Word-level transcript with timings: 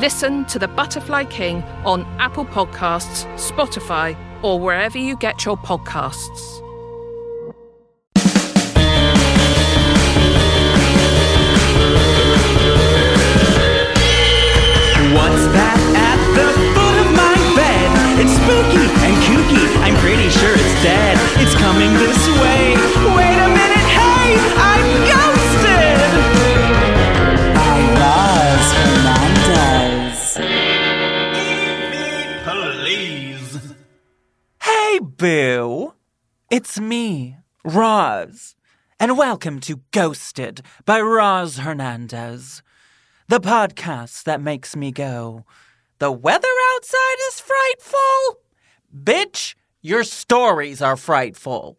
Listen 0.00 0.46
to 0.46 0.58
The 0.58 0.66
Butterfly 0.66 1.24
King 1.24 1.62
on 1.84 2.06
Apple 2.18 2.46
Podcasts, 2.46 3.26
Spotify, 3.36 4.16
or 4.42 4.58
wherever 4.58 4.96
you 4.96 5.14
get 5.14 5.44
your 5.44 5.58
podcasts. 5.58 6.62
What's 15.12 15.44
that 15.52 15.80
at 15.92 16.20
the 16.32 16.48
foot 16.72 16.96
of 17.04 17.12
my 17.12 17.36
bed? 17.52 18.24
It's 18.24 18.32
spooky 18.40 18.88
and 19.04 19.14
kooky. 19.28 19.64
I'm 19.84 19.96
pretty 20.00 20.30
sure 20.30 20.54
it's 20.54 20.82
dead. 20.82 21.18
It's 21.44 21.54
coming 21.56 21.92
this 21.92 22.26
way. 22.40 22.72
Wait 23.18 23.36
a 23.36 23.48
minute, 23.52 23.88
hey, 23.92 24.32
I'm 24.56 25.04
ghosted. 25.04 25.29
Boo. 35.20 35.92
It's 36.50 36.80
me, 36.80 37.36
Roz, 37.62 38.56
and 38.98 39.18
welcome 39.18 39.60
to 39.60 39.82
Ghosted 39.90 40.62
by 40.86 40.98
Roz 40.98 41.58
Hernandez, 41.58 42.62
the 43.28 43.38
podcast 43.38 44.24
that 44.24 44.40
makes 44.40 44.74
me 44.74 44.90
go, 44.90 45.44
The 45.98 46.10
weather 46.10 46.48
outside 46.74 47.16
is 47.28 47.38
frightful? 47.38 48.40
Bitch, 48.96 49.56
your 49.82 50.04
stories 50.04 50.80
are 50.80 50.96
frightful. 50.96 51.76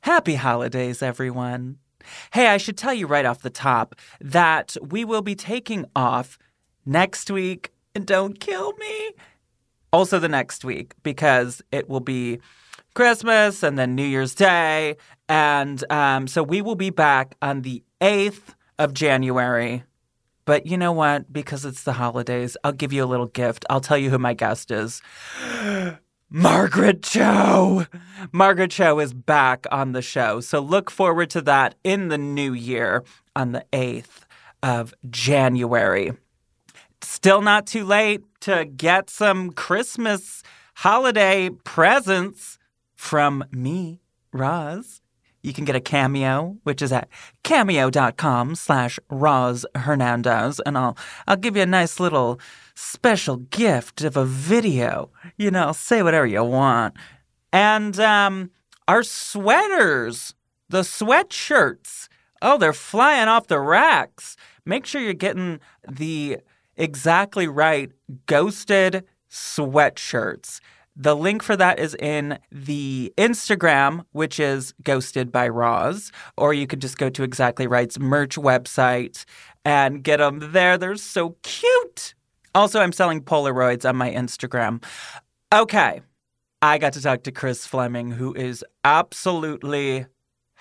Happy 0.00 0.36
holidays, 0.36 1.02
everyone. 1.02 1.76
Hey, 2.32 2.46
I 2.46 2.56
should 2.56 2.78
tell 2.78 2.94
you 2.94 3.06
right 3.06 3.26
off 3.26 3.42
the 3.42 3.50
top 3.50 3.96
that 4.18 4.78
we 4.80 5.04
will 5.04 5.20
be 5.20 5.34
taking 5.34 5.84
off 5.94 6.38
next 6.86 7.30
week, 7.30 7.74
and 7.94 8.06
don't 8.06 8.40
kill 8.40 8.72
me. 8.78 9.10
Also, 9.94 10.18
the 10.18 10.28
next 10.28 10.64
week, 10.64 10.92
because 11.04 11.62
it 11.70 11.88
will 11.88 12.00
be 12.00 12.40
Christmas 12.94 13.62
and 13.62 13.78
then 13.78 13.94
New 13.94 14.02
Year's 14.04 14.34
Day. 14.34 14.96
And 15.28 15.84
um, 15.88 16.26
so 16.26 16.42
we 16.42 16.62
will 16.62 16.74
be 16.74 16.90
back 16.90 17.36
on 17.40 17.62
the 17.62 17.80
8th 18.00 18.56
of 18.76 18.92
January. 18.92 19.84
But 20.46 20.66
you 20.66 20.76
know 20.76 20.90
what? 20.90 21.32
Because 21.32 21.64
it's 21.64 21.84
the 21.84 21.92
holidays, 21.92 22.56
I'll 22.64 22.72
give 22.72 22.92
you 22.92 23.04
a 23.04 23.06
little 23.06 23.28
gift. 23.28 23.64
I'll 23.70 23.80
tell 23.80 23.96
you 23.96 24.10
who 24.10 24.18
my 24.18 24.34
guest 24.34 24.72
is. 24.72 25.00
Margaret 26.28 27.04
Cho. 27.04 27.86
Margaret 28.32 28.72
Cho 28.72 28.98
is 28.98 29.14
back 29.14 29.64
on 29.70 29.92
the 29.92 30.02
show. 30.02 30.40
So 30.40 30.58
look 30.58 30.90
forward 30.90 31.30
to 31.30 31.40
that 31.42 31.76
in 31.84 32.08
the 32.08 32.18
new 32.18 32.52
year 32.52 33.04
on 33.36 33.52
the 33.52 33.64
8th 33.72 34.22
of 34.60 34.92
January. 35.08 36.14
Still 37.04 37.42
not 37.42 37.66
too 37.66 37.84
late 37.84 38.22
to 38.40 38.64
get 38.64 39.10
some 39.10 39.50
Christmas 39.50 40.42
holiday 40.76 41.50
presents 41.62 42.58
from 42.94 43.44
me, 43.52 44.00
Roz. 44.32 45.02
You 45.42 45.52
can 45.52 45.66
get 45.66 45.76
a 45.76 45.80
cameo, 45.80 46.56
which 46.62 46.80
is 46.80 46.92
at 46.92 47.10
cameo.com 47.42 48.54
slash 48.54 48.98
Roz 49.10 49.66
Hernandez, 49.74 50.60
and 50.60 50.78
I'll 50.78 50.96
I'll 51.26 51.36
give 51.36 51.56
you 51.56 51.62
a 51.62 51.66
nice 51.66 52.00
little 52.00 52.40
special 52.74 53.36
gift 53.36 54.02
of 54.02 54.16
a 54.16 54.24
video. 54.24 55.10
You 55.36 55.50
know, 55.50 55.72
say 55.72 56.02
whatever 56.02 56.26
you 56.26 56.42
want. 56.42 56.94
And 57.52 58.00
um 58.00 58.50
our 58.88 59.02
sweaters, 59.02 60.34
the 60.70 60.80
sweatshirts. 60.80 62.08
Oh, 62.40 62.56
they're 62.56 62.72
flying 62.72 63.28
off 63.28 63.48
the 63.48 63.60
racks. 63.60 64.36
Make 64.64 64.86
sure 64.86 65.02
you're 65.02 65.12
getting 65.12 65.60
the 65.86 66.38
exactly 66.76 67.46
right 67.48 67.90
ghosted 68.26 69.04
sweatshirts. 69.30 70.60
The 70.96 71.16
link 71.16 71.42
for 71.42 71.56
that 71.56 71.80
is 71.80 71.96
in 71.96 72.38
the 72.52 73.12
Instagram, 73.18 74.04
which 74.12 74.38
is 74.38 74.72
Ghosted 74.84 75.32
by 75.32 75.48
Roz, 75.48 76.12
or 76.36 76.54
you 76.54 76.68
could 76.68 76.80
just 76.80 76.98
go 76.98 77.10
to 77.10 77.24
Exactly 77.24 77.66
Right's 77.66 77.98
merch 77.98 78.36
website 78.36 79.24
and 79.64 80.04
get 80.04 80.18
them 80.18 80.52
there. 80.52 80.78
They're 80.78 80.94
so 80.94 81.36
cute. 81.42 82.14
Also, 82.54 82.80
I'm 82.80 82.92
selling 82.92 83.20
Polaroids 83.22 83.88
on 83.88 83.96
my 83.96 84.12
Instagram. 84.12 84.84
Okay, 85.52 86.00
I 86.62 86.78
got 86.78 86.92
to 86.92 87.02
talk 87.02 87.24
to 87.24 87.32
Chris 87.32 87.66
Fleming, 87.66 88.12
who 88.12 88.32
is 88.32 88.64
absolutely 88.84 90.06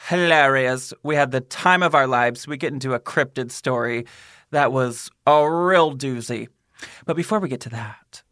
hilarious. 0.08 0.94
We 1.04 1.16
had 1.16 1.30
the 1.30 1.42
time 1.42 1.84
of 1.84 1.94
our 1.94 2.08
lives. 2.08 2.48
We 2.48 2.58
get 2.58 2.74
into 2.74 2.96
a 2.96 3.00
cryptid 3.00 3.52
story 3.52 4.06
that 4.54 4.72
was 4.72 5.12
a 5.28 5.50
real 5.50 5.96
doozy. 5.96 6.48
But 7.06 7.16
before 7.16 7.40
we 7.40 7.50
get 7.50 7.62
to 7.62 7.70
that, 7.70 8.24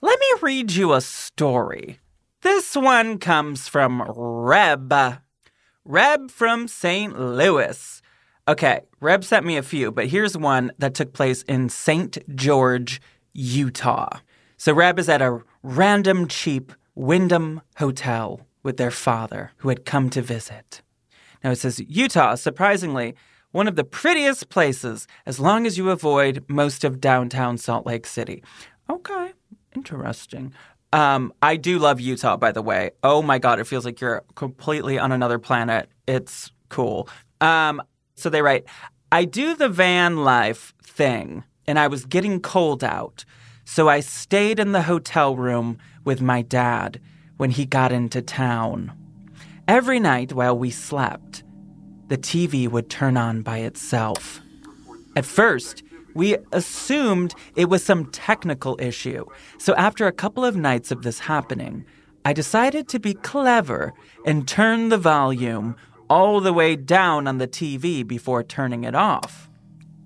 let 0.00 0.18
me 0.18 0.26
read 0.40 0.72
you 0.72 0.92
a 0.92 1.00
story. 1.00 1.98
This 2.42 2.76
one 2.76 3.18
comes 3.18 3.68
from 3.68 4.02
Reb. 4.16 4.92
Reb 5.84 6.30
from 6.30 6.68
St. 6.68 7.18
Louis. 7.18 8.02
Okay, 8.48 8.80
Reb 9.00 9.24
sent 9.24 9.46
me 9.46 9.56
a 9.56 9.62
few, 9.62 9.92
but 9.92 10.08
here's 10.08 10.36
one 10.36 10.72
that 10.78 10.94
took 10.94 11.12
place 11.12 11.42
in 11.42 11.68
St. 11.68 12.18
George, 12.34 13.00
Utah. 13.32 14.18
So 14.56 14.72
Reb 14.72 14.98
is 14.98 15.08
at 15.08 15.22
a 15.22 15.40
random 15.62 16.28
cheap 16.28 16.72
Wyndham 16.94 17.62
hotel 17.76 18.40
with 18.62 18.76
their 18.76 18.90
father 18.90 19.52
who 19.58 19.68
had 19.68 19.84
come 19.84 20.10
to 20.10 20.22
visit. 20.22 20.82
Now 21.42 21.52
it 21.52 21.56
says 21.56 21.80
Utah, 21.80 22.34
surprisingly, 22.34 23.14
one 23.52 23.68
of 23.68 23.76
the 23.76 23.84
prettiest 23.84 24.48
places 24.48 25.06
as 25.24 25.38
long 25.38 25.66
as 25.66 25.78
you 25.78 25.90
avoid 25.90 26.44
most 26.48 26.84
of 26.84 27.00
downtown 27.00 27.56
Salt 27.56 27.86
Lake 27.86 28.06
City. 28.06 28.42
Okay, 28.90 29.32
interesting. 29.76 30.52
Um, 30.92 31.32
I 31.40 31.56
do 31.56 31.78
love 31.78 32.00
Utah, 32.00 32.36
by 32.36 32.52
the 32.52 32.60
way. 32.60 32.90
Oh 33.02 33.22
my 33.22 33.38
God, 33.38 33.60
it 33.60 33.66
feels 33.66 33.84
like 33.84 34.00
you're 34.00 34.24
completely 34.34 34.98
on 34.98 35.12
another 35.12 35.38
planet. 35.38 35.88
It's 36.06 36.50
cool. 36.68 37.08
Um, 37.40 37.80
so 38.14 38.28
they 38.28 38.42
write, 38.42 38.64
I 39.10 39.24
do 39.24 39.54
the 39.54 39.68
van 39.68 40.24
life 40.24 40.74
thing, 40.82 41.44
and 41.66 41.78
I 41.78 41.88
was 41.88 42.04
getting 42.04 42.40
cold 42.40 42.84
out. 42.84 43.24
So 43.64 43.88
I 43.88 44.00
stayed 44.00 44.58
in 44.58 44.72
the 44.72 44.82
hotel 44.82 45.36
room 45.36 45.78
with 46.04 46.20
my 46.20 46.42
dad 46.42 47.00
when 47.36 47.50
he 47.50 47.64
got 47.64 47.92
into 47.92 48.20
town. 48.20 48.92
Every 49.68 50.00
night 50.00 50.32
while 50.32 50.58
we 50.58 50.70
slept, 50.70 51.42
the 52.12 52.18
TV 52.18 52.68
would 52.68 52.90
turn 52.90 53.16
on 53.16 53.40
by 53.40 53.56
itself. 53.60 54.42
At 55.16 55.24
first, 55.24 55.82
we 56.14 56.36
assumed 56.52 57.34
it 57.56 57.70
was 57.70 57.82
some 57.82 58.10
technical 58.10 58.76
issue. 58.78 59.24
So 59.56 59.74
after 59.76 60.06
a 60.06 60.12
couple 60.12 60.44
of 60.44 60.54
nights 60.54 60.90
of 60.90 61.04
this 61.04 61.20
happening, 61.20 61.86
I 62.22 62.34
decided 62.34 62.86
to 62.88 63.00
be 63.00 63.14
clever 63.14 63.94
and 64.26 64.46
turn 64.46 64.90
the 64.90 64.98
volume 64.98 65.74
all 66.10 66.42
the 66.42 66.52
way 66.52 66.76
down 66.76 67.26
on 67.26 67.38
the 67.38 67.48
TV 67.48 68.06
before 68.06 68.42
turning 68.42 68.84
it 68.84 68.94
off. 68.94 69.48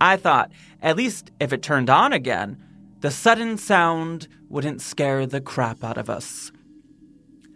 I 0.00 0.17
thought, 0.17 0.53
at 0.81 0.97
least 0.97 1.33
if 1.41 1.53
it 1.53 1.61
turned 1.61 1.91
on 1.91 2.12
again, 2.12 2.56
the 3.00 3.11
sudden 3.11 3.59
sound 3.59 4.28
wouldn't 4.49 4.81
scare 4.81 5.26
the 5.26 5.41
crap 5.41 5.82
out 5.82 5.99
of 5.99 6.09
us. 6.09 6.52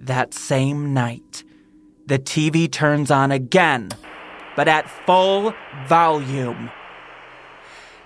That 0.00 0.34
same 0.34 0.92
night, 0.92 1.44
the 2.06 2.18
TV 2.18 2.68
turns 2.68 3.12
on 3.12 3.30
again, 3.30 3.90
but 4.60 4.68
at 4.68 4.90
full 5.06 5.54
volume. 5.86 6.70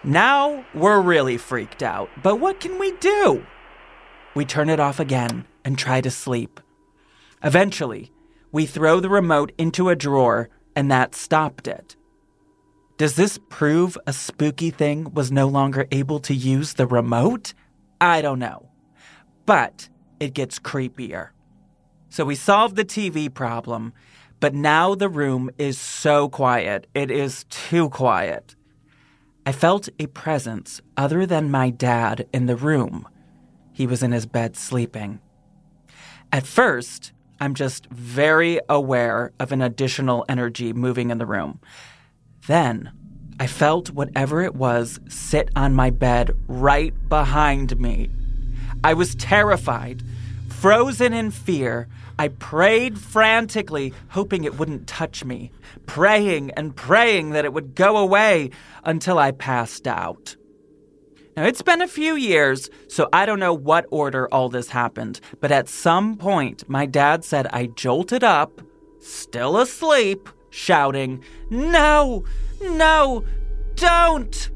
Now 0.05 0.65
we're 0.73 1.01
really 1.01 1.37
freaked 1.37 1.83
out, 1.83 2.09
but 2.23 2.37
what 2.37 2.61
can 2.61 2.79
we 2.79 2.93
do? 2.99 3.45
We 4.37 4.45
turn 4.45 4.71
it 4.71 4.79
off 4.79 5.01
again 5.01 5.47
and 5.65 5.77
try 5.77 6.01
to 6.01 6.13
sleep. 6.13 6.61
Eventually, 7.43 8.13
we 8.53 8.67
throw 8.67 9.01
the 9.01 9.09
remote 9.09 9.51
into 9.59 9.89
a 9.89 9.97
drawer, 9.97 10.49
and 10.77 10.89
that 10.93 11.17
stopped 11.17 11.67
it. 11.67 11.97
Does 12.99 13.17
this 13.17 13.37
prove 13.49 13.99
a 14.07 14.13
spooky 14.13 14.71
thing 14.71 15.13
was 15.13 15.33
no 15.33 15.49
longer 15.49 15.89
able 15.91 16.21
to 16.21 16.35
use 16.37 16.75
the 16.75 16.87
remote? 16.87 17.53
I 18.01 18.23
don't 18.23 18.39
know. 18.39 18.69
But 19.45 19.89
it 20.21 20.35
gets 20.35 20.61
creepier. 20.61 21.31
So 22.11 22.25
we 22.25 22.37
solved 22.37 22.77
the 22.77 22.85
TV 22.85 23.29
problem, 23.35 23.93
but 24.45 24.53
now 24.53 24.95
the 24.95 25.09
room 25.09 25.49
is 25.57 25.79
so 25.79 26.29
quiet. 26.29 26.87
It 26.93 27.11
is 27.11 27.47
too 27.49 27.89
quiet. 27.89 28.55
I 29.47 29.53
felt 29.53 29.89
a 29.99 30.07
presence 30.09 30.83
other 30.99 31.25
than 31.25 31.51
my 31.51 31.71
dad 31.71 32.29
in 32.31 32.45
the 32.45 32.55
room. 32.55 33.09
He 33.73 33.87
was 33.87 34.03
in 34.03 34.13
his 34.13 34.27
bed 34.27 34.55
sleeping. 34.55 35.21
At 36.31 36.47
first, 36.47 37.13
I'm 37.41 37.55
just 37.55 37.87
very 37.87 38.61
aware 38.69 39.33
of 39.41 39.51
an 39.51 39.63
additional 39.63 40.27
energy 40.29 40.75
moving 40.75 41.11
in 41.11 41.17
the 41.17 41.25
room. 41.25 41.59
Then, 42.47 42.93
I 43.41 43.47
felt 43.47 43.93
whatever 43.93 44.43
it 44.43 44.55
was 44.55 45.01
sit 45.09 45.49
on 45.57 45.75
my 45.75 45.89
bed 45.89 46.37
right 46.49 46.93
behind 47.09 47.81
me. 47.81 48.11
I 48.85 48.93
was 48.93 49.15
terrified, 49.15 50.03
frozen 50.51 51.15
in 51.15 51.31
fear. 51.31 51.89
I 52.19 52.29
prayed 52.29 52.99
frantically, 52.99 53.93
hoping 54.09 54.45
it 54.45 54.59
wouldn't 54.59 54.87
touch 54.87 55.25
me, 55.25 55.51
praying 55.87 56.53
and 56.53 56.77
praying 56.77 57.31
that 57.31 57.45
it 57.45 57.53
would 57.53 57.75
go 57.75 57.97
away 57.97 58.51
until 58.85 59.19
I 59.19 59.33
passed 59.33 59.87
out. 59.87 60.37
Now, 61.37 61.45
it's 61.45 61.63
been 61.63 61.83
a 61.83 61.89
few 61.89 62.15
years, 62.15 62.71
so 62.87 63.09
I 63.13 63.27
don't 63.27 63.41
know 63.41 63.55
what 63.55 63.87
order 63.91 64.29
all 64.33 64.49
this 64.49 64.69
happened, 64.69 65.21
but 65.41 65.51
at 65.51 65.69
some 65.69 66.17
point, 66.17 66.69
my 66.69 66.87
dad 66.87 67.25
said 67.25 67.49
I 67.49 67.67
jolted 67.67 68.23
up, 68.23 68.61
still 69.01 69.59
asleep, 69.59 70.29
shouting, 70.51 71.25
No, 71.51 72.25
no, 72.63 73.25
don't! 73.75 74.51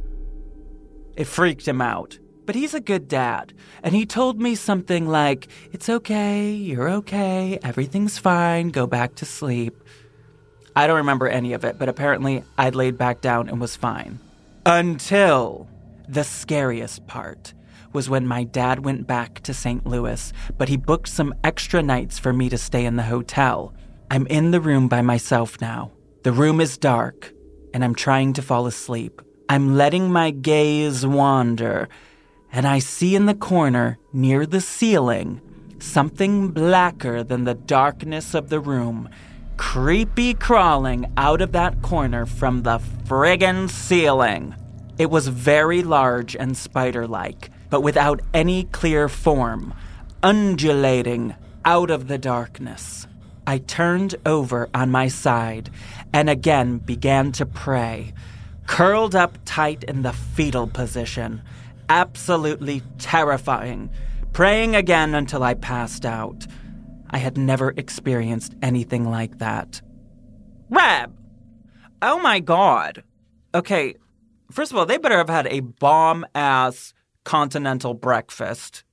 It 1.17 1.27
freaked 1.27 1.67
him 1.67 1.81
out, 1.81 2.21
but 2.49 2.55
he's 2.55 2.73
a 2.73 2.81
good 2.81 3.09
dad, 3.09 3.53
and 3.83 3.95
he 3.95 4.07
told 4.07 4.41
me 4.41 4.55
something 4.55 5.07
like, 5.07 5.49
It's 5.71 5.91
okay, 5.91 6.51
you're 6.51 6.89
okay, 6.89 7.59
everything's 7.63 8.17
fine, 8.17 8.71
go 8.71 8.87
back 8.87 9.17
to 9.17 9.27
sleep. 9.27 9.77
I 10.75 10.87
don't 10.87 10.97
remember 10.97 11.29
any 11.29 11.53
of 11.53 11.63
it, 11.63 11.79
but 11.79 11.91
apparently 11.91 12.43
I'd 12.57 12.75
laid 12.75 12.97
back 12.97 13.21
down 13.21 13.51
and 13.51 13.61
was 13.61 13.77
fine. 13.77 14.19
Until 14.65 15.69
the 16.09 16.25
scariest 16.25 17.07
part 17.07 17.53
was 17.93 18.09
when 18.09 18.27
my 18.27 18.45
dad 18.45 18.83
went 18.83 19.07
back 19.07 19.41
to 19.41 19.53
St. 19.53 19.87
Louis, 19.87 20.33
but 20.57 20.71
he 20.71 20.79
booked 20.79 21.11
some 21.11 21.35
extra 21.45 21.83
nights 21.83 22.19
for 22.19 22.33
me 22.33 22.49
to 22.49 22.57
stay 22.57 22.87
in 22.87 22.97
the 22.97 23.03
hotel. 23.03 23.75
I'm 24.11 24.27
in 24.29 24.53
the 24.53 24.61
room 24.63 24.89
by 24.89 25.03
myself 25.03 25.61
now. 25.61 25.93
The 26.23 26.33
room 26.33 26.63
is 26.63 26.79
dark, 26.79 27.31
and 27.75 27.85
I'm 27.85 27.95
trying 27.95 28.33
to 28.33 28.41
fall 28.41 28.67
asleep. 28.67 29.21
I'm 29.51 29.77
letting 29.77 30.11
my 30.11 30.31
gaze 30.31 31.07
wander, 31.07 31.89
and 32.53 32.67
I 32.67 32.79
see 32.79 33.15
in 33.15 33.27
the 33.27 33.35
corner, 33.35 33.99
near 34.13 34.47
the 34.47 34.61
ceiling, 34.61 35.41
something 35.79 36.49
blacker 36.49 37.23
than 37.23 37.45
the 37.45 37.55
darkness 37.55 38.35
of 38.35 38.49
the 38.49 38.61
room, 38.61 39.09
creepy 39.57 40.35
crawling 40.35 41.13
out 41.17 41.41
of 41.41 41.53
that 41.53 41.83
corner 41.83 42.27
from 42.27 42.63
the 42.63 42.79
friggin' 43.07 43.69
ceiling. 43.69 44.55
It 44.99 45.11
was 45.11 45.29
very 45.29 45.83
large 45.83 46.35
and 46.35 46.57
spider 46.57 47.07
like, 47.07 47.51
but 47.71 47.83
without 47.83 48.21
any 48.33 48.65
clear 48.65 49.09
form, 49.09 49.75
undulating 50.23 51.35
out 51.65 51.91
of 51.91 52.09
the 52.09 52.19
darkness. 52.19 53.07
I 53.47 53.59
turned 53.59 54.15
over 54.27 54.69
on 54.75 54.91
my 54.91 55.09
side 55.09 55.71
and 56.13 56.29
again 56.29 56.79
began 56.79 57.33
to 57.33 57.47
pray, 57.47 58.13
curled 58.67 59.15
up 59.15 59.39
tight 59.45 59.85
in 59.85 60.03
the 60.03 60.13
fetal 60.13 60.67
position, 60.67 61.43
absolutely 61.89 62.83
terrifying, 62.99 63.91
praying 64.33 64.77
again 64.77 65.15
until 65.15 65.43
I 65.43 65.55
passed 65.55 66.05
out. 66.05 66.47
I 67.11 67.19
had 67.19 67.39
never 67.39 67.71
experienced 67.77 68.55
anything 68.63 69.11
like 69.11 69.39
that. 69.39 69.81
Rab! 70.71 71.17
Oh 72.03 72.21
my 72.21 72.41
god. 72.41 73.03
Okay, 73.55 73.95
first 74.51 74.71
of 74.71 74.79
all, 74.79 74.87
they 74.87 74.99
better 74.99 75.17
have 75.17 75.31
had 75.31 75.47
a 75.47 75.61
bomb 75.61 76.27
ass 76.35 76.93
continental 77.25 77.95
breakfast. 77.95 78.85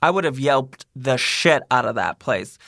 I 0.00 0.10
would 0.10 0.24
have 0.24 0.38
yelped 0.38 0.86
the 0.94 1.16
shit 1.16 1.62
out 1.70 1.84
of 1.84 1.96
that 1.96 2.18
place. 2.18 2.58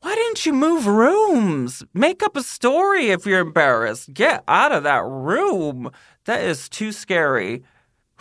Why 0.00 0.14
didn't 0.14 0.44
you 0.44 0.52
move 0.52 0.86
rooms? 0.86 1.84
Make 1.94 2.22
up 2.22 2.36
a 2.36 2.42
story 2.42 3.10
if 3.10 3.24
you're 3.24 3.40
embarrassed. 3.40 4.12
Get 4.12 4.42
out 4.48 4.72
of 4.72 4.82
that 4.82 5.04
room. 5.04 5.90
That 6.24 6.42
is 6.42 6.68
too 6.68 6.90
scary. 6.92 7.62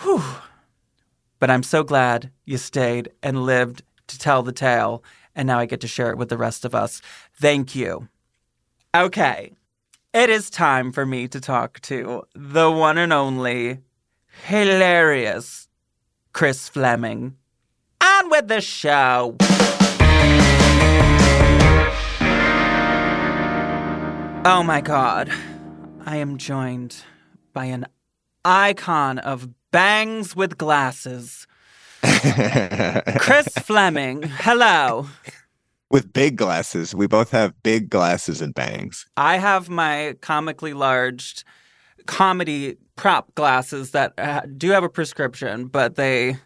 Whew. 0.02 0.24
But 1.40 1.50
I'm 1.50 1.64
so 1.64 1.84
glad 1.84 2.32
you 2.46 2.58
stayed 2.58 3.12
and 3.24 3.46
lived 3.46 3.84
to 4.08 4.18
tell 4.18 4.44
the 4.44 4.52
tale, 4.52 5.04
and 5.36 5.48
now 5.48 5.60
I 5.60 5.66
get 5.66 5.82
to 5.82 5.88
share 5.88 6.12
it 6.12 6.18
with 6.18 6.30
the 6.30 6.38
rest 6.38 6.66
of 6.66 6.76
us. 6.76 7.02
Thank 7.34 7.76
you. 7.76 8.10
Okay, 8.94 9.54
it 10.14 10.30
is 10.30 10.50
time 10.50 10.92
for 10.92 11.06
me 11.06 11.28
to 11.30 11.40
talk 11.40 11.80
to 11.82 12.24
the 12.36 12.70
one 12.70 12.98
and 12.98 13.14
only 13.14 13.80
hilarious 14.46 15.68
Chris 16.34 16.68
Fleming. 16.68 17.38
On 18.02 18.30
with 18.30 18.48
the 18.48 18.62
show. 18.62 19.38
Oh 24.44 24.64
my 24.66 24.82
god. 24.82 25.32
I 26.06 26.18
am 26.18 26.38
joined 26.38 27.04
by 27.54 27.66
an 27.66 27.86
icon 28.44 29.20
of 29.20 29.48
bangs 29.72 30.36
with 30.36 30.58
glasses. 30.58 31.48
Chris 32.02 33.48
Fleming. 33.62 34.24
Hello. 34.24 35.08
With 35.90 36.14
big 36.14 36.38
glasses. 36.38 36.96
We 36.96 37.08
both 37.08 37.32
have 37.32 37.54
big 37.64 37.90
glasses 37.90 38.42
and 38.42 38.54
bangs. 38.54 39.06
I 39.18 39.38
have 39.38 39.70
my 39.70 40.16
comically 40.22 40.74
large 40.74 41.44
comedy 42.06 42.78
prop 42.96 43.34
glasses 43.36 43.92
that 43.92 44.14
uh, 44.18 44.42
do 44.58 44.70
have 44.72 44.84
a 44.84 44.90
prescription, 44.90 45.66
but 45.66 45.96
they 45.96 46.38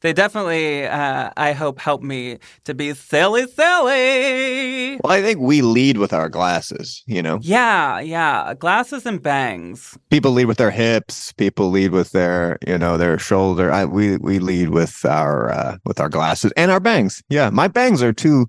they 0.00 0.12
definitely 0.12 0.86
uh, 0.86 1.30
I 1.36 1.52
hope 1.52 1.80
help 1.80 2.02
me 2.02 2.38
to 2.64 2.74
be 2.74 2.94
silly 2.94 3.46
silly. 3.46 4.98
Well, 5.02 5.12
I 5.12 5.22
think 5.22 5.40
we 5.40 5.62
lead 5.62 5.98
with 5.98 6.12
our 6.12 6.28
glasses, 6.28 7.02
you 7.06 7.22
know? 7.22 7.38
Yeah, 7.42 8.00
yeah, 8.00 8.54
glasses 8.54 9.06
and 9.06 9.22
bangs. 9.22 9.96
People 10.10 10.32
lead 10.32 10.46
with 10.46 10.58
their 10.58 10.70
hips, 10.70 11.32
people 11.32 11.70
lead 11.70 11.92
with 11.92 12.12
their, 12.12 12.58
you 12.66 12.78
know, 12.78 12.96
their 12.96 13.18
shoulder. 13.18 13.70
I, 13.70 13.84
we 13.84 14.16
we 14.18 14.38
lead 14.38 14.70
with 14.70 15.04
our 15.04 15.50
uh, 15.50 15.76
with 15.84 16.00
our 16.00 16.08
glasses 16.08 16.52
and 16.56 16.70
our 16.70 16.80
bangs. 16.80 17.22
Yeah, 17.28 17.50
my 17.50 17.68
bangs 17.68 18.02
are 18.02 18.12
too 18.12 18.46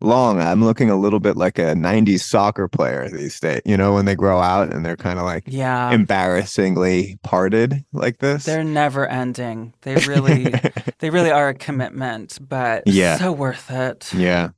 long. 0.00 0.40
I'm 0.40 0.64
looking 0.64 0.90
a 0.90 0.96
little 0.96 1.20
bit 1.20 1.36
like 1.36 1.58
a 1.58 1.74
90s 1.74 2.20
soccer 2.20 2.68
player 2.68 3.08
these 3.08 3.38
days, 3.40 3.60
you 3.64 3.76
know, 3.76 3.92
when 3.94 4.04
they 4.06 4.14
grow 4.14 4.40
out 4.40 4.72
and 4.72 4.84
they're 4.84 4.96
kind 4.96 5.18
of 5.18 5.24
like 5.24 5.44
Yeah. 5.46 5.90
embarrassingly 5.92 7.18
parted 7.22 7.84
like 7.92 8.18
this. 8.18 8.44
They're 8.44 8.64
never 8.64 9.06
ending. 9.06 9.74
They 9.82 9.94
really 10.06 10.52
they 10.98 11.10
really 11.10 11.30
are 11.30 11.48
a 11.50 11.54
commitment, 11.54 12.38
but 12.48 12.84
Yeah. 12.86 13.18
so 13.18 13.32
worth 13.32 13.70
it. 13.70 14.12
yeah. 14.14 14.50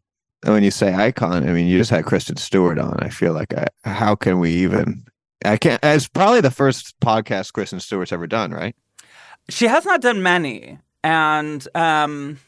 And 0.45 0.55
when 0.55 0.65
you 0.65 0.73
say 0.73 0.93
icon, 0.93 1.49
I 1.49 1.53
mean, 1.53 1.67
you 1.69 1.79
just 1.79 1.91
had 1.91 2.05
Kristen 2.05 2.37
Stewart 2.37 2.79
on. 2.79 2.97
I 3.01 3.11
feel 3.11 3.33
like 3.33 3.55
I, 3.55 3.67
how 3.85 4.17
can 4.17 4.41
we 4.41 4.51
even? 4.51 5.05
I 5.45 5.57
can't. 5.57 5.79
It's 5.85 6.09
probably 6.09 6.41
the 6.41 6.51
first 6.51 6.99
podcast 7.01 7.53
Kristen 7.53 7.79
Stewart's 7.79 8.11
ever 8.13 8.27
done, 8.27 8.51
right? 8.51 8.75
She 9.49 9.67
has 9.69 9.85
not 9.85 10.01
done 10.01 10.21
many, 10.23 10.79
and 11.05 11.67
um, 11.77 12.39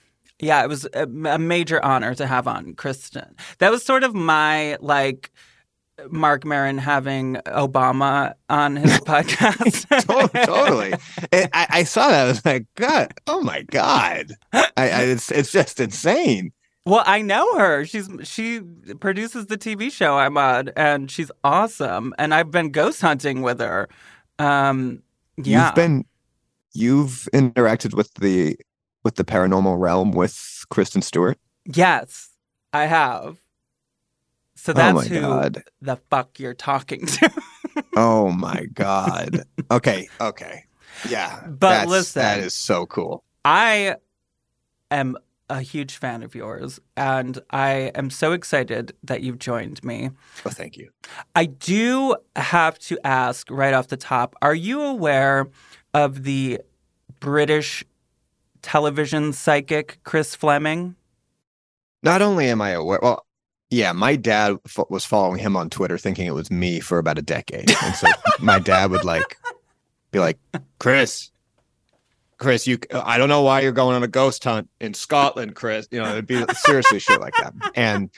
yeah, 0.44 0.62
it 0.62 0.68
was 0.68 0.86
a, 0.94 1.02
a 1.04 1.38
major 1.38 1.82
honor 1.84 2.14
to 2.14 2.26
have 2.26 2.46
on 2.46 2.74
Kristen. 2.74 3.34
That 3.58 3.70
was 3.70 3.84
sort 3.84 4.04
of 4.04 4.14
my 4.14 4.76
like 4.80 5.30
Marc 6.10 6.44
Maron 6.44 6.78
having 6.78 7.36
Obama 7.46 8.34
on 8.48 8.76
his 8.76 8.92
podcast. 9.00 10.44
Totally. 10.44 10.94
And 11.32 11.50
I, 11.52 11.66
I 11.70 11.84
saw 11.84 12.08
that. 12.08 12.26
I 12.26 12.28
was 12.28 12.44
like, 12.44 12.66
God, 12.74 13.14
oh 13.26 13.40
my 13.40 13.62
God. 13.62 14.32
I, 14.52 14.66
I, 14.76 15.02
it's 15.02 15.30
it's 15.30 15.52
just 15.52 15.80
insane. 15.80 16.52
Well, 16.86 17.04
I 17.06 17.22
know 17.22 17.58
her. 17.58 17.84
She's 17.86 18.08
she 18.24 18.60
produces 19.00 19.46
the 19.46 19.56
TV 19.56 19.90
show 19.90 20.18
I'm 20.18 20.36
on, 20.36 20.68
and 20.76 21.10
she's 21.10 21.30
awesome. 21.42 22.12
And 22.18 22.34
I've 22.34 22.50
been 22.50 22.70
ghost 22.70 23.00
hunting 23.00 23.40
with 23.40 23.60
her. 23.60 23.88
Um, 24.38 25.02
yeah, 25.36 25.66
You've 25.66 25.74
been 25.74 26.04
you've 26.74 27.28
interacted 27.32 27.94
with 27.94 28.12
the 28.14 28.58
with 29.04 29.16
the 29.16 29.24
paranormal 29.24 29.78
realm 29.78 30.10
with 30.10 30.64
Kristen 30.70 31.02
Stewart. 31.02 31.38
yes, 31.66 32.30
I 32.72 32.86
have. 32.86 33.38
So 34.56 34.72
oh 34.72 34.74
that's 34.74 34.94
my 34.94 35.04
who 35.04 35.20
God. 35.20 35.62
the 35.82 35.96
fuck 36.10 36.40
you're 36.40 36.54
talking 36.54 37.06
to. 37.06 37.30
Oh 37.96 38.30
my 38.30 38.66
God. 38.72 39.44
Okay. 39.70 40.08
Okay. 40.20 40.64
Yeah. 41.08 41.46
But 41.46 41.86
listen. 41.88 42.22
that 42.22 42.38
is 42.38 42.54
so 42.54 42.86
cool. 42.86 43.24
I 43.44 43.96
am 44.90 45.16
a 45.50 45.60
huge 45.60 45.96
fan 45.96 46.22
of 46.22 46.34
yours, 46.34 46.80
and 46.96 47.38
I 47.50 47.92
am 47.94 48.08
so 48.10 48.32
excited 48.32 48.94
that 49.02 49.22
you've 49.22 49.38
joined 49.38 49.84
me. 49.84 50.10
Oh, 50.46 50.50
thank 50.50 50.76
you. 50.76 50.90
I 51.34 51.44
do 51.46 52.16
have 52.36 52.78
to 52.80 52.98
ask 53.04 53.50
right 53.50 53.74
off 53.74 53.88
the 53.88 53.96
top 53.96 54.34
are 54.40 54.54
you 54.54 54.80
aware 54.80 55.48
of 55.92 56.24
the 56.24 56.60
British 57.20 57.84
television 58.64 59.32
psychic 59.32 60.00
Chris 60.02 60.34
Fleming? 60.34 60.96
Not 62.02 62.22
only 62.22 62.48
am 62.48 62.60
I 62.60 62.70
aware, 62.70 62.98
well, 63.02 63.26
yeah, 63.70 63.92
my 63.92 64.16
dad 64.16 64.56
fo- 64.66 64.86
was 64.90 65.04
following 65.04 65.38
him 65.38 65.56
on 65.56 65.70
Twitter, 65.70 65.98
thinking 65.98 66.26
it 66.26 66.34
was 66.34 66.50
me 66.50 66.80
for 66.80 66.98
about 66.98 67.18
a 67.18 67.22
decade, 67.22 67.70
and 67.82 67.94
so 67.94 68.08
my 68.40 68.58
dad 68.58 68.90
would 68.90 69.04
like 69.04 69.36
be 70.10 70.18
like, 70.18 70.38
"Chris, 70.78 71.30
Chris, 72.38 72.66
you 72.66 72.78
I 72.92 73.18
don't 73.18 73.28
know 73.28 73.42
why 73.42 73.60
you're 73.60 73.72
going 73.72 73.96
on 73.96 74.02
a 74.02 74.08
ghost 74.08 74.44
hunt 74.44 74.68
in 74.80 74.94
Scotland, 74.94 75.54
Chris. 75.54 75.88
You 75.90 76.02
know, 76.02 76.10
it'd 76.10 76.26
be 76.26 76.44
seriously 76.54 76.98
shit 76.98 77.20
like 77.20 77.34
that. 77.38 77.54
And 77.74 78.10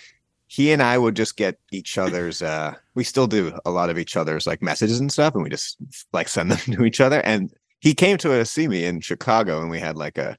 he 0.46 0.72
and 0.72 0.82
I 0.82 0.96
would 0.96 1.16
just 1.16 1.36
get 1.36 1.58
each 1.72 1.98
other's 1.98 2.40
uh 2.42 2.74
we 2.94 3.04
still 3.04 3.26
do 3.26 3.58
a 3.64 3.70
lot 3.70 3.90
of 3.90 3.98
each 3.98 4.16
other's 4.16 4.46
like 4.46 4.62
messages 4.62 5.00
and 5.00 5.10
stuff 5.12 5.34
and 5.34 5.42
we 5.42 5.50
just 5.50 5.76
like 6.12 6.28
send 6.28 6.50
them 6.50 6.58
to 6.74 6.84
each 6.84 7.00
other 7.00 7.20
and 7.20 7.52
he 7.86 7.94
came 7.94 8.18
to 8.18 8.44
see 8.44 8.66
me 8.66 8.84
in 8.84 9.00
Chicago 9.00 9.60
and 9.60 9.70
we 9.70 9.78
had 9.78 9.96
like 9.96 10.18
a 10.18 10.36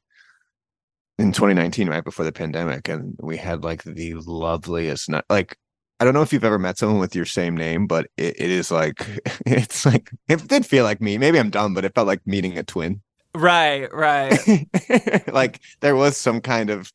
in 1.18 1.32
2019 1.32 1.88
right 1.88 2.04
before 2.04 2.26
the 2.26 2.32
pandemic 2.34 2.90
and 2.90 3.16
we 3.22 3.38
had 3.38 3.64
like 3.64 3.84
the 3.86 4.16
loveliest 4.16 5.08
night 5.08 5.24
like 5.30 5.58
I 5.98 6.04
don't 6.04 6.14
know 6.14 6.22
if 6.22 6.34
you've 6.34 6.44
ever 6.44 6.60
met 6.60 6.78
someone 6.78 7.00
with 7.00 7.16
your 7.16 7.26
same 7.26 7.56
name, 7.56 7.88
but 7.88 8.08
it, 8.18 8.36
it 8.38 8.52
is 8.52 8.70
like 8.70 9.08
it's 9.46 9.86
like 9.86 10.12
it 10.28 10.46
did 10.46 10.66
feel 10.66 10.84
like 10.84 11.00
me. 11.00 11.18
Maybe 11.18 11.40
I'm 11.40 11.50
dumb, 11.50 11.74
but 11.74 11.86
it 11.86 11.96
felt 11.96 12.06
like 12.06 12.28
meeting 12.28 12.58
a 12.58 12.64
twin. 12.64 13.02
Right, 13.34 13.88
right. 13.94 14.68
like 15.32 15.62
there 15.80 15.96
was 15.96 16.18
some 16.18 16.42
kind 16.42 16.70
of 16.70 16.92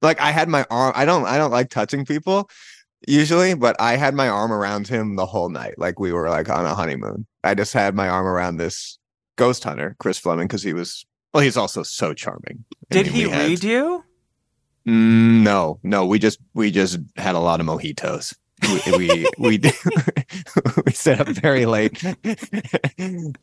like 0.00 0.20
I 0.20 0.30
had 0.30 0.48
my 0.48 0.64
arm. 0.70 0.92
I 0.94 1.06
don't 1.06 1.26
I 1.26 1.38
don't 1.38 1.50
like 1.50 1.70
touching 1.70 2.04
people 2.04 2.48
usually, 3.08 3.54
but 3.54 3.74
I 3.80 3.96
had 3.96 4.14
my 4.14 4.28
arm 4.28 4.52
around 4.52 4.86
him 4.86 5.16
the 5.16 5.26
whole 5.26 5.48
night. 5.48 5.74
Like 5.76 5.98
we 5.98 6.12
were 6.12 6.30
like 6.30 6.48
on 6.48 6.66
a 6.66 6.74
honeymoon. 6.76 7.26
I 7.42 7.54
just 7.54 7.72
had 7.72 7.96
my 7.96 8.08
arm 8.08 8.26
around 8.26 8.58
this 8.58 8.97
ghost 9.38 9.64
hunter, 9.64 9.96
Chris 9.98 10.18
Fleming, 10.18 10.46
because 10.48 10.62
he 10.62 10.74
was 10.74 11.06
well, 11.32 11.42
he's 11.42 11.56
also 11.56 11.82
so 11.82 12.12
charming. 12.12 12.64
I 12.90 12.94
Did 12.94 13.06
mean, 13.06 13.14
he 13.14 13.22
had- 13.22 13.48
read 13.48 13.64
you? 13.64 14.04
Mm, 14.86 15.42
no, 15.42 15.78
no. 15.82 16.04
We 16.06 16.18
just 16.18 16.38
we 16.54 16.70
just 16.70 16.98
had 17.16 17.34
a 17.34 17.38
lot 17.38 17.60
of 17.60 17.66
mojitos. 17.66 18.34
We 18.62 18.96
we 18.96 19.26
we, 19.38 19.58
did- 19.58 19.74
we 20.86 20.92
stayed 20.92 21.20
up 21.20 21.28
very 21.28 21.64
late, 21.66 22.02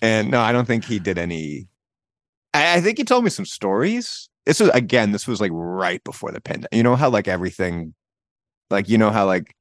and 0.01 0.29
no, 0.31 0.39
I 0.41 0.51
don't 0.51 0.65
think 0.65 0.85
he 0.85 0.99
did 0.99 1.17
any. 1.17 1.67
I, 2.53 2.75
I 2.77 2.81
think 2.81 2.97
he 2.97 3.03
told 3.03 3.23
me 3.23 3.29
some 3.29 3.45
stories. 3.45 4.29
This 4.45 4.59
was 4.59 4.69
again. 4.69 5.11
This 5.11 5.27
was 5.27 5.39
like 5.41 5.51
right 5.53 6.03
before 6.03 6.31
the 6.31 6.41
pandemic. 6.41 6.73
You 6.73 6.83
know 6.83 6.95
how 6.95 7.09
like 7.09 7.27
everything, 7.27 7.93
like 8.69 8.89
you 8.89 8.97
know 8.97 9.09
how 9.11 9.25
like 9.25 9.55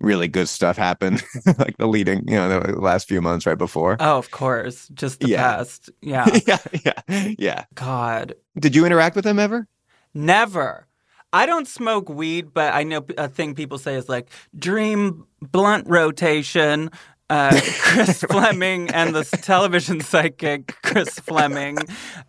really 0.00 0.28
good 0.28 0.48
stuff 0.48 0.76
happened, 0.76 1.22
like 1.58 1.76
the 1.76 1.86
leading, 1.86 2.26
you 2.28 2.34
know, 2.36 2.60
the 2.60 2.80
last 2.80 3.08
few 3.08 3.20
months 3.20 3.46
right 3.46 3.58
before. 3.58 3.96
Oh, 4.00 4.18
of 4.18 4.30
course. 4.30 4.88
Just 4.94 5.20
the 5.20 5.28
Yeah. 5.28 5.36
past. 5.56 5.90
Yeah. 6.02 6.26
yeah, 6.46 6.58
yeah, 6.84 7.28
yeah. 7.38 7.64
God. 7.74 8.34
Did 8.58 8.74
you 8.74 8.84
interact 8.86 9.16
with 9.16 9.26
him 9.26 9.38
ever? 9.38 9.66
Never. 10.14 10.86
I 11.32 11.46
don't 11.46 11.68
smoke 11.68 12.08
weed, 12.08 12.52
but 12.52 12.74
I 12.74 12.82
know 12.82 13.04
a 13.16 13.28
thing 13.28 13.54
people 13.54 13.78
say 13.78 13.94
is 13.94 14.08
like 14.08 14.28
dream 14.58 15.24
blunt 15.40 15.86
rotation. 15.88 16.90
Uh, 17.30 17.58
Chris 17.80 18.22
Fleming 18.24 18.90
and 18.90 19.14
the 19.14 19.24
television 19.42 20.00
psychic 20.00 20.76
Chris 20.82 21.10
Fleming. 21.20 21.78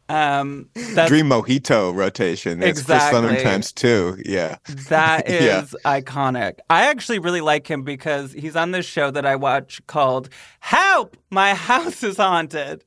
Um, 0.09 0.69
Dream 1.07 1.27
mojito 1.27 1.93
rotation. 1.93 2.61
It's 2.63 2.83
Chris 2.83 3.09
Fleming 3.09 3.31
Exactly. 3.31 3.51
times 3.51 3.71
two. 3.73 4.17
Yeah. 4.23 4.57
That 4.89 5.27
is 5.29 5.75
Yeah. 5.83 5.99
iconic. 6.01 6.59
I 6.69 6.83
actually 6.87 7.19
really 7.19 7.41
like 7.41 7.69
him 7.69 7.81
because 7.83 8.31
he's 8.31 8.55
on 8.55 8.71
this 8.71 8.85
show 8.85 9.09
that 9.11 9.25
I 9.25 9.35
watch 9.35 9.81
called 9.87 10.29
Help! 10.59 11.17
My 11.31 11.55
House 11.55 12.03
is 12.03 12.17
Haunted. 12.17 12.85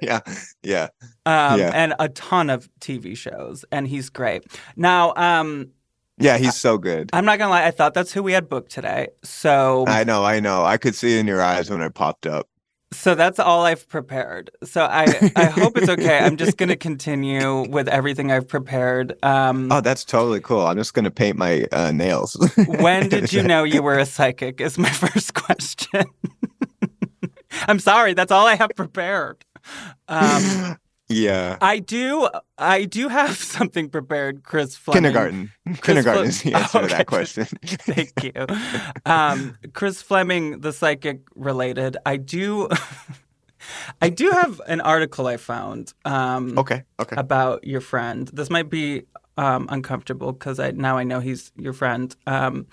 yeah, 0.00 0.20
yeah. 0.62 0.88
Um, 1.26 1.58
Yeah. 1.60 1.70
And 1.74 1.94
a 1.98 2.08
ton 2.08 2.50
of 2.50 2.68
TV 2.80 3.16
shows, 3.16 3.64
and 3.72 3.88
he's 3.88 4.10
great. 4.10 4.44
Now, 4.76 5.12
um, 5.16 5.70
Yeah, 6.18 6.38
he's 6.38 6.56
so 6.56 6.78
good. 6.78 7.10
I'm 7.12 7.24
not 7.24 7.38
gonna 7.38 7.50
lie, 7.50 7.66
I 7.66 7.70
thought 7.72 7.92
that's 7.94 8.12
who 8.12 8.22
we 8.22 8.32
had 8.32 8.48
booked 8.48 8.70
today. 8.70 9.08
So 9.22 9.84
I 9.88 10.04
know, 10.04 10.24
I 10.24 10.40
know. 10.40 10.64
I 10.64 10.76
could 10.76 10.94
see 10.94 11.16
it 11.16 11.20
in 11.20 11.26
your 11.26 11.42
eyes 11.42 11.70
when 11.70 11.80
it 11.82 11.94
popped 11.94 12.26
up. 12.26 12.48
so 12.92 13.16
that's 13.16 13.40
all 13.40 13.64
I've 13.64 13.88
prepared. 13.88 14.50
So 14.62 14.84
I 14.84 15.06
I 15.34 15.46
hope 15.46 15.76
it's 15.76 15.88
okay. 15.88 16.18
I'm 16.18 16.36
just 16.36 16.56
gonna 16.56 16.76
continue 16.90 17.68
with 17.68 17.88
everything 17.88 18.30
I've 18.30 18.46
prepared. 18.46 19.14
Um 19.24 19.72
Oh, 19.72 19.80
that's 19.80 20.04
totally 20.04 20.40
cool. 20.40 20.64
I'm 20.64 20.76
just 20.76 20.94
gonna 20.94 21.10
paint 21.10 21.36
my 21.36 21.66
uh, 21.72 21.90
nails. 21.90 22.36
when 22.78 23.08
did 23.14 23.32
you 23.32 23.42
know 23.42 23.64
you 23.64 23.82
were 23.82 23.98
a 23.98 24.06
psychic 24.06 24.60
is 24.60 24.78
my 24.78 24.90
first 25.04 25.34
question. 25.34 26.04
I'm 27.66 27.78
sorry, 27.80 28.14
that's 28.14 28.30
all 28.30 28.46
I 28.46 28.54
have 28.54 28.70
prepared. 28.76 29.44
Um 30.08 30.76
yeah. 31.14 31.58
I 31.60 31.78
do 31.78 32.28
I 32.58 32.84
do 32.84 33.08
have 33.08 33.36
something 33.56 33.88
prepared, 33.88 34.42
Chris 34.42 34.76
Fleming. 34.76 35.02
Kindergarten. 35.02 35.52
Kindergarten 35.82 36.26
is 36.26 36.42
the 36.42 36.50
Fle- 36.50 36.56
answer 36.56 36.80
to 36.82 36.86
that 36.88 37.06
question. 37.06 37.44
Thank 37.64 38.24
you. 38.24 38.46
Um, 39.06 39.56
Chris 39.72 40.02
Fleming, 40.02 40.60
the 40.60 40.72
psychic 40.72 41.20
related. 41.34 41.96
I 42.04 42.16
do, 42.16 42.68
I 44.02 44.08
do 44.10 44.30
have 44.30 44.60
an 44.66 44.80
article 44.80 45.26
I 45.26 45.36
found 45.36 45.94
um, 46.04 46.58
okay. 46.58 46.82
Okay. 47.00 47.16
about 47.16 47.64
your 47.64 47.80
friend. 47.80 48.28
This 48.32 48.50
might 48.50 48.70
be 48.70 49.04
um, 49.36 49.66
uncomfortable 49.70 50.32
because 50.32 50.58
I 50.60 50.70
now 50.72 50.96
I 50.96 51.04
know 51.04 51.20
he's 51.20 51.52
your 51.56 51.72
friend. 51.72 52.14
Um, 52.26 52.66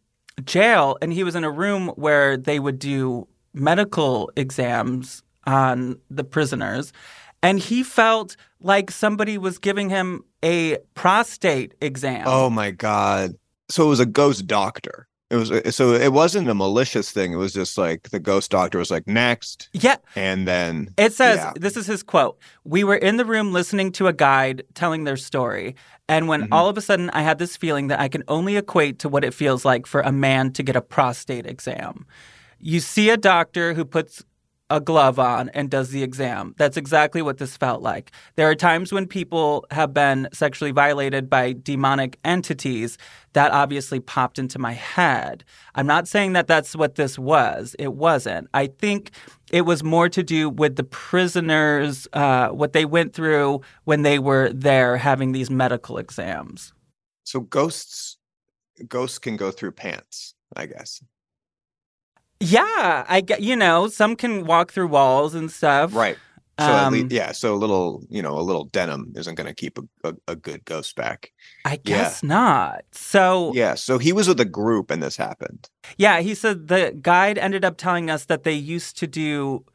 jail, 0.43 0.97
and 1.01 1.11
he 1.11 1.23
was 1.23 1.35
in 1.35 1.43
a 1.43 1.51
room 1.51 1.89
where 1.89 2.37
they 2.37 2.59
would 2.59 2.79
do 2.79 3.27
medical 3.53 4.31
exams 4.35 5.23
on 5.47 5.97
the 6.11 6.23
prisoners, 6.23 6.93
and 7.41 7.57
he 7.59 7.81
felt 7.81 8.35
like 8.61 8.91
somebody 8.91 9.37
was 9.39 9.57
giving 9.57 9.89
him 9.89 10.23
a 10.43 10.77
prostate 10.93 11.73
exam. 11.81 12.23
Oh 12.27 12.49
my 12.51 12.69
god. 12.71 13.33
So 13.69 13.85
it 13.85 13.89
was 13.89 13.99
a 13.99 14.05
ghost 14.05 14.45
doctor. 14.45 15.07
It 15.29 15.35
was 15.35 15.75
so 15.75 15.91
it 15.93 16.13
wasn't 16.13 16.47
a 16.49 16.53
malicious 16.53 17.11
thing. 17.11 17.33
It 17.33 17.35
was 17.35 17.51
just 17.53 17.77
like 17.77 18.09
the 18.11 18.19
ghost 18.19 18.49
doctor 18.49 18.77
was 18.77 18.89
like 18.89 19.07
next, 19.07 19.69
yeah. 19.73 19.97
and 20.15 20.47
then 20.47 20.89
It 20.97 21.11
says, 21.13 21.35
Yeah. 21.37 21.51
this 21.55 21.75
is 21.75 21.85
his 21.85 22.01
quote. 22.01 22.37
We 22.63 22.85
were 22.85 22.95
in 22.95 23.17
the 23.17 23.25
room 23.25 23.51
listening 23.51 23.91
to 23.93 24.07
a 24.07 24.13
guide 24.13 24.63
telling 24.73 25.03
their 25.03 25.17
story. 25.17 25.75
And 26.07 26.29
when 26.29 26.43
Mhm. 26.43 26.47
all 26.53 26.69
of 26.69 26.77
a 26.77 26.81
sudden 26.81 27.09
I 27.09 27.23
had 27.23 27.39
this 27.39 27.57
feeling 27.57 27.87
that 27.87 27.99
I 27.99 28.07
can 28.07 28.23
only 28.29 28.55
equate 28.55 28.99
to 28.99 29.09
what 29.09 29.25
it 29.25 29.33
feels 29.33 29.65
like 29.65 29.85
for 29.85 29.99
a 29.99 30.13
man 30.13 30.53
to 30.53 30.63
get 30.63 30.77
a 30.77 30.81
prostate 30.81 31.45
exam. 31.45 32.05
You 32.59 32.79
see 32.79 33.09
a 33.09 33.17
doctor 33.17 33.73
who 33.73 33.83
puts 33.83 34.23
a 34.69 34.81
glove 34.81 35.17
on 35.17 35.49
and 35.49 35.69
does 35.69 35.91
the 35.91 36.03
exam. 36.03 36.53
That's 36.57 36.77
exactly 36.77 37.21
what 37.21 37.37
this 37.37 37.55
felt 37.55 37.81
like. 37.81 38.11
There 38.35 38.49
are 38.49 38.55
times 38.55 38.91
when 38.91 39.07
people 39.07 39.65
have 39.71 39.93
been 39.93 40.27
sexually 40.33 40.71
violated 40.71 41.29
by 41.29 41.53
demonic 41.53 42.19
entities. 42.25 42.97
That 43.33 43.51
obviously 43.51 43.99
popped 43.99 44.39
into 44.39 44.59
my 44.59 44.73
head. 44.73 45.43
I'm 45.75 45.87
not 45.87 46.07
saying 46.07 46.33
that 46.33 46.47
that's 46.47 46.75
what 46.75 46.95
this 46.95 47.19
was. 47.19 47.75
It 47.77 47.93
wasn't. 47.93 48.49
I 48.53 48.67
think 48.67 49.11
it 49.51 49.61
was 49.61 49.83
more 49.83 50.09
to 50.09 50.23
do 50.23 50.49
with 50.49 50.75
the 50.75 50.83
prisoners, 50.83 52.07
uh, 52.13 52.49
what 52.49 52.73
they 52.73 52.85
went 52.85 53.13
through 53.13 53.61
when 53.85 54.01
they 54.01 54.19
were 54.19 54.51
there 54.53 54.97
having 54.97 55.31
these 55.31 55.49
medical 55.49 55.97
exams. 55.97 56.73
so 57.23 57.41
ghosts 57.41 58.17
ghosts 58.87 59.19
can 59.19 59.37
go 59.37 59.51
through 59.51 59.71
pants, 59.71 60.33
I 60.55 60.65
guess. 60.65 61.01
Yeah, 62.39 63.05
I 63.07 63.21
get. 63.21 63.41
You 63.41 63.55
know, 63.55 63.87
some 63.87 64.15
can 64.15 64.45
walk 64.45 64.71
through 64.71 64.87
walls 64.87 65.33
and 65.33 65.51
stuff. 65.51 65.93
Right. 65.93 66.17
So 66.59 66.65
at 66.65 66.85
Um, 66.87 66.93
least, 66.93 67.11
yeah, 67.11 67.33
so 67.33 67.53
a 67.53 67.55
little, 67.55 68.03
you 68.09 68.19
know, 68.23 68.35
a 68.37 68.41
little 68.41 68.65
denim 68.65 69.13
isn't 69.15 69.35
going 69.35 69.45
to 69.45 69.53
keep 69.53 69.77
a, 69.77 69.83
a, 70.09 70.13
a 70.29 70.35
good 70.35 70.65
ghost 70.65 70.95
back. 70.95 71.31
I 71.65 71.73
Yeah. 71.73 71.77
guess 71.83 72.23
not. 72.23 72.81
So 72.91 73.51
Yeah, 73.53 73.75
so 73.75 73.99
he 73.99 74.11
was 74.11 74.27
with 74.27 74.39
a 74.39 74.45
group 74.45 74.89
and 74.89 75.03
this 75.03 75.17
happened. 75.17 75.69
Yeah, 75.97 76.19
he 76.21 76.33
said 76.33 76.67
the 76.67 76.97
guide 76.99 77.37
ended 77.37 77.63
up 77.63 77.77
telling 77.77 78.09
us 78.09 78.25
that 78.25 78.43
they 78.43 78.53
used 78.53 78.97
to 78.97 79.05
do 79.05 79.65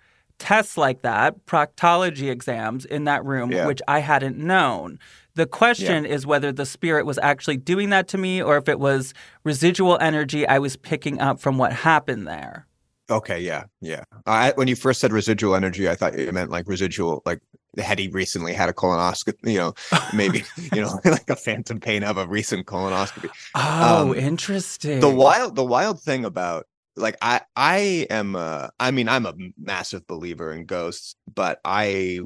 tests 0.40 0.76
like 0.76 1.02
that, 1.02 1.46
proctology 1.46 2.28
exams 2.28 2.84
in 2.84 3.04
that 3.04 3.24
room, 3.24 3.52
Yeah. 3.52 3.66
which 3.68 3.80
I 3.86 4.00
hadn't 4.00 4.38
known. 4.38 4.98
The 5.34 5.46
question 5.46 6.04
is 6.04 6.26
whether 6.26 6.52
the 6.52 6.66
spirit 6.66 7.06
was 7.06 7.18
actually 7.18 7.56
doing 7.56 7.90
that 7.90 8.08
to 8.08 8.18
me 8.18 8.42
or 8.42 8.56
if 8.56 8.68
it 8.68 8.78
was 8.78 9.14
residual 9.44 9.98
energy 10.00 10.46
I 10.46 10.58
was 10.58 10.76
picking 10.76 11.20
up 11.20 11.40
from 11.40 11.58
what 11.58 11.72
happened 11.72 12.26
there. 12.26 12.66
Okay, 13.10 13.40
yeah, 13.40 13.64
yeah. 13.80 14.04
I, 14.26 14.52
when 14.54 14.68
you 14.68 14.76
first 14.76 15.00
said 15.00 15.12
residual 15.12 15.54
energy, 15.54 15.88
I 15.88 15.94
thought 15.94 16.18
you 16.18 16.30
meant 16.32 16.50
like 16.50 16.68
residual, 16.68 17.22
like 17.26 17.40
had 17.78 17.98
he 17.98 18.08
recently 18.08 18.52
had 18.52 18.68
a 18.68 18.72
colonoscopy, 18.72 19.52
you 19.52 19.58
know, 19.58 19.74
maybe, 20.14 20.44
you 20.72 20.82
know, 20.82 21.00
like 21.04 21.28
a 21.28 21.36
phantom 21.36 21.80
pain 21.80 22.04
of 22.04 22.16
a 22.16 22.26
recent 22.26 22.66
colonoscopy. 22.66 23.30
Oh, 23.54 24.12
Um, 24.12 24.14
interesting. 24.14 25.00
The 25.00 25.10
wild, 25.10 25.56
the 25.56 25.64
wild 25.64 26.00
thing 26.00 26.24
about 26.24 26.66
like 26.96 27.16
I, 27.22 27.40
I 27.56 28.06
am, 28.10 28.36
uh, 28.36 28.68
I 28.78 28.90
mean, 28.90 29.08
I'm 29.08 29.26
a 29.26 29.34
massive 29.58 30.06
believer 30.06 30.52
in 30.52 30.66
ghosts, 30.66 31.16
but 31.34 31.58
I, 31.64 32.20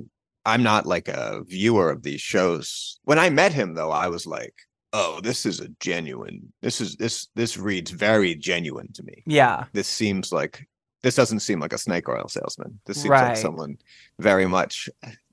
I'm 0.46 0.62
not 0.62 0.86
like 0.86 1.08
a 1.08 1.42
viewer 1.46 1.90
of 1.90 2.02
these 2.02 2.20
shows. 2.22 2.98
When 3.04 3.18
I 3.18 3.28
met 3.30 3.52
him, 3.52 3.74
though, 3.74 3.90
I 3.90 4.06
was 4.08 4.26
like, 4.26 4.54
oh, 4.92 5.20
this 5.22 5.44
is 5.44 5.60
a 5.60 5.68
genuine. 5.80 6.52
This 6.62 6.80
is 6.80 6.96
this 6.96 7.26
this 7.34 7.58
reads 7.58 7.90
very 7.90 8.34
genuine 8.34 8.92
to 8.94 9.02
me 9.02 9.22
yeah. 9.26 9.64
this 9.72 9.88
seems 9.88 10.32
like 10.32 10.66
this 11.02 11.14
doesn't 11.16 11.40
seem 11.40 11.60
like 11.60 11.72
a 11.74 11.78
snake 11.78 12.08
oil 12.08 12.28
salesman. 12.28 12.80
This 12.86 12.96
seems 13.02 13.10
Right. 13.10 13.28
like 13.28 13.36
someone 13.36 13.76
very 14.18 14.46
much, 14.46 14.88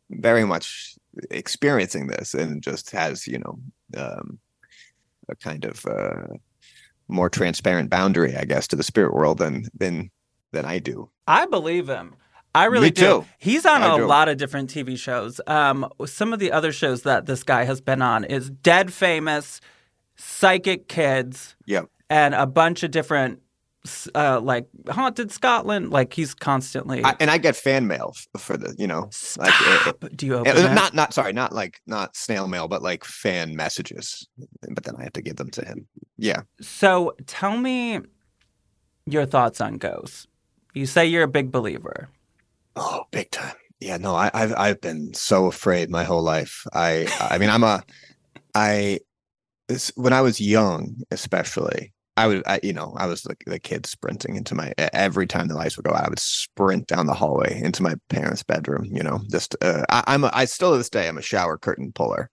very 0.10 0.46
much 0.46 0.96
experiencing 1.32 2.08
this 2.08 2.34
and 2.34 2.62
just 2.62 2.92
has 2.92 3.28
you 3.28 3.40
know 3.40 3.60
um, 3.98 4.40
a 5.30 5.36
kind 5.36 5.64
of 5.66 5.86
uh, 5.86 6.28
more 7.08 7.30
transparent 7.30 7.90
boundary, 7.90 8.36
I 8.36 8.46
guess, 8.46 8.68
to 8.70 8.76
the 8.76 8.84
spirit 8.84 9.14
world 9.14 9.38
than 9.38 9.68
than 9.78 10.12
than 10.52 10.66
I 10.66 10.80
do. 10.80 11.10
I 11.28 11.46
believe 11.46 11.88
him. 11.88 12.16
I 12.56 12.66
really 12.66 12.92
do. 12.92 13.02
too. 13.02 13.26
He's 13.40 13.66
on 13.66 13.82
I 13.82 13.94
a 13.94 13.98
do. 13.98 14.06
lot 14.06 14.30
of 14.30 14.38
different 14.38 14.70
TV 14.70 14.98
shows. 14.98 15.42
Um, 15.48 15.88
some 16.06 16.34
of 16.34 16.40
the 16.40 16.52
other 16.52 16.72
shows 16.72 17.02
that 17.04 17.26
this 17.26 17.44
guy 17.44 17.64
has 17.66 17.82
been 17.82 18.02
on 18.02 18.24
is 18.26 18.50
Dead 18.50 18.94
Famous, 18.94 19.60
Psychic 20.16 20.88
Kids, 20.88 21.56
Yep. 21.66 21.88
and 22.10 22.36
a 22.36 22.46
bunch 22.46 22.84
of 22.84 22.92
different, 22.92 23.40
uh, 24.14 24.40
like 24.40 24.68
Haunted 24.90 25.32
Scotland. 25.32 25.90
Like 25.90 26.14
he's 26.14 26.34
constantly. 26.36 27.04
I, 27.04 27.16
and 27.20 27.32
I 27.32 27.38
get 27.40 27.56
fan 27.56 27.88
mail 27.88 28.14
for 28.38 28.56
the 28.56 28.76
you 28.78 28.86
know 28.88 29.10
like 29.38 29.50
it- 29.50 29.80
Stop. 29.82 30.06
Do 30.16 30.26
you 30.28 30.36
it- 30.36 30.48
open 30.48 30.66
it? 30.66 30.74
not 30.76 30.94
not 30.94 31.14
sorry 31.14 31.34
not 31.34 31.54
like 31.54 31.82
not 31.88 32.16
snail 32.16 32.48
mail 32.48 32.68
but 32.68 32.82
like 32.84 33.04
fan 33.04 33.56
messages 33.56 34.28
but 34.70 34.84
then 34.84 34.96
i 34.98 35.04
have 35.04 35.14
to 35.14 35.22
give 35.22 35.36
them 35.36 35.50
to 35.52 35.66
him 35.66 35.88
yeah 36.18 36.42
So 36.62 37.14
tell 37.26 37.58
me 37.58 38.00
your 39.06 39.26
thoughts 39.26 39.60
on 39.60 39.78
ghosts. 39.80 40.28
You 40.74 40.86
say 40.86 41.06
you're 41.06 41.24
a 41.24 41.28
big 41.28 41.52
believer. 41.52 42.08
Oh, 42.76 43.04
big 43.12 43.32
time. 43.32 43.56
Yeah, 43.80 43.98
no, 43.98 44.16
I, 44.16 44.32
I've 44.34 44.54
I've 44.58 44.82
been 44.82 45.14
so 45.14 45.48
afraid 45.48 45.90
my 45.90 46.04
whole 46.04 46.24
life. 46.24 46.66
I 46.74 47.08
I 47.20 47.38
mean, 47.38 47.50
I'm 47.50 47.64
a 47.64 47.84
I 48.56 49.00
this, 49.68 49.92
when 49.96 50.14
I 50.14 50.22
was 50.22 50.40
young, 50.40 50.96
especially. 51.12 51.94
I 52.16 52.28
would, 52.28 52.44
I, 52.46 52.60
you 52.62 52.74
know, 52.74 52.94
I 52.96 53.08
was 53.08 53.26
like 53.26 53.44
the 53.48 53.58
kid 53.58 53.88
sprinting 53.88 54.36
into 54.36 54.54
my 54.54 54.72
every 54.78 55.26
time 55.26 55.48
the 55.48 55.56
lights 55.56 55.78
would 55.78 55.86
go 55.86 55.94
out. 55.94 56.06
I 56.06 56.10
would 56.10 56.20
sprint 56.20 56.86
down 56.86 57.08
the 57.08 57.14
hallway 57.14 57.60
into 57.60 57.82
my 57.82 57.96
parents' 58.10 58.44
bedroom. 58.44 58.86
You 58.86 59.02
know, 59.02 59.22
just 59.32 59.56
uh, 59.62 59.84
I, 59.90 60.04
I'm 60.06 60.24
a, 60.24 60.30
I 60.32 60.46
still 60.46 60.74
to 60.74 60.78
this 60.78 60.92
day 60.92 61.08
I'm 61.08 61.18
a 61.18 61.24
shower 61.24 61.58
curtain 61.58 61.92
puller, 61.92 62.30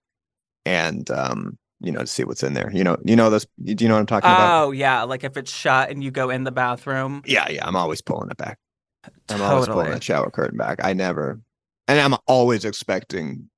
and 0.66 1.10
um, 1.10 1.58
you 1.80 1.92
know, 1.92 2.00
to 2.00 2.06
see 2.06 2.24
what's 2.24 2.42
in 2.42 2.52
there. 2.52 2.70
You 2.72 2.84
know, 2.84 2.98
you 3.06 3.16
know 3.16 3.30
those. 3.30 3.46
Do 3.64 3.74
you 3.82 3.88
know 3.88 3.94
what 3.94 4.00
I'm 4.00 4.06
talking 4.06 4.30
about? 4.30 4.66
Oh 4.66 4.70
yeah, 4.70 5.02
like 5.04 5.24
if 5.24 5.38
it's 5.38 5.50
shut 5.50 5.88
and 5.88 6.04
you 6.04 6.10
go 6.10 6.28
in 6.28 6.44
the 6.44 6.52
bathroom. 6.52 7.22
Yeah, 7.24 7.48
yeah. 7.48 7.66
I'm 7.66 7.76
always 7.76 8.02
pulling 8.02 8.30
it 8.30 8.36
back. 8.36 8.58
I'm 9.28 9.40
always 9.42 9.66
pulling 9.66 9.84
Totally. 9.86 9.94
that 9.94 10.02
shower 10.04 10.30
curtain 10.30 10.58
back. 10.58 10.78
I 10.82 10.92
never, 10.92 11.40
and 11.88 11.98
I'm 12.00 12.18
always 12.26 12.64
expecting, 12.64 13.48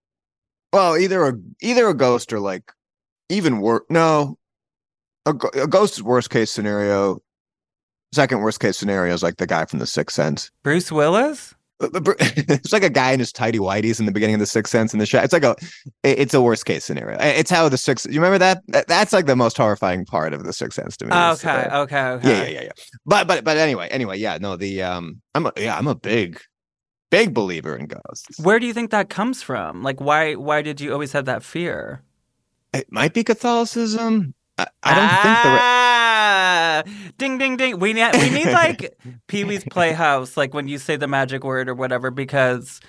well, 0.73 0.97
either 0.97 1.27
a 1.27 1.35
either 1.61 1.89
a 1.89 1.95
ghost 1.95 2.33
or 2.33 2.41
like 2.41 2.71
even 3.29 3.61
worse. 3.61 3.83
No, 3.89 4.39
a, 5.27 5.33
go- 5.33 5.51
a 5.55 5.67
ghost 5.67 5.95
is 5.95 6.03
worst 6.03 6.31
case 6.31 6.51
scenario. 6.51 7.21
Second 8.15 8.41
worst 8.41 8.61
case 8.61 8.77
scenario 8.77 9.15
is 9.15 9.23
like 9.23 9.39
the 9.39 9.47
guy 9.47 9.65
from 9.65 9.79
The 9.79 9.87
Sixth 9.87 10.15
Sense. 10.15 10.51
Bruce 10.63 10.93
Willis. 10.93 11.55
But- 11.83 11.93
but 11.93 12.05
Bru- 12.05 12.15
It's 12.21 12.73
like 12.73 12.85
a 12.85 12.89
guy 12.91 13.11
in 13.13 13.19
his 13.19 13.33
tidy 13.33 13.59
whities 13.59 13.99
in 14.01 14.07
the 14.07 14.13
beginning 14.13 14.35
of 14.37 14.41
The 14.41 14.47
Sixth 14.47 14.71
Sense 14.71 14.93
in 14.95 14.99
the 15.01 15.07
shot. 15.07 15.25
It's 15.25 15.33
like 15.33 15.43
a, 15.45 15.57
it's 16.05 16.33
a 16.33 16.41
worst 16.41 16.65
case 16.65 16.85
scenario. 16.85 17.19
It's 17.21 17.51
how 17.51 17.69
the 17.69 17.77
sixth. 17.77 18.07
You 18.07 18.15
remember 18.21 18.39
that? 18.39 18.63
That- 18.69 18.87
That's 18.87 19.13
like 19.13 19.27
the 19.27 19.37
most 19.37 19.57
horrifying 19.57 20.05
part 20.07 20.33
of 20.33 20.45
The 20.45 20.53
Sixth 20.53 20.77
Sense 20.81 20.97
to 20.99 21.07
me. 21.07 21.13
Okay, 21.13 21.51
uh, 21.51 21.83
okay, 21.83 22.01
okay. 22.01 22.29
yeah, 22.29 22.43
yeah, 22.45 22.49
yeah, 22.51 22.63
yeah. 22.63 22.71
But 23.05 23.27
but 23.27 23.45
but 23.45 23.57
anyway, 23.57 23.89
anyway, 23.91 24.17
yeah, 24.19 24.39
no, 24.41 24.57
the 24.57 24.83
um 24.83 25.21
I'm 25.35 25.47
a 25.47 25.53
yeah, 25.57 25.77
I'm 25.77 25.89
a 25.89 25.95
big 25.97 26.41
big 27.11 27.35
believer 27.35 27.77
in 27.77 27.87
ghosts. 27.87 28.39
Where 28.41 28.59
do 28.61 28.67
you 28.67 28.73
think 28.73 28.91
that 28.93 29.11
comes 29.11 29.43
from? 29.43 29.83
Like, 29.83 30.01
why 30.01 30.35
why 30.35 30.63
did 30.63 30.81
you 30.81 30.93
always 30.93 31.13
have 31.13 31.25
that 31.27 31.43
fear? 31.43 32.03
It 32.73 32.87
might 32.91 33.13
be 33.13 33.23
Catholicism. 33.25 34.35
I, 34.57 34.67
I 34.83 34.95
don't 34.95 35.23
think 35.23 35.43
the 35.43 35.51
re- 35.51 36.02
ding 37.19 37.39
ding 37.39 37.57
ding. 37.57 37.79
We 37.79 37.93
need 37.93 38.11
we 38.15 38.31
need 38.31 38.53
like 38.53 38.97
Pee 39.29 39.45
Wee's 39.45 39.65
Playhouse, 39.65 40.37
like 40.37 40.55
when 40.55 40.69
you 40.69 40.79
say 40.79 40.97
the 40.97 41.07
magic 41.09 41.45
word 41.45 41.69
or 41.69 41.75
whatever, 41.75 42.11
because 42.11 42.81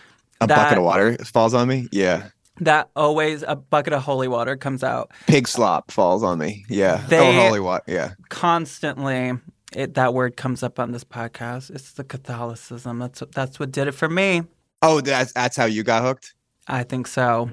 a 0.42 0.48
that- 0.48 0.56
bucket 0.56 0.78
of 0.78 0.84
water 0.84 1.18
falls 1.26 1.54
on 1.54 1.68
me. 1.68 1.88
Yeah. 1.92 2.30
that 2.62 2.90
always 2.96 3.44
a 3.48 3.56
bucket 3.56 3.94
of 3.94 4.04
holy 4.04 4.28
water 4.28 4.56
comes 4.56 4.84
out 4.84 5.10
Pig 5.28 5.48
slop 5.48 5.90
falls 5.92 6.22
on 6.24 6.38
me. 6.38 6.66
Yeah. 6.70 7.04
They- 7.08 7.18
oh, 7.20 7.32
holy 7.48 7.60
water. 7.60 7.84
Yeah. 7.88 8.12
constantly. 8.30 9.34
It, 9.76 9.96
that 9.96 10.14
word 10.14 10.38
comes 10.38 10.62
up 10.62 10.80
on 10.80 10.92
this 10.92 11.04
podcast. 11.04 11.72
It's 11.72 11.94
the 11.94 12.04
Catholicism. 12.04 13.00
That's 13.00 13.22
what, 13.22 13.32
that's 13.32 13.60
what 13.60 13.72
did 13.72 13.88
it 13.88 13.94
for 13.94 14.08
me. 14.08 14.44
Oh, 14.84 15.02
that's 15.02 15.32
that's 15.34 15.58
how 15.58 15.66
you 15.66 15.82
got 15.82 16.04
hooked. 16.04 16.36
I 16.68 16.84
think 16.84 17.08
so. 17.08 17.50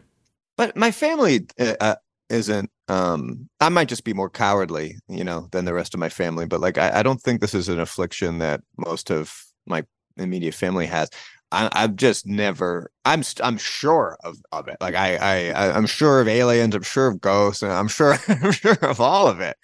But 0.59 0.77
my 0.77 0.91
family 0.91 1.47
uh, 1.59 1.77
uh, 1.81 1.95
isn't. 2.29 2.71
Um, 2.91 3.49
I 3.61 3.69
might 3.69 3.89
just 3.89 4.05
be 4.05 4.15
more 4.15 4.31
cowardly, 4.31 4.97
you 5.09 5.23
know, 5.25 5.49
than 5.53 5.65
the 5.65 5.75
rest 5.75 5.95
of 5.95 6.01
my 6.01 6.09
family. 6.09 6.47
But 6.47 6.61
like, 6.61 6.79
I, 6.79 7.01
I 7.01 7.03
don't 7.03 7.21
think 7.23 7.41
this 7.41 7.55
is 7.55 7.69
an 7.69 7.79
affliction 7.81 8.39
that 8.39 8.61
most 8.77 9.11
of 9.11 9.33
my 9.67 9.85
immediate 10.17 10.55
family 10.55 10.87
has. 10.87 11.09
I, 11.53 11.69
I've 11.73 11.97
just 11.97 12.27
never. 12.27 12.91
I'm 13.05 13.23
I'm 13.43 13.59
sure 13.59 14.17
of, 14.25 14.37
of 14.53 14.69
it. 14.69 14.77
Like 14.81 14.95
I, 14.95 15.17
I 15.17 15.73
I'm 15.77 15.87
sure 15.87 16.21
of 16.21 16.29
aliens. 16.29 16.75
I'm 16.75 16.83
sure 16.83 17.09
of 17.09 17.21
ghosts. 17.21 17.63
And 17.63 17.73
I'm 17.73 17.89
sure 17.89 18.17
I'm 18.29 18.53
sure 18.53 18.79
of 18.83 19.01
all 19.01 19.29
of 19.29 19.41
it. 19.41 19.57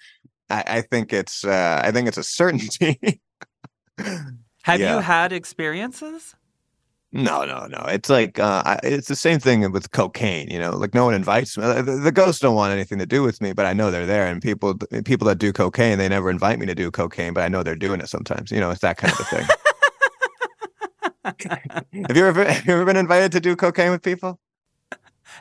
I, 0.49 0.63
I 0.67 0.81
think 0.81 1.13
it's 1.13 1.43
uh, 1.45 1.81
I 1.83 1.91
think 1.91 2.07
it's 2.07 2.17
a 2.17 2.23
certainty. 2.23 3.21
Have 4.63 4.79
Yeah. 4.81 4.95
you 4.95 5.01
had 5.01 5.31
experiences? 5.31 6.35
No, 7.13 7.45
no, 7.45 7.65
no. 7.67 7.85
It's 7.87 8.09
like 8.09 8.37
uh, 8.37 8.63
I- 8.65 8.79
it's 8.83 9.07
the 9.07 9.15
same 9.15 9.39
thing 9.39 9.69
with 9.71 9.91
cocaine. 9.91 10.49
You 10.49 10.59
know, 10.59 10.71
like 10.75 10.93
no 10.93 11.05
one 11.05 11.13
invites 11.13 11.57
me. 11.57 11.63
The, 11.65 11.81
the 12.03 12.11
ghosts 12.11 12.41
don't 12.41 12.55
want 12.55 12.73
anything 12.73 12.99
to 12.99 13.05
do 13.05 13.23
with 13.23 13.39
me, 13.41 13.53
but 13.53 13.65
I 13.65 13.73
know 13.73 13.89
they're 13.91 14.05
there. 14.05 14.27
And 14.27 14.41
people, 14.41 14.75
people 15.05 15.25
that 15.27 15.37
do 15.37 15.53
cocaine, 15.53 15.97
they 15.97 16.09
never 16.09 16.29
invite 16.29 16.59
me 16.59 16.65
to 16.65 16.75
do 16.75 16.91
cocaine, 16.91 17.33
but 17.33 17.43
I 17.43 17.47
know 17.47 17.63
they're 17.63 17.75
doing 17.75 18.01
it 18.01 18.09
sometimes. 18.09 18.51
You 18.51 18.59
know, 18.59 18.71
it's 18.71 18.81
that 18.81 18.97
kind 18.97 19.13
of 19.13 19.19
a 19.21 19.23
thing. 19.23 19.47
have 22.07 22.17
you 22.17 22.25
ever, 22.25 22.43
have 22.51 22.65
you 22.65 22.73
ever 22.73 22.85
been 22.85 22.97
invited 22.97 23.31
to 23.33 23.39
do 23.39 23.55
cocaine 23.55 23.91
with 23.91 24.01
people? 24.03 24.39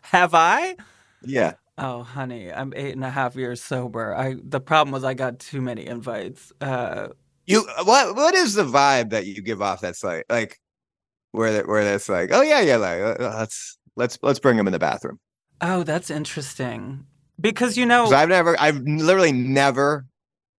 Have 0.03 0.35
I? 0.35 0.77
Yeah. 1.23 1.55
Oh, 1.79 2.03
honey, 2.03 2.53
I'm 2.53 2.73
eight 2.75 2.95
and 2.95 3.05
a 3.05 3.11
half 3.11 3.37
years 3.37 3.63
sober. 3.63 4.15
I 4.15 4.37
the 4.43 4.61
problem 4.61 4.93
was 4.93 5.05
I 5.05 5.15
got 5.15 5.39
too 5.39 5.61
many 5.61 5.87
invites. 5.87 6.53
Uh, 6.61 7.09
You 7.47 7.63
what? 7.85 8.17
What 8.17 8.35
is 8.35 8.55
the 8.55 8.65
vibe 8.65 9.11
that 9.11 9.27
you 9.27 9.43
give 9.43 9.61
off? 9.63 9.81
That's 9.81 10.03
like, 10.03 10.25
like 10.31 10.59
where 11.33 11.53
that 11.53 11.69
where 11.69 11.85
that's 11.85 12.09
like, 12.09 12.31
oh 12.33 12.43
yeah, 12.43 12.61
yeah, 12.61 12.77
like 12.77 13.01
uh, 13.01 13.17
let's 13.39 13.79
let's 13.97 14.19
let's 14.23 14.39
bring 14.39 14.57
them 14.57 14.67
in 14.67 14.73
the 14.73 14.79
bathroom. 14.79 15.19
oh, 15.61 15.83
that's 15.83 16.11
interesting. 16.11 17.07
Because 17.41 17.77
you 17.77 17.85
know, 17.85 18.07
I've 18.07 18.29
never, 18.31 18.59
I've 18.59 18.79
literally 18.79 19.33
never, 19.33 20.07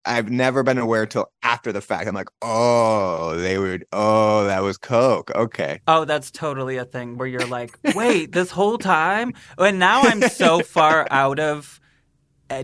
I've 0.05 0.29
never 0.29 0.61
been 0.61 0.77
aware 0.77 1.07
till 1.07 1.31
after 1.41 1.71
the 1.71 1.81
fact. 1.81 2.07
I'm 2.07 2.13
like, 2.13 2.29
oh, 2.43 3.35
they 3.35 3.57
would, 3.57 3.85
oh, 3.91 4.45
that 4.45 4.61
was 4.61 4.77
coke. 4.77 5.31
Okay. 5.33 5.81
oh, 5.87 6.05
that's 6.05 6.29
totally 6.29 6.77
a 6.77 6.85
thing 6.85 7.17
where 7.17 7.27
you're 7.27 7.47
like, 7.47 7.79
wait, 7.95 8.31
this 8.31 8.51
whole 8.51 8.77
time, 8.77 9.33
and 9.57 9.79
now 9.79 10.01
I'm 10.03 10.21
so 10.21 10.59
far 10.59 11.07
out 11.11 11.39
of 11.39 11.79
uh, 11.81 11.86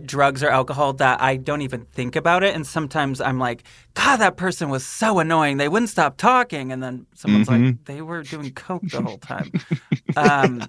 drugs 0.06 0.42
or 0.44 0.50
alcohol 0.50 0.94
that 0.94 1.22
I 1.22 1.36
don't 1.38 1.62
even 1.62 1.86
think 1.86 2.16
about 2.16 2.44
it. 2.44 2.56
And 2.56 2.66
sometimes 2.66 3.20
I'm 3.22 3.40
like, 3.40 3.64
God, 3.94 4.18
that 4.18 4.38
person 4.38 4.70
was 4.70 4.86
so 4.86 5.20
annoying. 5.20 5.58
They 5.58 5.68
wouldn't 5.70 5.90
stop 5.90 6.18
talking, 6.18 6.72
and 6.72 6.82
then 6.82 7.06
someone's 7.16 7.48
like, 7.48 7.60
Mhm. 7.62 7.86
they 7.86 8.02
were 8.02 8.24
doing 8.24 8.52
coke 8.54 8.84
the 8.90 9.02
whole 9.02 9.18
time. 9.20 9.52
um, 10.16 10.68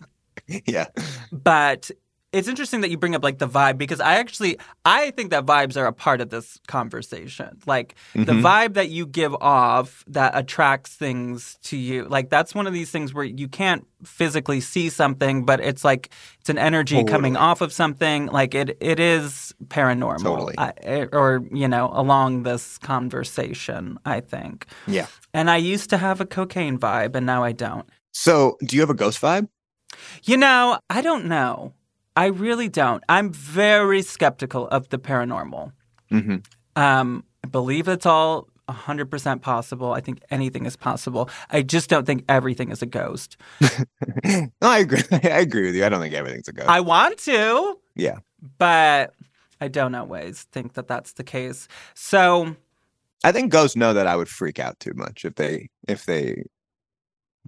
Yeah. 0.66 0.86
but 1.32 1.90
it's 2.34 2.48
interesting 2.48 2.80
that 2.82 2.90
you 2.90 2.98
bring 2.98 3.14
up 3.14 3.22
like 3.22 3.38
the 3.38 3.48
vibe 3.48 3.78
because 3.78 4.00
I 4.00 4.14
actually 4.16 4.58
I 4.84 5.10
think 5.12 5.30
that 5.30 5.46
vibes 5.46 5.76
are 5.76 5.86
a 5.86 5.92
part 5.92 6.20
of 6.20 6.28
this 6.30 6.58
conversation. 6.66 7.58
Like 7.66 7.94
the 8.14 8.32
Mhm. 8.32 8.42
vibe 8.42 8.74
that 8.74 8.90
you 8.90 9.06
give 9.06 9.34
off 9.36 10.04
that 10.08 10.36
attracts 10.36 10.94
things 10.94 11.58
to 11.64 11.76
you. 11.76 12.04
Like 12.04 12.28
that's 12.30 12.54
one 12.54 12.66
of 12.66 12.72
these 12.72 12.90
things 12.90 13.14
where 13.14 13.24
you 13.24 13.48
can't 13.48 13.86
physically 14.04 14.60
see 14.60 14.90
something, 14.90 15.44
but 15.46 15.60
it's 15.60 15.84
like 15.84 16.10
it's 16.40 16.50
an 16.50 16.58
energy 16.58 17.04
coming 17.04 17.36
off 17.36 17.60
of 17.60 17.72
something. 17.72 18.26
Like 18.26 18.54
it 18.54 18.76
it 18.80 18.98
is 19.00 19.54
paranormal. 19.68 20.22
Totally. 20.22 20.54
I, 20.58 21.08
or 21.12 21.42
you 21.52 21.68
know, 21.68 21.90
along 21.94 22.42
this 22.42 22.78
conversation, 22.78 23.98
I 24.04 24.20
think. 24.20 24.66
Yeah. 24.86 25.06
And 25.32 25.50
I 25.50 25.56
used 25.56 25.88
to 25.90 25.96
have 25.98 26.20
a 26.20 26.26
cocaine 26.26 26.78
vibe 26.78 27.14
and 27.14 27.24
now 27.26 27.42
I 27.44 27.52
don't. 27.52 27.88
So 28.12 28.56
do 28.64 28.76
you 28.76 28.82
have 28.82 28.90
a 28.90 28.94
ghost 28.94 29.20
vibe? 29.20 29.48
You 30.24 30.36
know, 30.36 30.78
I 30.90 31.00
don't 31.02 31.26
know. 31.26 31.72
I 32.16 32.26
really 32.26 32.68
don't. 32.68 33.02
I'm 33.08 33.32
very 33.32 34.02
skeptical 34.02 34.68
of 34.68 34.88
the 34.90 34.98
paranormal. 34.98 35.72
hmm 36.10 36.36
Um, 36.76 37.24
I 37.44 37.48
believe 37.48 37.88
it's 37.88 38.06
all 38.06 38.48
100% 38.68 39.40
possible. 39.42 39.92
I 39.92 40.00
think 40.00 40.20
anything 40.30 40.64
is 40.66 40.76
possible. 40.76 41.28
I 41.50 41.62
just 41.62 41.90
don't 41.90 42.06
think 42.06 42.24
everything 42.28 42.70
is 42.70 42.82
a 42.82 42.86
ghost. 42.86 43.36
no, 44.24 44.48
I 44.62 44.78
agree. 44.78 45.02
I 45.12 45.40
agree 45.40 45.66
with 45.66 45.74
you. 45.74 45.84
I 45.84 45.88
don't 45.88 46.00
think 46.00 46.14
everything's 46.14 46.48
a 46.48 46.52
ghost. 46.52 46.68
I 46.68 46.80
want 46.80 47.18
to, 47.20 47.78
yeah. 47.94 48.18
but 48.58 49.14
I 49.60 49.68
don't 49.68 49.94
always 49.94 50.44
think 50.52 50.74
that 50.74 50.88
that's 50.88 51.12
the 51.14 51.24
case. 51.24 51.68
So, 51.94 52.56
I 53.22 53.32
think 53.32 53.52
ghosts 53.52 53.76
know 53.76 53.92
that 53.94 54.06
I 54.06 54.16
would 54.16 54.28
freak 54.28 54.58
out 54.58 54.78
too 54.80 54.92
much 54.94 55.24
if 55.24 55.34
they 55.34 55.68
if 55.88 56.04
they 56.06 56.44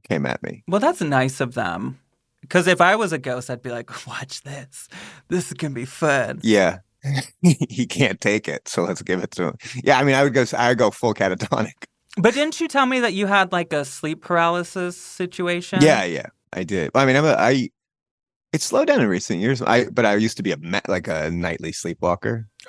came 0.08 0.26
at 0.26 0.42
me. 0.42 0.62
well, 0.68 0.80
that's 0.80 1.00
nice 1.00 1.40
of 1.40 1.54
them. 1.54 1.98
Because 2.48 2.66
if 2.66 2.80
I 2.80 2.94
was 2.96 3.12
a 3.12 3.18
ghost, 3.18 3.50
I'd 3.50 3.62
be 3.62 3.70
like, 3.70 4.06
watch 4.06 4.42
this. 4.42 4.88
This 5.28 5.52
can 5.52 5.74
be 5.74 5.84
fun. 5.84 6.40
Yeah. 6.42 6.78
he 7.42 7.86
can't 7.86 8.20
take 8.20 8.48
it, 8.48 8.68
so 8.68 8.82
let's 8.82 9.02
give 9.02 9.22
it 9.22 9.30
to 9.32 9.48
him. 9.48 9.56
Yeah, 9.84 9.98
I 9.98 10.04
mean, 10.04 10.14
I 10.14 10.24
would 10.24 10.34
go. 10.34 10.44
I 10.56 10.68
would 10.68 10.78
go 10.78 10.90
full 10.90 11.14
catatonic. 11.14 11.84
But 12.16 12.34
didn't 12.34 12.60
you 12.60 12.66
tell 12.66 12.86
me 12.86 13.00
that 13.00 13.12
you 13.12 13.26
had 13.26 13.52
like 13.52 13.72
a 13.72 13.84
sleep 13.84 14.22
paralysis 14.22 14.96
situation? 14.96 15.82
Yeah, 15.82 16.04
yeah, 16.04 16.26
I 16.52 16.64
did. 16.64 16.90
I 16.94 17.04
mean, 17.06 17.14
I'm 17.14 17.24
a, 17.24 17.36
I. 17.38 17.70
It's 18.52 18.64
slowed 18.64 18.88
down 18.88 19.00
in 19.00 19.08
recent 19.08 19.40
years. 19.40 19.62
I 19.62 19.88
but 19.90 20.04
I 20.04 20.16
used 20.16 20.36
to 20.38 20.42
be 20.42 20.52
a 20.52 20.56
like 20.88 21.06
a 21.06 21.30
nightly 21.30 21.72
sleepwalker. 21.72 22.48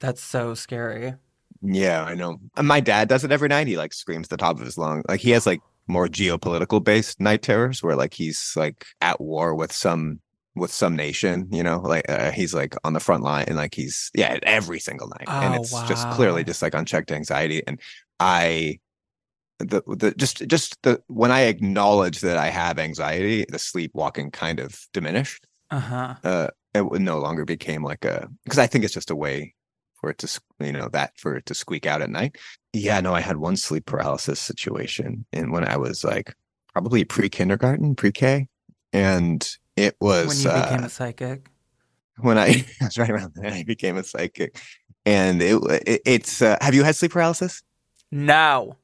That's 0.00 0.22
so 0.22 0.54
scary. 0.54 1.14
Yeah, 1.62 2.02
I 2.02 2.14
know. 2.14 2.38
My 2.60 2.80
dad 2.80 3.08
does 3.08 3.22
it 3.24 3.30
every 3.32 3.48
night. 3.48 3.68
He 3.68 3.76
like 3.76 3.92
screams 3.92 4.28
the 4.28 4.36
top 4.36 4.58
of 4.58 4.64
his 4.64 4.76
lung. 4.76 5.02
Like 5.08 5.20
he 5.20 5.30
has 5.30 5.46
like 5.46 5.60
more 5.86 6.08
geopolitical 6.08 6.82
based 6.82 7.20
night 7.20 7.42
terrors 7.42 7.82
where 7.82 7.96
like 7.96 8.14
he's 8.14 8.52
like 8.56 8.84
at 9.00 9.20
war 9.20 9.54
with 9.54 9.72
some 9.72 10.20
with 10.56 10.70
some 10.72 10.94
nation, 10.96 11.48
you 11.50 11.62
know, 11.62 11.80
like 11.80 12.08
uh, 12.08 12.30
he's 12.30 12.54
like 12.54 12.74
on 12.84 12.92
the 12.92 13.00
front 13.00 13.24
line 13.24 13.44
and 13.48 13.56
like 13.56 13.74
he's 13.74 14.10
yeah 14.14 14.38
every 14.44 14.78
single 14.80 15.08
night, 15.08 15.30
and 15.40 15.54
Oh, 15.54 15.56
it's 15.56 15.82
just 15.82 16.08
clearly 16.08 16.44
just 16.44 16.62
like 16.62 16.74
unchecked 16.74 17.10
anxiety. 17.12 17.62
And 17.66 17.80
I, 18.20 18.78
the 19.58 19.82
the 19.86 20.14
just 20.16 20.46
just 20.48 20.80
the 20.82 21.02
when 21.08 21.30
I 21.32 21.42
acknowledge 21.42 22.20
that 22.20 22.36
I 22.38 22.48
have 22.50 22.78
anxiety, 22.78 23.44
the 23.48 23.58
sleepwalking 23.58 24.30
kind 24.32 24.60
of 24.60 24.78
diminished. 24.92 25.46
Uh 25.70 25.80
huh. 25.80 26.14
Uh, 26.24 26.48
it 26.74 26.86
would 26.86 27.02
no 27.02 27.18
longer 27.18 27.44
became 27.44 27.82
like 27.84 28.04
a 28.04 28.28
because 28.44 28.58
I 28.58 28.66
think 28.66 28.84
it's 28.84 28.94
just 28.94 29.10
a 29.10 29.16
way 29.16 29.53
for 30.04 30.10
it 30.10 30.18
to 30.18 30.40
you 30.60 30.72
know 30.72 30.88
that 30.92 31.12
for 31.16 31.34
it 31.36 31.46
to 31.46 31.54
squeak 31.54 31.86
out 31.86 32.02
at 32.02 32.10
night. 32.10 32.36
Yeah, 32.74 33.00
no, 33.00 33.14
I 33.14 33.20
had 33.20 33.38
one 33.38 33.56
sleep 33.56 33.86
paralysis 33.86 34.38
situation, 34.38 35.24
and 35.32 35.50
when 35.50 35.66
I 35.66 35.78
was 35.78 36.04
like 36.04 36.34
probably 36.74 37.04
pre 37.04 37.28
kindergarten, 37.30 37.94
pre 37.94 38.12
K, 38.12 38.48
and 38.92 39.48
it 39.76 39.96
was 40.00 40.26
When 40.28 40.38
you 40.40 40.50
uh, 40.50 40.62
became 40.68 40.84
a 40.84 40.90
psychic. 40.90 41.48
when 42.18 42.38
I 42.38 42.66
was 42.82 42.98
right 42.98 43.08
around 43.08 43.32
then 43.34 43.50
I 43.52 43.64
became 43.64 43.96
a 43.96 44.04
psychic, 44.04 44.60
and 45.06 45.40
it, 45.40 45.56
it 45.86 46.02
it's 46.04 46.42
uh, 46.42 46.58
have 46.60 46.74
you 46.74 46.84
had 46.84 46.96
sleep 46.96 47.12
paralysis? 47.12 47.62
No. 48.12 48.76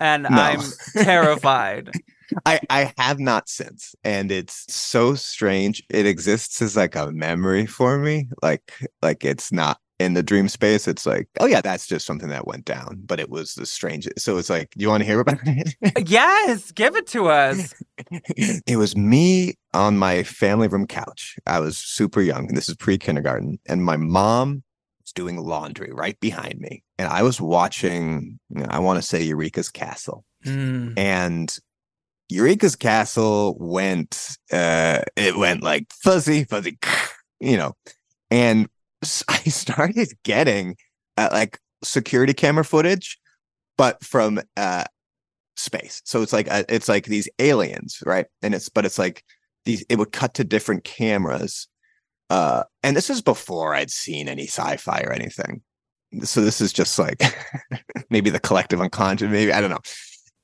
And 0.00 0.22
No. 0.24 0.30
I'm 0.30 0.60
terrified. 0.94 1.90
I 2.46 2.60
I 2.70 2.92
have 2.96 3.18
not 3.20 3.50
since, 3.50 3.94
and 4.04 4.32
it's 4.32 4.64
so 4.72 5.14
strange. 5.14 5.82
It 5.90 6.06
exists 6.06 6.62
as 6.62 6.76
like 6.76 6.96
a 6.96 7.12
memory 7.12 7.66
for 7.66 7.98
me, 7.98 8.28
like 8.42 8.72
like 9.02 9.22
it's 9.22 9.52
not 9.52 9.76
in 10.02 10.14
the 10.14 10.22
dream 10.22 10.48
space. 10.48 10.86
It's 10.88 11.06
like, 11.06 11.28
oh 11.40 11.46
yeah, 11.46 11.60
that's 11.60 11.86
just 11.86 12.06
something 12.06 12.28
that 12.28 12.46
went 12.46 12.64
down, 12.64 13.00
but 13.04 13.20
it 13.20 13.30
was 13.30 13.54
the 13.54 13.66
strangest. 13.66 14.20
So 14.20 14.36
it's 14.38 14.50
like, 14.50 14.72
you 14.76 14.88
want 14.88 15.02
to 15.02 15.06
hear 15.06 15.20
about 15.20 15.38
it? 15.44 15.74
yes, 16.08 16.72
give 16.72 16.96
it 16.96 17.06
to 17.08 17.28
us. 17.28 17.74
it 18.10 18.76
was 18.76 18.96
me 18.96 19.54
on 19.74 19.96
my 19.98 20.22
family 20.22 20.68
room 20.68 20.86
couch. 20.86 21.36
I 21.46 21.60
was 21.60 21.78
super 21.78 22.20
young, 22.20 22.48
and 22.48 22.56
this 22.56 22.68
is 22.68 22.76
pre 22.76 22.98
kindergarten, 22.98 23.58
and 23.66 23.84
my 23.84 23.96
mom 23.96 24.62
was 25.02 25.12
doing 25.12 25.38
laundry 25.38 25.92
right 25.92 26.18
behind 26.20 26.58
me, 26.60 26.82
and 26.98 27.08
I 27.08 27.22
was 27.22 27.40
watching. 27.40 28.38
you 28.50 28.60
know, 28.60 28.66
I 28.70 28.78
want 28.80 29.00
to 29.00 29.06
say 29.06 29.22
Eureka's 29.22 29.70
Castle 29.70 30.24
Mm. 30.44 30.98
and 30.98 31.56
Eureka's 32.28 32.74
castle 32.74 33.56
went 33.60 34.36
uh 34.52 35.02
it 35.14 35.36
went 35.36 35.62
like 35.62 35.86
fuzzy 35.92 36.42
fuzzy 36.42 36.78
you 37.40 37.56
know 37.56 37.76
and 38.30 38.68
I 39.28 39.38
started 39.44 40.08
getting 40.24 40.76
uh, 41.16 41.28
like 41.32 41.58
security 41.84 42.32
camera 42.32 42.64
footage 42.64 43.18
but 43.76 44.02
from 44.04 44.40
uh 44.56 44.84
space 45.56 46.00
so 46.04 46.22
it's 46.22 46.32
like 46.32 46.50
uh, 46.50 46.62
it's 46.68 46.88
like 46.88 47.06
these 47.06 47.28
aliens 47.38 47.98
right 48.06 48.26
and 48.40 48.54
it's 48.54 48.68
but 48.68 48.84
it's 48.84 48.98
like 48.98 49.24
these 49.64 49.84
it 49.88 49.98
would 49.98 50.12
cut 50.12 50.34
to 50.34 50.44
different 50.44 50.84
cameras 50.84 51.68
uh 52.30 52.62
and 52.82 52.96
this 52.96 53.10
is 53.10 53.20
before 53.20 53.74
I'd 53.74 53.90
seen 53.90 54.28
any 54.28 54.46
sci-fi 54.46 55.02
or 55.02 55.12
anything 55.12 55.60
so 56.22 56.40
this 56.40 56.60
is 56.60 56.72
just 56.72 56.98
like 56.98 57.20
maybe 58.10 58.30
the 58.30 58.40
collective 58.40 58.80
unconscious 58.80 59.30
maybe 59.30 59.52
I 59.52 59.60
don't 59.60 59.70
know 59.70 59.80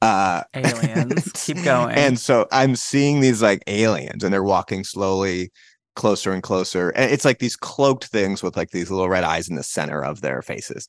uh 0.02 0.42
Aliens. 0.54 1.32
Keep 1.32 1.62
going. 1.64 1.96
and 1.96 2.18
so 2.18 2.46
i'm 2.52 2.76
seeing 2.76 3.20
these 3.20 3.42
like 3.42 3.62
aliens 3.66 4.22
and 4.22 4.32
they're 4.32 4.44
walking 4.44 4.84
slowly 4.84 5.50
closer 5.98 6.32
and 6.32 6.44
closer 6.44 6.90
and 6.90 7.10
it's 7.10 7.24
like 7.24 7.40
these 7.40 7.56
cloaked 7.56 8.04
things 8.04 8.40
with 8.40 8.56
like 8.56 8.70
these 8.70 8.88
little 8.88 9.08
red 9.08 9.24
eyes 9.24 9.48
in 9.48 9.56
the 9.56 9.64
center 9.64 10.02
of 10.02 10.20
their 10.20 10.40
faces 10.42 10.88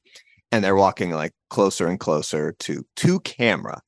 and 0.52 0.64
they're 0.64 0.76
walking 0.76 1.10
like 1.10 1.32
closer 1.50 1.88
and 1.88 2.00
closer 2.00 2.54
to 2.60 2.86
to 2.96 3.20
camera 3.22 3.82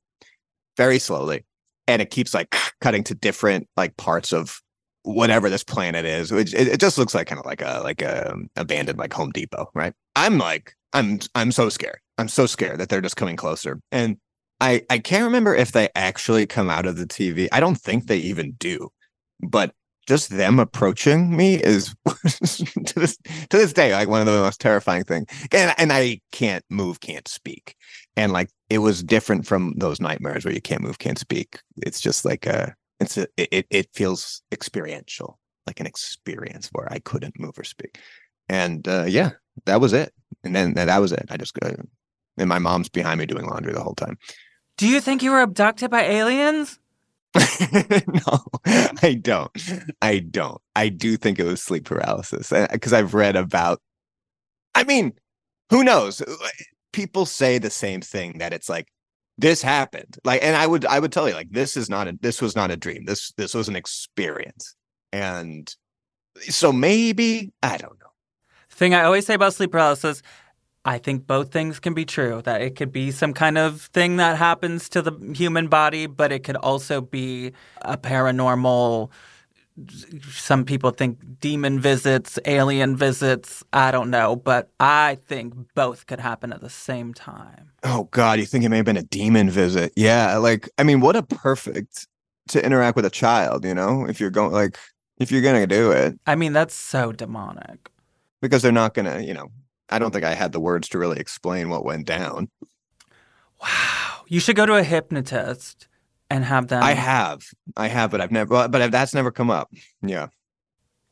very 0.77 0.97
slowly 0.97 1.45
and 1.85 2.01
it 2.01 2.09
keeps 2.09 2.33
like 2.33 2.49
cutting 2.81 3.03
to 3.03 3.13
different 3.13 3.67
like 3.77 3.95
parts 3.97 4.33
of 4.33 4.61
whatever 5.03 5.47
this 5.47 5.63
planet 5.63 6.05
is 6.05 6.31
which 6.31 6.55
it, 6.55 6.67
it 6.67 6.79
just 6.79 6.97
looks 6.97 7.13
like 7.13 7.27
kind 7.27 7.39
of 7.39 7.45
like 7.45 7.61
a 7.61 7.81
like 7.83 8.01
a 8.01 8.31
um, 8.31 8.49
abandoned 8.55 8.97
like 8.97 9.13
home 9.13 9.29
depot 9.29 9.69
right? 9.75 9.93
I'm 10.15 10.39
like 10.39 10.73
i'm 10.93 11.19
i'm 11.35 11.51
so 11.51 11.69
scared. 11.69 11.99
I'm 12.17 12.29
so 12.29 12.47
scared 12.47 12.79
that 12.79 12.89
they're 12.89 12.99
just 12.99 13.15
coming 13.15 13.35
closer 13.35 13.79
and 13.91 14.17
i 14.59 14.83
i 14.89 14.97
can't 14.97 15.25
remember 15.25 15.53
if 15.53 15.71
they 15.71 15.89
actually 15.93 16.47
come 16.47 16.71
out 16.71 16.87
of 16.87 16.97
the 16.97 17.05
tv 17.05 17.47
i 17.51 17.59
don't 17.59 17.79
think 17.79 18.07
they 18.07 18.17
even 18.17 18.53
do 18.53 18.89
but 19.39 19.75
just 20.11 20.29
them 20.29 20.59
approaching 20.59 21.37
me 21.37 21.55
is 21.55 21.95
to 22.85 22.99
this 22.99 23.15
to 23.49 23.57
this 23.57 23.71
day 23.71 23.93
like 23.93 24.09
one 24.09 24.19
of 24.19 24.25
the 24.25 24.33
most 24.33 24.59
terrifying 24.59 25.05
things 25.05 25.25
and 25.53 25.73
and 25.77 25.93
i 25.93 26.19
can't 26.33 26.65
move 26.69 26.99
can't 26.99 27.29
speak. 27.29 27.75
And 28.17 28.33
like 28.33 28.49
it 28.69 28.79
was 28.79 29.01
different 29.01 29.47
from 29.47 29.73
those 29.77 30.01
nightmares 30.01 30.43
where 30.43 30.53
you 30.53 30.59
can't 30.59 30.81
move 30.81 30.99
can't 30.99 31.17
speak. 31.17 31.59
It's 31.77 32.01
just 32.01 32.25
like 32.25 32.45
a 32.45 32.75
it's 32.99 33.17
a 33.17 33.25
it, 33.37 33.65
it- 33.69 33.87
feels 33.93 34.41
experiential 34.51 35.39
like 35.65 35.79
an 35.79 35.85
experience 35.85 36.67
where 36.73 36.91
i 36.91 36.99
couldn't 36.99 37.39
move 37.39 37.57
or 37.57 37.63
speak. 37.63 37.97
And 38.49 38.85
uh 38.85 39.05
yeah 39.07 39.31
that 39.65 39.79
was 39.79 39.93
it. 39.93 40.11
And 40.43 40.53
then 40.53 40.73
that 40.73 40.99
was 40.99 41.13
it. 41.13 41.25
I 41.29 41.37
just 41.37 41.57
uh, 41.63 41.71
and 42.37 42.49
my 42.49 42.59
mom's 42.59 42.89
behind 42.89 43.17
me 43.19 43.25
doing 43.25 43.45
laundry 43.45 43.71
the 43.71 43.83
whole 43.87 43.95
time. 43.95 44.17
Do 44.77 44.87
you 44.89 44.99
think 44.99 45.23
you 45.23 45.31
were 45.31 45.41
abducted 45.41 45.89
by 45.89 46.03
aliens? 46.03 46.80
no, 47.35 48.43
I 49.01 49.17
don't. 49.21 49.51
I 50.01 50.19
don't. 50.19 50.61
I 50.75 50.89
do 50.89 51.15
think 51.15 51.39
it 51.39 51.45
was 51.45 51.61
sleep 51.61 51.85
paralysis 51.85 52.51
because 52.71 52.93
I've 52.93 53.13
read 53.13 53.35
about. 53.35 53.81
I 54.75 54.83
mean, 54.83 55.13
who 55.69 55.83
knows? 55.83 56.21
Uh, 56.21 56.35
people 56.91 57.25
say 57.25 57.57
the 57.57 57.69
same 57.69 58.01
thing 58.01 58.39
that 58.39 58.53
it's 58.53 58.67
like 58.67 58.87
this 59.37 59.61
happened. 59.61 60.17
Like, 60.23 60.43
and 60.43 60.55
I 60.55 60.67
would, 60.67 60.85
I 60.85 60.99
would 60.99 61.11
tell 61.11 61.27
you, 61.27 61.33
like, 61.33 61.51
this 61.51 61.77
is 61.77 61.89
not 61.89 62.07
a, 62.07 62.17
this 62.21 62.41
was 62.41 62.55
not 62.55 62.71
a 62.71 62.77
dream. 62.77 63.05
This, 63.05 63.31
this 63.37 63.53
was 63.53 63.69
an 63.69 63.75
experience, 63.75 64.75
and 65.11 65.73
so 66.41 66.71
maybe 66.71 67.51
I 67.63 67.77
don't 67.77 67.99
know. 67.99 68.07
Thing 68.69 68.93
I 68.93 69.03
always 69.03 69.25
say 69.25 69.35
about 69.35 69.53
sleep 69.53 69.71
paralysis, 69.71 70.21
I 70.85 70.97
think 70.97 71.27
both 71.27 71.51
things 71.51 71.79
can 71.79 71.93
be 71.93 72.05
true. 72.05 72.41
That 72.43 72.61
it 72.61 72.75
could 72.75 72.91
be 72.91 73.11
some 73.11 73.33
kind 73.33 73.57
of 73.57 73.81
thing 73.93 74.17
that 74.17 74.37
happens 74.37 74.89
to 74.89 75.01
the 75.01 75.11
human 75.35 75.67
body, 75.67 76.07
but 76.07 76.31
it 76.31 76.43
could 76.43 76.55
also 76.57 77.01
be 77.01 77.53
a 77.81 77.97
paranormal. 77.97 79.09
Some 80.31 80.65
people 80.65 80.91
think 80.91 81.19
demon 81.39 81.79
visits, 81.79 82.37
alien 82.45 82.95
visits. 82.95 83.63
I 83.73 83.91
don't 83.91 84.09
know, 84.09 84.35
but 84.35 84.69
I 84.79 85.17
think 85.27 85.53
both 85.75 86.07
could 86.07 86.19
happen 86.19 86.51
at 86.53 86.61
the 86.61 86.69
same 86.69 87.13
time. 87.13 87.71
Oh 87.83 88.07
God, 88.11 88.39
you 88.39 88.45
think 88.45 88.63
it 88.63 88.69
may 88.69 88.77
have 88.77 88.85
been 88.85 88.97
a 88.97 89.03
demon 89.03 89.49
visit? 89.49 89.93
Yeah, 89.95 90.37
like 90.37 90.69
I 90.77 90.83
mean, 90.83 90.99
what 90.99 91.15
a 91.15 91.23
perfect 91.23 92.07
to 92.49 92.63
interact 92.65 92.95
with 92.95 93.05
a 93.05 93.09
child. 93.09 93.65
You 93.65 93.73
know, 93.73 94.05
if 94.07 94.19
you're 94.19 94.29
going 94.31 94.51
like 94.51 94.77
if 95.17 95.31
you're 95.31 95.41
gonna 95.41 95.67
do 95.67 95.91
it. 95.91 96.19
I 96.27 96.35
mean, 96.35 96.53
that's 96.53 96.73
so 96.75 97.11
demonic. 97.11 97.89
because 98.41 98.61
they're 98.61 98.71
not 98.71 98.93
gonna, 98.93 99.19
you 99.21 99.33
know, 99.33 99.49
I 99.91 99.99
don't 99.99 100.11
think 100.11 100.25
I 100.25 100.33
had 100.33 100.51
the 100.51 100.59
words 100.59 100.89
to 100.89 100.97
really 100.97 101.19
explain 101.19 101.69
what 101.69 101.85
went 101.85 102.07
down. 102.07 102.49
Wow. 103.61 104.23
You 104.27 104.39
should 104.39 104.55
go 104.55 104.65
to 104.65 104.75
a 104.75 104.83
hypnotist 104.83 105.87
and 106.29 106.45
have 106.45 106.67
them. 106.67 106.81
I 106.81 106.93
have, 106.93 107.43
I 107.75 107.87
have, 107.87 108.11
but 108.11 108.21
I've 108.21 108.31
never, 108.31 108.67
but 108.67 108.91
that's 108.91 109.13
never 109.13 109.31
come 109.31 109.49
up. 109.51 109.69
Yeah, 110.01 110.27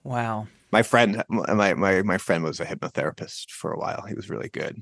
Wow. 0.04 0.48
my 0.72 0.82
friend, 0.82 1.24
my 1.30 1.74
my 1.74 2.02
my 2.04 2.18
friend 2.18 2.44
was 2.44 2.60
a 2.60 2.66
hypnotherapist 2.66 3.52
for 3.52 3.72
a 3.72 3.78
while. 3.78 4.06
He 4.08 4.14
was 4.16 4.30
really 4.30 4.50
good, 4.50 4.82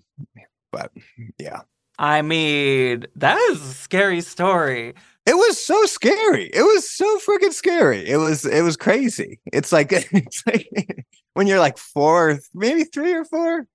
but 0.71 0.91
yeah, 1.39 1.61
I 1.97 2.21
mean, 2.21 3.05
that 3.15 3.37
is 3.51 3.61
a 3.61 3.73
scary 3.73 4.21
story. 4.21 4.93
It 5.25 5.33
was 5.35 5.59
so 5.59 5.85
scary. 5.85 6.45
It 6.53 6.61
was 6.61 6.89
so 6.89 7.19
freaking 7.19 7.51
scary. 7.53 8.07
It 8.07 8.17
was 8.17 8.45
it 8.45 8.61
was 8.61 8.77
crazy. 8.77 9.39
It's 9.51 9.71
like 9.73 9.91
it's 10.13 10.43
like 10.45 10.69
when 11.33 11.47
you're 11.47 11.59
like 11.59 11.77
four, 11.79 12.39
maybe 12.53 12.83
three 12.83 13.13
or 13.13 13.25
four. 13.25 13.67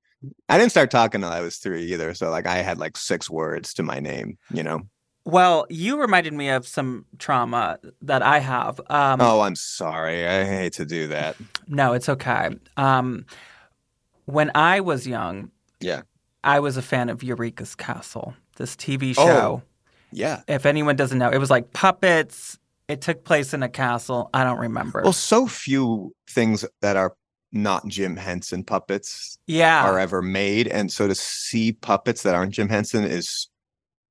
I 0.49 0.59
didn't 0.59 0.71
start 0.71 0.91
talking 0.91 1.21
till 1.21 1.31
I 1.31 1.41
was 1.41 1.57
three 1.57 1.85
either. 1.93 2.15
So 2.15 2.31
like 2.31 2.47
I 2.47 2.57
had 2.59 2.79
like 2.79 2.97
six 2.97 3.29
words 3.31 3.75
to 3.75 3.83
my 3.83 4.01
name, 4.01 4.39
you 4.51 4.63
know. 4.63 4.83
Well, 5.25 5.67
you 5.71 6.01
reminded 6.01 6.33
me 6.33 6.49
of 6.49 6.67
some 6.67 7.07
trauma 7.19 7.79
that 8.03 8.23
I 8.23 8.41
have. 8.41 8.81
Um, 8.91 9.21
Oh, 9.21 9.41
I'm 9.41 9.55
sorry. 9.55 10.27
I 10.27 10.45
hate 10.45 10.73
to 10.75 10.85
do 10.85 11.07
that. 11.09 11.37
No, 11.69 11.93
it's 11.93 12.09
okay. 12.09 12.51
Um, 12.77 13.25
when 14.25 14.51
I 14.55 14.81
was 14.81 15.07
young, 15.07 15.51
Yeah. 15.81 16.03
I 16.45 16.59
was 16.61 16.77
a 16.77 16.83
fan 16.83 17.09
of 17.09 17.23
Eureka's 17.23 17.75
Castle, 17.77 18.35
this 18.57 18.75
TV 18.75 19.15
Oh. 19.17 19.27
show. 19.27 19.63
Yeah. 20.11 20.43
If 20.49 20.67
anyone 20.67 20.97
doesn't 20.97 21.19
know, 21.19 21.31
it 21.31 21.39
was 21.39 21.51
like 21.51 21.73
puppets. 21.73 22.59
It 22.89 23.01
took 23.01 23.25
place 23.25 23.55
in 23.55 23.63
a 23.63 23.69
castle. 23.69 24.29
I 24.35 24.43
don't 24.45 24.59
remember. 24.59 25.03
Well, 25.03 25.13
so 25.13 25.47
few 25.47 26.13
things 26.29 26.65
that 26.81 26.97
are 26.97 27.15
not 27.53 27.87
Jim 27.87 28.17
Henson 28.17 28.65
puppets 28.65 29.39
yeah. 29.47 29.85
are 29.85 29.99
ever 29.99 30.23
made, 30.23 30.69
and 30.69 30.91
so 30.91 31.07
to 31.07 31.15
see 31.15 31.73
puppets 31.73 32.23
that 32.23 32.35
aren't 32.35 32.53
Jim 32.53 32.69
Henson 32.69 33.05
is 33.05 33.49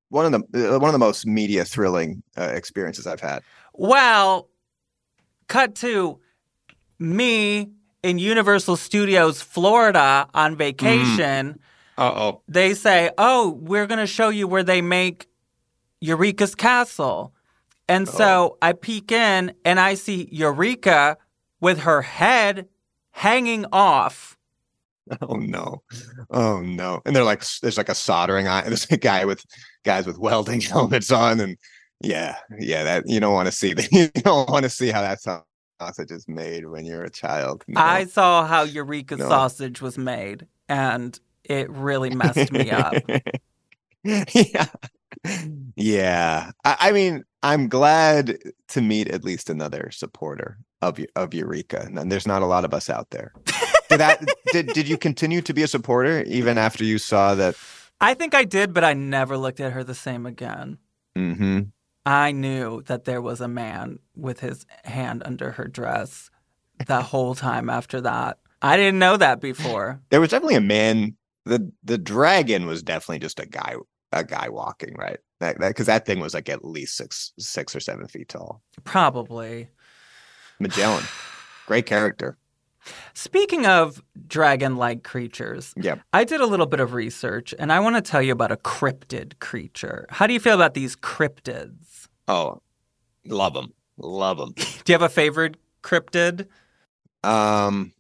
one 0.10 0.32
of 0.32 0.32
the 0.52 0.76
uh, 0.76 0.80
one 0.80 0.90
of 0.90 0.94
the 0.94 1.00
most 1.00 1.26
media 1.26 1.66
thrilling 1.66 2.22
uh, 2.38 2.44
experiences 2.44 3.08
I've 3.08 3.22
had. 3.22 3.42
Well, 3.74 4.50
cut 5.48 5.76
to 5.76 6.20
me 7.00 7.72
in 8.04 8.20
Universal 8.20 8.78
Studios, 8.78 9.42
Florida 9.42 10.28
on 10.34 10.56
vacation. 10.56 11.60
Uh 11.98 12.12
oh. 12.16 12.42
They 12.48 12.74
say, 12.74 13.12
Oh, 13.18 13.60
we're 13.62 13.86
going 13.88 14.00
to 14.00 14.08
show 14.08 14.30
you 14.30 14.48
where 14.48 14.64
they 14.64 14.82
make 14.82 15.28
Eureka's 16.00 16.56
Castle. 16.56 17.34
And 17.88 18.08
so 18.08 18.58
I 18.62 18.72
peek 18.72 19.12
in 19.12 19.54
and 19.66 19.80
I 19.80 19.96
see 19.96 20.30
Eureka 20.32 21.18
with 21.60 21.80
her 21.80 22.02
head 22.02 22.70
hanging 23.12 23.66
off. 23.72 24.38
Oh 25.22 25.36
no. 25.36 25.82
Oh 26.30 26.62
no. 26.62 27.02
And 27.06 27.14
they're 27.14 27.24
like 27.24 27.44
there's 27.62 27.78
like 27.78 27.90
a 27.90 27.96
soldering 27.96 28.48
iron. 28.48 28.66
There's 28.68 28.86
a 28.92 28.96
guy 28.98 29.26
with 29.26 29.44
guys 29.84 30.06
with 30.06 30.18
welding 30.20 30.62
helmets 30.62 31.12
on 31.12 31.40
and 31.42 31.58
yeah, 32.00 32.38
yeah, 32.60 32.84
that 32.84 33.04
you 33.08 33.20
don't 33.20 33.34
want 33.34 33.48
to 33.48 33.52
see 33.52 33.74
that. 33.74 33.92
You 33.92 34.08
don't 34.22 34.50
want 34.50 34.64
to 34.64 34.70
see 34.70 34.90
how 34.90 35.02
that 35.02 35.20
sausage 35.20 36.12
is 36.12 36.28
made 36.30 36.66
when 36.68 36.86
you're 36.86 37.04
a 37.04 37.10
child. 37.10 37.64
No. 37.68 37.82
I 37.82 38.06
saw 38.06 38.46
how 38.46 38.62
Eureka 38.64 39.18
No. 39.18 39.28
sausage 39.28 39.82
was 39.82 39.98
made 39.98 40.46
and 40.70 41.20
it 41.44 41.70
really 41.72 42.12
messed 42.12 42.52
me 42.52 42.70
up. 42.72 42.94
yeah. 44.04 44.68
Yeah. 45.76 46.52
I, 46.64 46.78
I 46.80 46.92
mean, 46.92 47.24
I'm 47.44 47.68
glad 47.68 48.38
to 48.70 48.82
meet 48.82 49.10
at 49.10 49.24
least 49.26 49.50
another 49.50 49.90
supporter 49.92 50.58
of 50.82 51.00
of 51.16 51.34
Eureka. 51.34 51.88
And 51.96 52.12
there's 52.12 52.28
not 52.28 52.42
a 52.42 52.46
lot 52.46 52.66
of 52.66 52.74
us 52.74 52.90
out 52.90 53.10
there. 53.12 53.34
Did 53.90 54.00
that 54.00 54.26
did 54.54 54.68
did 54.68 54.88
you 54.88 54.98
continue 54.98 55.42
to 55.42 55.54
be 55.54 55.64
a 55.64 55.68
supporter 55.68 56.24
even 56.24 56.58
after 56.58 56.86
you 56.86 56.98
saw 56.98 57.36
that 57.36 57.56
I 58.00 58.14
think 58.14 58.34
I 58.34 58.46
did, 58.46 58.74
but 58.74 58.86
I 58.86 58.94
never 58.94 59.38
looked 59.38 59.60
at 59.60 59.74
her 59.74 59.84
the 59.84 59.94
same 59.94 60.26
again. 60.26 60.78
hmm 61.16 61.60
I 62.06 62.32
knew 62.32 62.82
that 62.84 63.04
there 63.04 63.22
was 63.22 63.42
a 63.42 63.48
man 63.50 64.00
with 64.16 64.40
his 64.40 64.66
hand 64.86 65.22
under 65.26 65.52
her 65.52 65.68
dress 65.68 66.32
the 66.88 67.02
whole 67.12 67.36
time 67.36 67.70
after 67.70 68.00
that. 68.02 68.40
I 68.62 68.78
didn't 68.78 68.98
know 68.98 69.18
that 69.18 69.42
before. 69.42 70.00
there 70.10 70.22
was 70.22 70.30
definitely 70.30 70.56
a 70.56 70.62
man 70.62 71.18
the 71.46 71.72
the 71.84 71.98
dragon 71.98 72.66
was 72.66 72.82
definitely 72.82 73.20
just 73.20 73.42
a 73.42 73.46
guy 73.46 73.76
a 74.14 74.24
guy 74.24 74.48
walking, 74.50 74.96
right? 74.98 75.20
That 75.42 75.58
because 75.60 75.88
that, 75.88 76.06
thing 76.06 76.20
was 76.22 76.34
like 76.34 76.48
at 76.48 76.64
least 76.64 76.96
six 76.96 77.34
six 77.38 77.76
or 77.76 77.82
seven 77.82 78.08
feet 78.08 78.30
tall. 78.30 78.62
Probably. 78.86 79.68
Magellan. 80.62 81.04
Great 81.66 81.86
character. 81.86 82.38
Speaking 83.14 83.66
of 83.66 84.02
dragon 84.28 84.76
like 84.76 85.04
creatures, 85.04 85.74
Yeah. 85.78 85.96
I 86.14 86.24
did 86.24 86.42
a 86.42 86.46
little 86.48 86.66
bit 86.66 86.80
of 86.80 86.94
research 86.94 87.54
and 87.60 87.72
I 87.72 87.80
want 87.80 87.96
to 87.96 88.02
tell 88.02 88.22
you 88.22 88.32
about 88.32 88.52
a 88.52 88.58
cryptid 88.58 89.40
creature. 89.40 90.08
How 90.10 90.26
do 90.28 90.34
you 90.34 90.40
feel 90.40 90.56
about 90.56 90.74
these 90.74 90.96
cryptids? 90.96 92.08
Oh, 92.28 92.62
love 93.26 93.54
them. 93.54 93.74
Love 93.98 94.38
them. 94.38 94.54
Do 94.56 94.64
you 94.88 94.94
have 94.94 95.02
a 95.04 95.10
favorite 95.10 95.58
cryptid? 95.84 96.48
Um, 97.24 97.94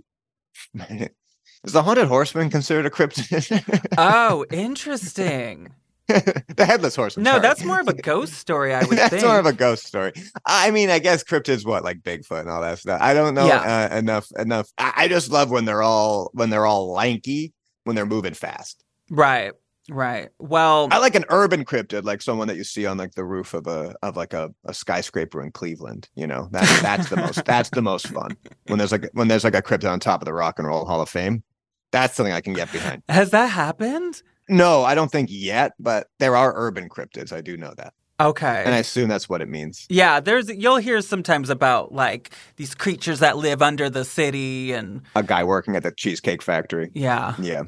is 0.89 1.73
the 1.73 1.83
haunted 1.83 2.07
horseman 2.07 2.49
considered 2.49 2.87
a 2.87 2.89
cryptid? 2.89 3.85
Oh, 3.99 4.45
interesting. 4.51 5.73
the 6.55 6.65
headless 6.65 6.95
horseman. 6.95 7.23
No, 7.23 7.31
sorry. 7.31 7.41
that's 7.41 7.63
more 7.63 7.79
of 7.79 7.87
a 7.87 7.93
ghost 8.11 8.33
story, 8.33 8.73
I 8.73 8.79
would 8.79 8.89
think. 8.89 8.99
that's 9.01 9.13
think. 9.15 9.25
more 9.25 9.39
of 9.39 9.45
a 9.45 9.53
ghost 9.53 9.85
story. 9.85 10.13
I 10.45 10.71
mean, 10.71 10.89
I 10.89 10.99
guess 10.99 11.23
cryptids, 11.23 11.65
what 11.65 11.83
like 11.83 11.99
Bigfoot 12.01 12.41
and 12.41 12.49
all 12.49 12.61
that 12.61 12.79
stuff. 12.79 13.01
I 13.01 13.13
don't 13.13 13.33
know 13.33 13.47
Yeah. 13.47 13.87
uh, 13.91 13.95
enough. 13.97 14.27
Enough. 14.37 14.69
I, 14.77 14.93
I 14.97 15.07
just 15.07 15.31
love 15.31 15.51
when 15.51 15.65
they're 15.65 15.83
all 15.83 16.29
when 16.33 16.49
they're 16.49 16.65
all 16.65 16.91
lanky 16.91 17.53
when 17.83 17.95
they're 17.95 18.05
moving 18.05 18.33
fast. 18.33 18.83
Right, 19.09 19.53
right. 19.89 20.29
Well, 20.39 20.87
I 20.91 20.99
like 20.99 21.15
an 21.15 21.25
urban 21.29 21.65
cryptid, 21.65 22.03
like 22.03 22.21
someone 22.21 22.47
that 22.47 22.55
you 22.57 22.63
see 22.63 22.85
on 22.85 22.97
like 22.97 23.15
the 23.15 23.25
roof 23.25 23.53
of 23.53 23.67
a 23.67 23.95
of 24.03 24.15
like 24.15 24.33
a, 24.33 24.53
a 24.65 24.73
skyscraper 24.73 25.41
in 25.41 25.51
Cleveland. 25.51 26.07
You 26.15 26.27
know, 26.27 26.47
that's 26.51 26.81
that's 26.81 27.09
the 27.09 27.17
most 27.17 27.43
that's 27.45 27.69
the 27.71 27.81
most 27.81 28.07
fun 28.07 28.37
when 28.67 28.77
there's 28.77 28.91
like 28.91 29.09
when 29.13 29.27
there's 29.27 29.43
like 29.43 29.55
a 29.55 29.61
cryptid 29.61 29.91
on 29.91 29.99
top 29.99 30.21
of 30.21 30.25
the 30.25 30.33
Rock 30.33 30.59
and 30.59 30.67
Roll 30.67 30.85
Hall 30.85 31.01
of 31.01 31.09
Fame. 31.09 31.43
That's 31.91 32.15
something 32.15 32.31
I 32.33 32.39
can 32.39 32.53
get 32.53 32.71
behind. 32.71 33.03
has 33.09 33.31
that 33.31 33.47
happened? 33.47 34.21
No, 34.49 34.83
I 34.83 34.95
don't 34.95 35.11
think 35.11 35.29
yet, 35.31 35.73
but 35.79 36.07
there 36.19 36.35
are 36.35 36.53
urban 36.55 36.89
cryptids. 36.89 37.31
I 37.31 37.41
do 37.41 37.55
know 37.57 37.73
that, 37.77 37.93
Okay. 38.19 38.63
and 38.65 38.73
I 38.75 38.79
assume 38.79 39.07
that's 39.07 39.29
what 39.29 39.41
it 39.41 39.47
means. 39.47 39.85
Yeah, 39.89 40.19
there's 40.19 40.49
you'll 40.49 40.77
hear 40.77 41.01
sometimes 41.01 41.49
about 41.49 41.93
like 41.93 42.31
these 42.57 42.75
creatures 42.75 43.19
that 43.19 43.37
live 43.37 43.61
under 43.61 43.89
the 43.89 44.03
city 44.03 44.73
and 44.73 45.01
A 45.15 45.23
guy 45.23 45.43
working 45.43 45.75
at 45.75 45.83
the 45.83 45.91
cheesecake 45.91 46.41
factory. 46.41 46.91
yeah. 46.93 47.35
Yeah. 47.39 47.63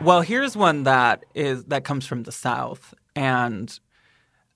Well, 0.00 0.20
here's 0.20 0.54
one 0.54 0.82
that 0.82 1.24
is 1.34 1.64
that 1.64 1.84
comes 1.84 2.06
from 2.06 2.24
the 2.24 2.32
south 2.32 2.92
and 3.16 3.78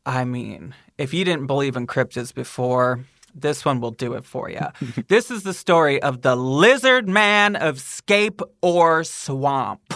I 0.05 0.25
mean, 0.27 0.75
if 0.99 1.15
you 1.15 1.25
didn't 1.25 1.47
believe 1.47 1.77
in 1.77 1.87
cryptids 1.87 2.35
before, 2.35 3.05
this 3.35 3.65
one 3.65 3.81
will 3.81 3.91
do 3.93 4.13
it 4.15 4.25
for 4.25 4.51
you. 4.51 4.61
this 5.09 5.31
is 5.31 5.43
the 5.45 5.55
story 5.55 6.03
of 6.03 6.23
the 6.23 6.35
lizard 6.37 7.09
man 7.09 7.55
of 7.57 7.79
Scape 7.81 8.41
Ore 8.63 9.05
Swamp. 9.05 9.95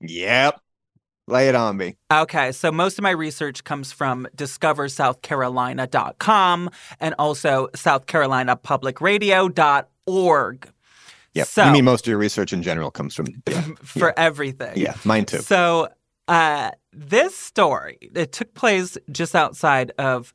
Yep. 0.00 0.60
Lay 1.26 1.48
it 1.50 1.54
on 1.54 1.76
me. 1.76 1.96
Okay, 2.10 2.52
so 2.52 2.72
most 2.72 2.96
of 2.98 3.02
my 3.02 3.10
research 3.10 3.62
comes 3.64 3.92
from 3.92 4.26
discoversouthcarolina.com 4.34 6.70
and 7.00 7.14
also 7.18 7.68
southcarolinapublicradio.org. 7.74 10.68
Yeah, 11.34 11.44
So, 11.44 11.66
you 11.66 11.72
mean 11.72 11.84
most 11.84 12.06
of 12.06 12.10
your 12.10 12.16
research 12.18 12.54
in 12.54 12.62
general 12.62 12.90
comes 12.90 13.14
from 13.14 13.26
yeah, 13.46 13.60
for 13.82 14.18
everything. 14.18 14.78
yeah 14.78 14.94
mine 15.04 15.26
too. 15.26 15.36
So, 15.38 15.88
uh, 16.28 16.70
this 16.92 17.36
story 17.36 17.98
it 18.14 18.32
took 18.32 18.54
place 18.54 18.96
just 19.10 19.34
outside 19.34 19.92
of 19.98 20.32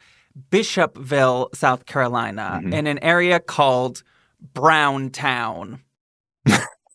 Bishopville, 0.50 1.56
South 1.56 1.86
Carolina, 1.86 2.60
Mhm. 2.64 2.74
in 2.74 2.88
an 2.88 3.00
area 3.04 3.40
called 3.40 4.02
Browntown. 4.54 5.82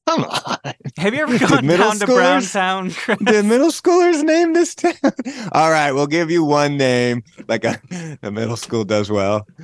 Come 0.09 0.25
on. 0.25 0.57
Have 0.97 1.13
you 1.15 1.21
ever 1.23 1.39
gone 1.39 1.67
down 1.67 1.99
to 1.99 2.07
Browntown? 2.07 2.91
Chris? 2.91 3.19
Did 3.25 3.45
middle 3.45 3.69
schoolers 3.71 4.23
name 4.25 4.55
this 4.55 4.75
town? 4.75 4.95
All 5.53 5.71
right, 5.71 5.93
we'll 5.93 6.07
give 6.07 6.31
you 6.31 6.43
one 6.45 6.79
name. 6.79 7.23
Like 7.47 7.65
a, 7.65 7.79
a 8.23 8.31
middle 8.31 8.57
school 8.57 8.85
does 8.85 9.11
well. 9.11 9.47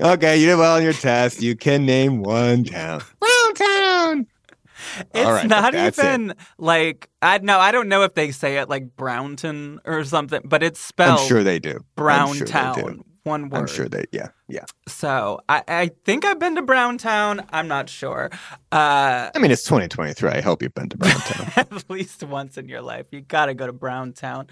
Okay, 0.00 0.38
you 0.38 0.46
did 0.46 0.54
well 0.56 0.76
on 0.76 0.82
your 0.82 0.94
test. 0.94 1.42
You 1.42 1.54
can 1.54 1.84
name 1.84 2.22
one 2.22 2.64
town. 2.64 3.02
Brown 3.18 3.54
town. 3.54 4.26
It's 5.14 5.26
right, 5.26 5.46
not 5.46 5.72
that's 5.72 5.98
it. 5.98 6.04
even 6.04 6.34
like 6.58 7.08
I 7.22 7.38
no, 7.38 7.58
I 7.58 7.72
don't 7.72 7.88
know 7.88 8.02
if 8.02 8.14
they 8.14 8.30
say 8.30 8.58
it 8.58 8.68
like 8.68 8.96
Brownton 8.96 9.80
or 9.84 10.04
something, 10.04 10.42
but 10.44 10.62
it's 10.62 10.80
spelled 10.80 11.20
I'm 11.20 11.26
sure 11.28 11.42
they 11.42 11.58
do. 11.58 11.70
Sure 11.70 11.84
Browntown. 11.96 12.74
do. 12.74 13.04
one 13.24 13.48
word. 13.50 13.58
I'm 13.58 13.66
sure 13.66 13.88
they. 13.88 14.04
Yeah, 14.12 14.28
yeah. 14.48 14.64
So 14.88 15.40
I, 15.48 15.62
I 15.68 15.90
think 16.04 16.24
I've 16.24 16.38
been 16.38 16.54
to 16.56 16.62
Browntown. 16.62 17.46
I'm 17.50 17.68
not 17.68 17.88
sure. 17.88 18.30
Uh, 18.72 19.30
I 19.34 19.38
mean, 19.38 19.50
it's 19.50 19.64
2023. 19.64 20.30
I 20.30 20.40
hope 20.40 20.62
you've 20.62 20.74
been 20.74 20.88
to 20.88 20.96
Browntown. 20.96 21.52
at 21.56 21.90
least 21.90 22.22
once 22.24 22.56
in 22.56 22.68
your 22.68 22.80
life. 22.82 23.06
You 23.10 23.20
got 23.20 23.46
to 23.46 23.54
go 23.54 23.66
to 23.66 23.72
Browntown. 23.72 24.46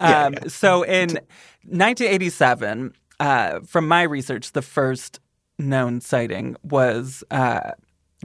Yeah, 0.00 0.26
Um, 0.26 0.34
yeah. 0.34 0.48
So 0.48 0.82
in 0.82 1.18
1987, 1.64 2.92
uh, 3.18 3.60
from 3.60 3.88
my 3.88 4.02
research, 4.02 4.52
the 4.52 4.62
first 4.62 5.20
known 5.58 6.00
sighting 6.00 6.56
was 6.62 7.22
uh, 7.30 7.72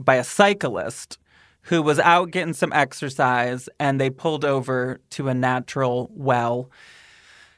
by 0.02 0.16
a 0.16 0.24
cyclist 0.24 1.18
who 1.66 1.82
was 1.82 1.98
out 1.98 2.30
getting 2.30 2.54
some 2.54 2.72
exercise 2.72 3.68
and 3.78 4.00
they 4.00 4.10
pulled 4.10 4.44
over 4.44 5.00
to 5.10 5.28
a 5.28 5.34
natural 5.34 6.10
well 6.14 6.70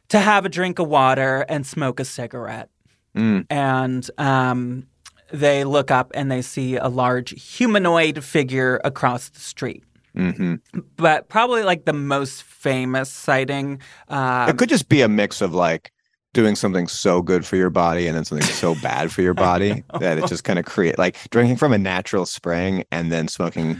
to 0.09 0.19
have 0.19 0.45
a 0.47 0.49
drink 0.49 0.79
of 0.79 0.89
water 0.89 1.45
and 1.49 1.67
smoke 1.67 2.01
a 2.01 2.05
cigarette. 2.05 2.71
Mm. 3.15 3.47
And 3.51 4.11
um, 4.17 4.87
they 5.31 5.65
look 5.65 5.91
up 5.91 6.11
and 6.15 6.31
they 6.31 6.41
see 6.41 6.77
a 6.77 6.89
large 6.89 7.31
humanoid 7.31 8.25
figure 8.25 8.81
across 8.83 9.29
the 9.29 9.41
street. 9.41 9.85
hmm 10.15 10.55
But 10.97 11.29
probably 11.29 11.63
like 11.63 11.85
the 11.85 11.93
most 11.93 12.43
famous 12.43 13.11
sighting. 13.11 13.81
Uh, 14.09 14.47
it 14.49 14.57
could 14.57 14.71
just 14.71 14.89
be 14.89 15.03
a 15.03 15.09
mix 15.09 15.43
of 15.43 15.53
like 15.53 15.93
doing 16.33 16.55
something 16.55 16.87
so 16.87 17.21
good 17.21 17.45
for 17.45 17.57
your 17.57 17.71
body 17.71 18.07
and 18.07 18.17
then 18.17 18.25
something 18.25 18.47
so 18.47 18.75
bad 18.77 19.11
for 19.11 19.23
your 19.23 19.35
body 19.49 19.83
that 20.01 20.19
it 20.19 20.27
just 20.29 20.45
kind 20.45 20.59
of 20.59 20.65
create 20.65 20.99
like 20.99 21.17
drinking 21.31 21.57
from 21.57 21.73
a 21.73 21.79
natural 21.79 22.27
spring 22.27 22.85
and 22.93 23.11
then 23.11 23.29
smoking 23.29 23.79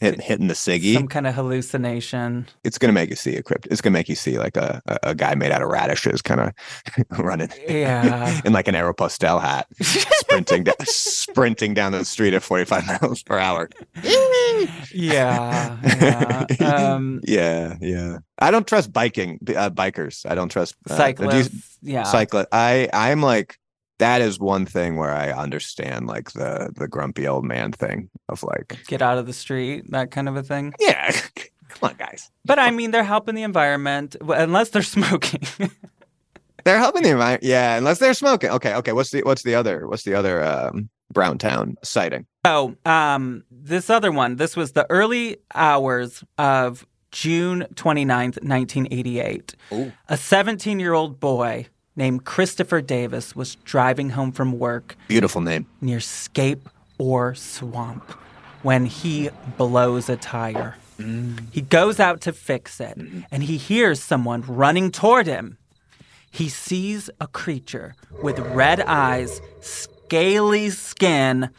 hit, 0.00 0.20
hitting 0.20 0.48
the 0.48 0.54
ciggy 0.54 0.94
some 0.94 1.08
kind 1.08 1.26
of 1.26 1.34
hallucination. 1.34 2.46
it's 2.64 2.78
gonna 2.78 2.92
make 2.92 3.10
you 3.10 3.16
see 3.16 3.36
a 3.36 3.42
crypt 3.42 3.66
it's 3.70 3.80
gonna 3.80 3.92
make 3.92 4.08
you 4.08 4.14
see 4.14 4.38
like 4.38 4.56
a, 4.56 4.80
a, 4.86 4.98
a 5.10 5.14
guy 5.14 5.34
made 5.34 5.52
out 5.52 5.62
of 5.62 5.68
radishes 5.68 6.20
kind 6.22 6.40
of 6.40 6.52
running 7.18 7.48
Yeah. 7.68 8.40
in 8.44 8.52
like 8.52 8.68
an 8.68 8.74
aeropostale 8.74 9.40
hat 9.40 9.66
sprinting 9.80 10.64
da- 10.64 10.72
sprinting 10.84 11.74
down 11.74 11.92
the 11.92 12.04
street 12.04 12.34
at 12.34 12.42
45 12.42 12.86
miles 12.86 13.22
per 13.22 13.38
hour 13.38 13.68
yeah. 14.92 15.76
Yeah. 15.84 16.46
Um, 16.60 17.20
yeah 17.24 17.76
yeah 17.80 18.18
i 18.38 18.50
don't 18.50 18.66
trust 18.66 18.92
biking 18.92 19.38
uh, 19.56 19.70
bikers 19.70 20.28
i 20.30 20.34
don't 20.34 20.48
trust 20.50 20.74
uh, 20.88 20.96
do 20.96 21.02
you- 21.02 21.42
cyclists. 21.44 21.78
yeah. 21.82 22.02
cyclist. 22.04 22.48
I 22.52 22.88
I'm 22.92 23.20
like 23.22 23.58
that 23.98 24.20
is 24.20 24.38
one 24.38 24.66
thing 24.66 24.96
where 24.96 25.12
I 25.12 25.30
understand 25.30 26.06
like 26.06 26.32
the 26.32 26.70
the 26.74 26.88
grumpy 26.88 27.26
old 27.26 27.44
man 27.44 27.72
thing 27.72 28.10
of 28.28 28.42
like 28.42 28.78
Get 28.86 29.02
out 29.02 29.18
of 29.18 29.26
the 29.26 29.32
street, 29.32 29.90
that 29.90 30.10
kind 30.10 30.28
of 30.28 30.36
a 30.36 30.42
thing. 30.42 30.74
yeah, 30.80 31.12
come 31.68 31.90
on 31.90 31.96
guys. 31.96 32.30
But 32.44 32.58
I 32.58 32.70
mean, 32.70 32.90
they're 32.90 33.04
helping 33.04 33.34
the 33.34 33.42
environment, 33.42 34.16
unless 34.20 34.70
they're 34.70 34.82
smoking. 34.96 35.42
They're 36.64 36.78
helping 36.78 37.02
the 37.02 37.10
environment. 37.10 37.42
Yeah, 37.42 37.76
unless 37.76 37.98
they're 37.98 38.14
smoking. 38.14 38.50
Okay, 38.50 38.74
okay. 38.74 38.92
What's 38.92 39.10
the 39.10 39.22
what's 39.22 39.42
the 39.42 39.54
other 39.54 39.86
what's 39.86 40.04
the 40.04 40.14
other 40.14 40.42
um, 40.42 40.88
Browntown 41.12 41.76
sighting? 41.82 42.26
Oh, 42.44 42.74
um, 42.84 43.44
this 43.50 43.90
other 43.90 44.10
one, 44.10 44.36
this 44.36 44.56
was 44.56 44.72
the 44.72 44.86
early 44.90 45.38
hours 45.54 46.24
of 46.36 46.86
June 47.10 47.66
29th, 47.74 48.42
1988. 48.42 49.54
Ooh. 49.72 49.92
A 50.08 50.16
17 50.16 50.80
year 50.80 50.94
old 50.94 51.20
boy 51.20 51.68
named 51.96 52.24
Christopher 52.24 52.80
Davis 52.80 53.36
was 53.36 53.56
driving 53.56 54.10
home 54.10 54.32
from 54.32 54.58
work 54.58 54.96
Beautiful 55.08 55.40
name. 55.40 55.66
near 55.80 56.00
Scape 56.00 56.68
Ore 56.98 57.34
Swamp 57.34 58.10
when 58.62 58.86
he 58.86 59.30
blows 59.56 60.08
a 60.08 60.16
tire. 60.16 60.76
Mm. 60.98 61.40
He 61.50 61.60
goes 61.60 61.98
out 62.00 62.20
to 62.22 62.32
fix 62.32 62.80
it 62.80 62.96
and 63.30 63.42
he 63.42 63.56
hears 63.56 64.02
someone 64.02 64.42
running 64.42 64.90
toward 64.90 65.26
him. 65.26 65.58
He 66.30 66.48
sees 66.48 67.10
a 67.20 67.26
creature 67.26 67.94
with 68.22 68.38
red 68.38 68.80
eyes, 68.80 69.40
scaly 69.60 70.70
skin, 70.70 71.50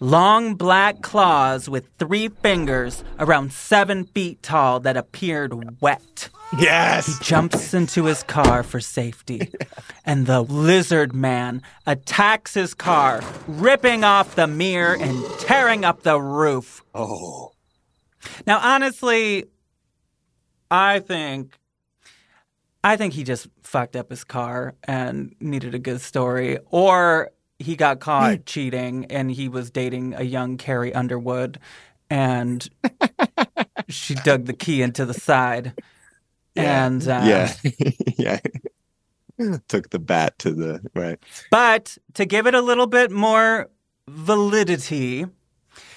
long 0.00 0.54
black 0.54 1.02
claws 1.02 1.68
with 1.68 1.86
three 1.98 2.28
fingers 2.28 3.04
around 3.18 3.52
seven 3.52 4.04
feet 4.04 4.42
tall 4.42 4.80
that 4.80 4.96
appeared 4.96 5.80
wet 5.80 6.30
Yes. 6.58 7.06
He 7.06 7.24
jumps 7.24 7.74
into 7.74 8.04
his 8.04 8.22
car 8.24 8.62
for 8.62 8.80
safety. 8.80 9.50
And 10.06 10.26
the 10.26 10.40
lizard 10.40 11.14
man 11.14 11.62
attacks 11.86 12.54
his 12.54 12.74
car, 12.74 13.22
ripping 13.46 14.02
off 14.02 14.34
the 14.34 14.48
mirror 14.48 14.96
and 14.96 15.22
tearing 15.38 15.84
up 15.84 16.02
the 16.02 16.20
roof. 16.20 16.82
Oh. 16.94 17.52
Now, 18.44 18.58
honestly, 18.60 19.44
I 20.68 20.98
think. 20.98 21.56
I 22.82 22.96
think 22.96 23.12
he 23.12 23.22
just 23.22 23.46
fucked 23.62 23.94
up 23.94 24.10
his 24.10 24.24
car 24.24 24.74
and 24.82 25.36
needed 25.38 25.74
a 25.76 25.78
good 25.78 26.00
story. 26.00 26.58
Or 26.70 27.30
he 27.60 27.76
got 27.76 28.00
caught 28.00 28.46
cheating 28.46 29.04
and 29.06 29.30
he 29.30 29.48
was 29.48 29.70
dating 29.70 30.14
a 30.14 30.22
young 30.22 30.56
Carrie 30.56 30.94
Underwood 30.94 31.60
and 32.08 32.68
she 33.88 34.14
dug 34.14 34.46
the 34.46 34.52
key 34.52 34.82
into 34.82 35.04
the 35.04 35.14
side. 35.14 35.80
And 36.56 37.06
uh, 37.06 37.22
yeah. 37.24 37.54
yeah. 38.18 38.40
Took 39.68 39.90
the 39.90 39.98
bat 39.98 40.38
to 40.40 40.52
the 40.52 40.80
right. 40.94 41.18
But 41.50 41.96
to 42.14 42.26
give 42.26 42.46
it 42.46 42.54
a 42.54 42.60
little 42.60 42.86
bit 42.86 43.10
more 43.10 43.70
validity, 44.08 45.26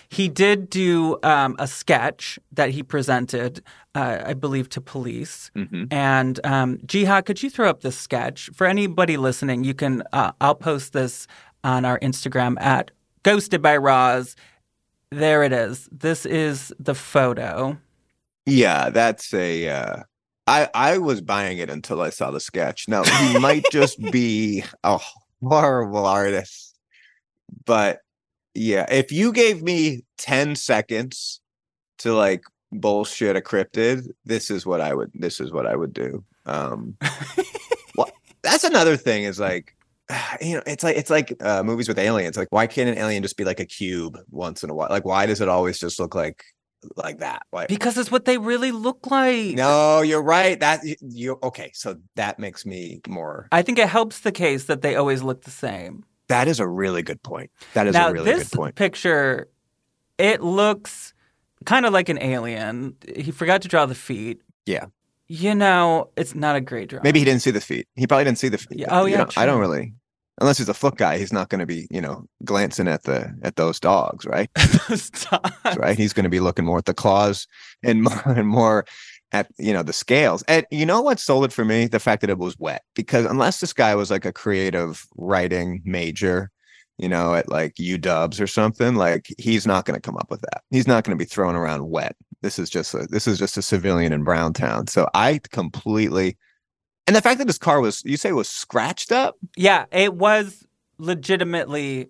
he 0.07 0.29
did 0.29 0.69
do 0.69 1.17
um, 1.23 1.55
a 1.59 1.67
sketch 1.67 2.39
that 2.51 2.69
he 2.69 2.83
presented, 2.83 3.63
uh, 3.95 4.19
I 4.25 4.33
believe, 4.33 4.69
to 4.69 4.81
police. 4.81 5.51
Mhm. 5.55 5.91
And 5.91 6.39
um, 6.45 6.79
Jihad, 6.85 7.25
could 7.25 7.41
you 7.41 7.49
throw 7.49 7.69
up 7.69 7.81
this 7.81 7.97
sketch 7.97 8.49
for 8.53 8.67
anybody 8.67 9.17
listening? 9.17 9.63
You 9.63 9.73
can. 9.73 10.03
Uh, 10.13 10.31
I'll 10.39 10.55
post 10.55 10.93
this 10.93 11.27
on 11.63 11.85
our 11.85 11.99
Instagram 11.99 12.59
at 12.61 12.91
Ghosted 13.23 13.61
by 13.61 13.77
Roz. 13.77 14.35
There 15.11 15.43
it 15.43 15.53
is. 15.53 15.87
This 15.91 16.25
is 16.25 16.73
the 16.79 16.95
photo. 16.95 17.77
Yeah, 18.45 18.89
that's 18.89 19.33
a. 19.33 19.69
Uh, 19.69 20.03
I 20.47 20.69
I 20.73 20.97
was 20.97 21.21
buying 21.21 21.59
it 21.59 21.69
until 21.69 22.01
I 22.01 22.09
saw 22.09 22.31
the 22.31 22.39
sketch. 22.39 22.87
Now 22.87 23.03
he 23.03 23.39
might 23.39 23.63
just 23.71 23.99
be 24.11 24.63
a 24.83 24.99
horrible 25.41 26.05
artist, 26.05 26.75
but 27.65 27.99
yeah, 28.53 28.85
if 28.91 29.11
you 29.11 29.31
gave 29.31 29.61
me 29.63 30.01
ten 30.17 30.55
seconds 30.55 31.39
to 31.99 32.13
like 32.13 32.43
bullshit 32.71 33.37
a 33.37 33.41
cryptid, 33.41 34.09
this 34.25 34.51
is 34.51 34.65
what 34.65 34.81
I 34.81 34.93
would. 34.93 35.11
This 35.13 35.39
is 35.39 35.53
what 35.53 35.65
I 35.65 35.75
would 35.75 35.93
do. 35.93 36.23
Um, 36.45 36.97
well, 37.95 38.11
that's 38.41 38.63
another 38.63 38.97
thing. 38.97 39.23
Is 39.23 39.39
like. 39.39 39.75
You 40.41 40.55
know, 40.55 40.63
it's 40.65 40.83
like 40.83 40.97
it's 40.97 41.09
like 41.09 41.33
uh, 41.41 41.63
movies 41.63 41.87
with 41.87 41.97
aliens. 41.97 42.35
Like, 42.35 42.49
why 42.49 42.67
can't 42.67 42.89
an 42.89 42.97
alien 42.97 43.23
just 43.23 43.37
be 43.37 43.45
like 43.45 43.59
a 43.59 43.65
cube 43.65 44.17
once 44.29 44.63
in 44.63 44.69
a 44.69 44.73
while? 44.73 44.89
Like, 44.89 45.05
why 45.05 45.25
does 45.25 45.41
it 45.41 45.47
always 45.47 45.79
just 45.79 45.99
look 45.99 46.15
like 46.15 46.43
like 46.97 47.19
that? 47.19 47.43
Why? 47.51 47.67
Because 47.67 47.97
it's 47.97 48.11
what 48.11 48.25
they 48.25 48.37
really 48.37 48.71
look 48.71 49.09
like. 49.09 49.55
No, 49.55 50.01
you're 50.01 50.23
right. 50.23 50.59
That 50.59 50.81
you 51.01 51.39
okay? 51.43 51.71
So 51.73 51.97
that 52.15 52.39
makes 52.39 52.65
me 52.65 52.99
more. 53.07 53.47
I 53.51 53.61
think 53.61 53.79
it 53.79 53.87
helps 53.87 54.19
the 54.19 54.31
case 54.31 54.65
that 54.65 54.81
they 54.81 54.95
always 54.95 55.23
look 55.23 55.43
the 55.43 55.51
same. 55.51 56.03
That 56.27 56.47
is 56.47 56.59
a 56.59 56.67
really 56.67 57.03
good 57.03 57.21
point. 57.21 57.51
That 57.73 57.87
is 57.87 57.93
now, 57.93 58.09
a 58.09 58.13
really 58.13 58.33
good 58.33 58.51
point. 58.51 58.75
picture, 58.75 59.49
it 60.17 60.41
looks 60.41 61.13
kind 61.65 61.85
of 61.85 61.93
like 61.93 62.09
an 62.09 62.21
alien. 62.21 62.95
He 63.15 63.31
forgot 63.31 63.61
to 63.63 63.67
draw 63.67 63.85
the 63.85 63.95
feet. 63.95 64.41
Yeah. 64.65 64.85
You 65.27 65.55
know, 65.55 66.09
it's 66.17 66.35
not 66.35 66.55
a 66.55 66.61
great 66.61 66.89
drawing. 66.89 67.03
Maybe 67.03 67.19
he 67.19 67.25
didn't 67.25 67.41
see 67.41 67.51
the 67.51 67.61
feet. 67.61 67.87
He 67.95 68.07
probably 68.07 68.25
didn't 68.25 68.39
see 68.39 68.49
the 68.49 68.57
feet. 68.57 68.79
Yeah, 68.79 68.87
oh, 68.89 69.05
yeah, 69.05 69.23
know, 69.23 69.29
I 69.37 69.45
don't 69.45 69.59
really, 69.59 69.93
unless 70.41 70.57
he's 70.57 70.69
a 70.69 70.73
foot 70.73 70.97
guy. 70.97 71.17
He's 71.17 71.33
not 71.33 71.49
going 71.49 71.59
to 71.59 71.65
be, 71.65 71.87
you 71.89 72.01
know, 72.01 72.25
glancing 72.43 72.87
at 72.87 73.03
the 73.03 73.33
at 73.43 73.55
those 73.55 73.79
dogs, 73.79 74.25
right? 74.25 74.49
Stop. 74.57 75.51
right. 75.77 75.97
He's 75.97 76.13
going 76.13 76.25
to 76.25 76.29
be 76.29 76.39
looking 76.39 76.65
more 76.65 76.77
at 76.77 76.85
the 76.85 76.93
claws 76.93 77.47
and 77.83 78.03
more 78.03 78.23
and 78.25 78.47
more 78.47 78.85
at 79.31 79.47
you 79.57 79.73
know 79.73 79.83
the 79.83 79.93
scales. 79.93 80.43
And 80.47 80.65
you 80.71 80.85
know 80.85 81.01
what 81.01 81.19
sold 81.19 81.45
it 81.45 81.53
for 81.53 81.65
me? 81.65 81.87
The 81.87 81.99
fact 81.99 82.21
that 82.21 82.29
it 82.29 82.37
was 82.37 82.57
wet. 82.59 82.83
Because 82.95 83.25
unless 83.25 83.59
this 83.59 83.73
guy 83.73 83.95
was 83.95 84.11
like 84.11 84.25
a 84.25 84.33
creative 84.33 85.05
writing 85.17 85.81
major, 85.83 86.51
you 86.97 87.09
know, 87.09 87.33
at 87.33 87.49
like 87.49 87.73
UW 87.75 88.39
or 88.39 88.47
something, 88.47 88.95
like 88.95 89.27
he's 89.37 89.65
not 89.65 89.85
going 89.85 89.99
to 89.99 90.01
come 90.01 90.17
up 90.17 90.29
with 90.29 90.41
that. 90.41 90.61
He's 90.69 90.87
not 90.87 91.03
going 91.03 91.17
to 91.17 91.21
be 91.21 91.27
thrown 91.27 91.55
around 91.55 91.89
wet. 91.89 92.15
This 92.43 92.59
is 92.59 92.69
just 92.69 92.93
a 92.93 93.07
this 93.09 93.25
is 93.25 93.39
just 93.39 93.57
a 93.57 93.61
civilian 93.63 94.13
in 94.13 94.23
Browntown. 94.23 94.85
So 94.87 95.09
I 95.15 95.39
completely 95.51 96.37
and 97.07 97.15
the 97.15 97.21
fact 97.21 97.39
that 97.39 97.47
his 97.47 97.57
car 97.57 97.81
was 97.81 98.03
you 98.05 98.17
say 98.17 98.31
was 98.33 98.47
scratched 98.49 99.11
up. 99.11 99.35
Yeah, 99.57 99.85
it 99.91 100.13
was 100.13 100.67
legitimately 100.99 102.09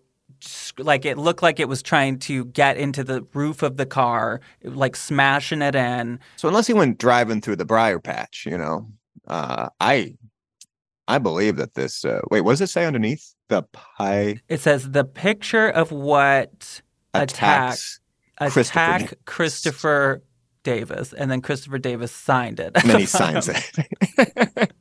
like 0.77 1.05
it 1.05 1.17
looked 1.17 1.41
like 1.41 1.59
it 1.59 1.69
was 1.69 1.81
trying 1.81 2.19
to 2.19 2.45
get 2.45 2.75
into 2.77 3.03
the 3.03 3.25
roof 3.33 3.63
of 3.63 3.77
the 3.77 3.85
car, 3.85 4.41
like 4.63 4.95
smashing 4.95 5.61
it 5.61 5.75
in. 5.75 6.19
So 6.35 6.47
unless 6.49 6.67
he 6.67 6.73
went 6.73 6.97
driving 6.97 7.39
through 7.39 7.55
the 7.57 7.65
briar 7.65 7.99
patch, 7.99 8.45
you 8.45 8.57
know, 8.57 8.87
uh, 9.27 9.69
I 9.79 10.15
I 11.07 11.19
believe 11.19 11.57
that 11.57 11.75
this. 11.75 12.03
Uh, 12.03 12.21
wait, 12.31 12.41
what 12.41 12.53
does 12.53 12.61
it 12.61 12.67
say 12.67 12.85
underneath 12.85 13.33
the 13.49 13.63
pie 13.71 14.41
It 14.49 14.59
says 14.61 14.91
the 14.91 15.05
picture 15.05 15.69
of 15.69 15.91
what 15.91 16.81
Attack. 17.13 17.29
attacks? 17.31 17.99
Christopher 18.39 18.61
attack 18.61 18.99
Davis. 19.01 19.15
Christopher 19.25 20.23
Davis, 20.63 21.13
and 21.13 21.29
then 21.29 21.41
Christopher 21.41 21.77
Davis 21.77 22.11
signed 22.11 22.59
it. 22.59 22.71
And 22.75 22.89
then 22.89 22.99
he 22.99 23.05
signs 23.05 23.49
it. 23.49 23.71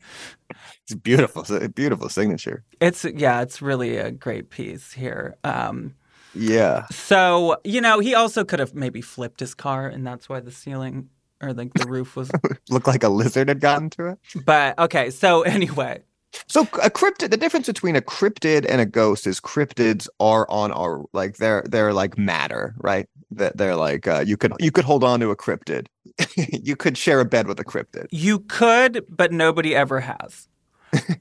it's 0.84 0.94
beautiful, 1.02 1.42
it's 1.42 1.50
a 1.50 1.68
beautiful 1.68 2.08
signature. 2.08 2.64
It's 2.80 3.04
yeah, 3.04 3.42
it's 3.42 3.60
really 3.62 3.96
a 3.96 4.10
great 4.10 4.50
piece 4.50 4.92
here. 4.92 5.36
Um, 5.44 5.94
Yeah, 6.34 6.86
so 6.90 7.56
you 7.64 7.80
know, 7.80 7.98
he 7.98 8.14
also 8.14 8.44
could 8.44 8.58
have 8.60 8.74
maybe 8.74 9.00
flipped 9.00 9.40
his 9.40 9.54
car, 9.54 9.86
and 9.88 10.06
that's 10.06 10.28
why 10.28 10.40
the 10.40 10.52
ceiling 10.52 11.08
or 11.42 11.52
like 11.52 11.74
the 11.74 11.86
roof 11.86 12.14
was. 12.16 12.30
looked 12.70 12.86
like 12.86 13.02
a 13.02 13.08
lizard 13.08 13.48
had 13.48 13.60
gotten 13.60 13.90
to 13.90 14.06
it. 14.06 14.18
but 14.44 14.78
okay, 14.78 15.10
so 15.10 15.42
anyway, 15.42 16.00
So 16.46 16.62
a 16.62 16.88
cryptid, 16.90 17.30
the 17.30 17.36
difference 17.36 17.66
between 17.66 17.96
a 17.96 18.00
cryptid 18.00 18.64
and 18.68 18.80
a 18.80 18.86
ghost 18.86 19.26
is 19.26 19.40
cryptids 19.40 20.08
are 20.20 20.46
on 20.48 20.70
our 20.72 21.04
like 21.12 21.36
they're 21.38 21.64
they're 21.68 21.92
like 21.92 22.16
matter, 22.16 22.74
right? 22.78 23.06
That 23.36 23.56
they're 23.56 23.76
like 23.76 24.06
uh, 24.06 24.24
you 24.26 24.36
could 24.36 24.52
you 24.58 24.70
could 24.70 24.84
hold 24.84 25.04
on 25.04 25.20
to 25.20 25.30
a 25.30 25.36
cryptid, 25.36 25.86
you 26.36 26.76
could 26.76 26.96
share 26.96 27.20
a 27.20 27.24
bed 27.24 27.46
with 27.46 27.58
a 27.60 27.64
cryptid. 27.64 28.06
you 28.10 28.40
could, 28.40 29.04
but 29.08 29.32
nobody 29.32 29.74
ever 29.74 30.00
has. 30.00 30.48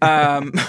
um, 0.02 0.54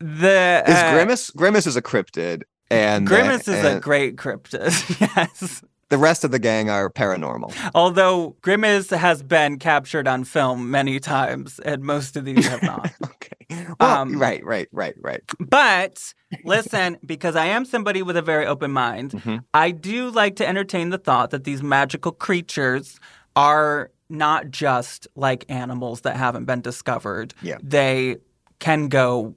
The 0.00 0.64
Is 0.66 0.74
uh, 0.74 0.92
Grimace? 0.94 1.30
Grimace 1.30 1.66
is 1.66 1.76
a 1.76 1.82
cryptid, 1.82 2.44
and 2.70 3.06
Grimace 3.06 3.46
is 3.46 3.62
a 3.62 3.78
great 3.80 4.16
cryptid. 4.16 4.72
yes. 5.16 5.62
The 5.90 5.98
rest 5.98 6.24
of 6.24 6.30
the 6.30 6.38
gang 6.38 6.70
are 6.70 6.88
paranormal. 6.90 7.54
Although 7.74 8.36
Grimace 8.40 8.90
has 8.90 9.22
been 9.22 9.58
captured 9.58 10.08
on 10.08 10.24
film 10.24 10.70
many 10.70 10.98
times, 11.00 11.58
and 11.60 11.82
most 11.82 12.16
of 12.16 12.24
these 12.24 12.46
have 12.46 12.62
not. 12.62 12.90
Okay. 13.50 13.66
Well, 13.80 13.96
Um, 14.02 14.18
right, 14.18 14.44
right, 14.44 14.68
right, 14.72 14.94
right. 15.00 15.22
But 15.40 16.14
listen, 16.44 16.98
because 17.04 17.34
I 17.36 17.46
am 17.46 17.64
somebody 17.64 18.00
with 18.02 18.16
a 18.16 18.22
very 18.22 18.46
open 18.46 18.70
mind, 18.70 19.10
Mhm. 19.12 19.44
I 19.52 19.72
do 19.72 20.08
like 20.10 20.36
to 20.36 20.48
entertain 20.48 20.90
the 20.90 20.98
thought 20.98 21.30
that 21.30 21.42
these 21.44 21.60
magical 21.62 22.12
creatures 22.12 22.98
are 23.34 23.90
not 24.08 24.50
just 24.50 25.08
like 25.16 25.44
animals 25.48 26.02
that 26.02 26.16
haven't 26.16 26.44
been 26.44 26.60
discovered. 26.60 27.34
Yeah. 27.42 27.58
They 27.62 28.16
can 28.60 28.88
go 28.88 29.34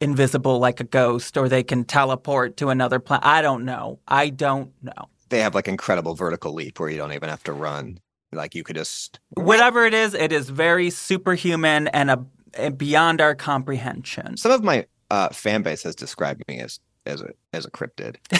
invisible 0.00 0.58
like 0.58 0.80
a 0.80 0.84
ghost 0.84 1.36
or 1.36 1.48
they 1.48 1.62
can 1.62 1.84
teleport 1.84 2.56
to 2.58 2.68
another 2.70 2.98
planet. 2.98 3.24
I 3.24 3.40
don't 3.40 3.64
know. 3.64 4.00
I 4.08 4.30
don't 4.30 4.72
know. 4.82 5.08
They 5.28 5.40
have 5.40 5.54
like 5.54 5.68
incredible 5.68 6.14
vertical 6.14 6.52
leap 6.52 6.78
where 6.78 6.88
you 6.88 6.96
don't 6.96 7.12
even 7.12 7.28
have 7.28 7.42
to 7.44 7.52
run. 7.52 7.98
Like 8.32 8.54
you 8.54 8.64
could 8.64 8.76
just 8.76 9.20
Whatever 9.30 9.86
it 9.86 9.94
is, 9.94 10.14
it 10.14 10.32
is 10.32 10.50
very 10.50 10.90
superhuman 10.90 11.88
and 11.88 12.10
a, 12.10 12.24
and 12.54 12.76
beyond 12.76 13.20
our 13.20 13.34
comprehension. 13.34 14.36
some 14.36 14.52
of 14.52 14.64
my 14.64 14.86
uh, 15.10 15.28
fan 15.28 15.62
base 15.62 15.84
has 15.84 15.94
described 15.94 16.42
me 16.48 16.58
as 16.60 16.80
as 17.06 17.20
a 17.20 17.30
as 17.52 17.64
a 17.64 17.70
cryptid. 17.70 18.16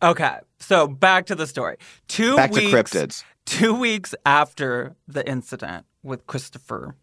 Okay, 0.00 0.38
so 0.60 0.86
back 0.86 1.26
to 1.26 1.34
the 1.34 1.46
story. 1.46 1.76
Two 2.06 2.36
Back 2.36 2.52
weeks, 2.52 2.70
to 2.70 2.76
cryptids. 2.76 3.24
Two 3.46 3.74
weeks 3.74 4.14
after 4.24 4.94
the 5.08 5.28
incident 5.28 5.86
with 6.04 6.26
Christopher, 6.26 6.94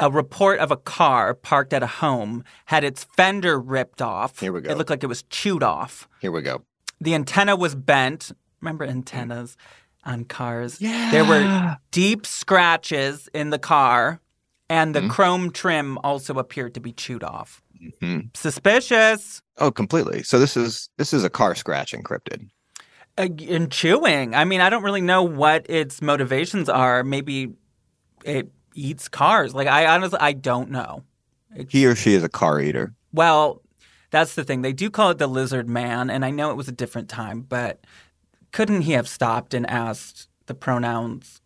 a 0.00 0.10
report 0.10 0.58
of 0.58 0.72
a 0.72 0.76
car 0.76 1.32
parked 1.32 1.72
at 1.72 1.82
a 1.82 1.86
home 1.86 2.42
had 2.66 2.82
its 2.82 3.04
fender 3.16 3.60
ripped 3.60 4.02
off. 4.02 4.40
Here 4.40 4.52
we 4.52 4.60
go. 4.62 4.70
It 4.70 4.78
looked 4.78 4.90
like 4.90 5.04
it 5.04 5.08
was 5.08 5.22
chewed 5.24 5.62
off. 5.62 6.08
Here 6.20 6.32
we 6.32 6.42
go. 6.42 6.64
The 7.00 7.14
antenna 7.14 7.56
was 7.56 7.74
bent. 7.74 8.32
Remember 8.60 8.84
antennas 8.84 9.56
on 10.04 10.24
cars? 10.24 10.80
Yeah. 10.80 11.10
There 11.10 11.24
were 11.24 11.76
deep 11.90 12.26
scratches 12.26 13.28
in 13.32 13.50
the 13.50 13.58
car, 13.58 14.20
and 14.68 14.94
the 14.94 15.00
Mhm. 15.02 15.10
chrome 15.10 15.50
trim 15.52 15.98
also 15.98 16.34
appeared 16.38 16.74
to 16.74 16.80
be 16.80 16.92
chewed 16.92 17.22
off. 17.22 17.62
Mhm. 18.02 18.36
Suspicious. 18.36 19.40
Oh, 19.58 19.70
completely. 19.70 20.22
So 20.24 20.38
this 20.38 20.56
is 20.56 20.88
this 20.98 21.12
is 21.12 21.24
a 21.24 21.30
car 21.30 21.54
scratch 21.54 21.92
encrypted. 21.92 22.48
Uh, 23.16 23.28
and 23.48 23.70
chewing. 23.70 24.34
I 24.34 24.44
mean, 24.44 24.60
I 24.60 24.70
don't 24.70 24.82
really 24.82 25.00
know 25.00 25.22
what 25.22 25.68
its 25.68 26.00
motivations 26.02 26.68
are. 26.68 27.02
Maybe 27.04 27.52
it 28.24 28.50
eats 28.74 29.08
cars. 29.08 29.54
Like 29.54 29.68
I 29.68 29.86
honestly, 29.86 30.18
I 30.20 30.32
don't 30.32 30.70
know. 30.70 31.02
He 31.68 31.86
or 31.86 31.94
she 31.94 32.14
is 32.14 32.22
a 32.24 32.28
car 32.28 32.60
eater. 32.60 32.92
Well, 33.12 33.62
that's 34.10 34.34
the 34.34 34.44
thing. 34.44 34.62
They 34.62 34.72
do 34.72 34.90
call 34.90 35.10
it 35.10 35.18
the 35.18 35.26
lizard 35.26 35.68
man, 35.68 36.10
and 36.10 36.24
I 36.24 36.30
know 36.30 36.50
it 36.50 36.56
was 36.56 36.68
a 36.68 36.72
different 36.72 37.08
time, 37.08 37.42
but 37.42 37.80
couldn't 38.52 38.82
he 38.82 38.92
have 38.92 39.08
stopped 39.08 39.54
and 39.54 39.68
asked 39.68 40.28
the 40.46 40.54
pronouns? 40.54 41.40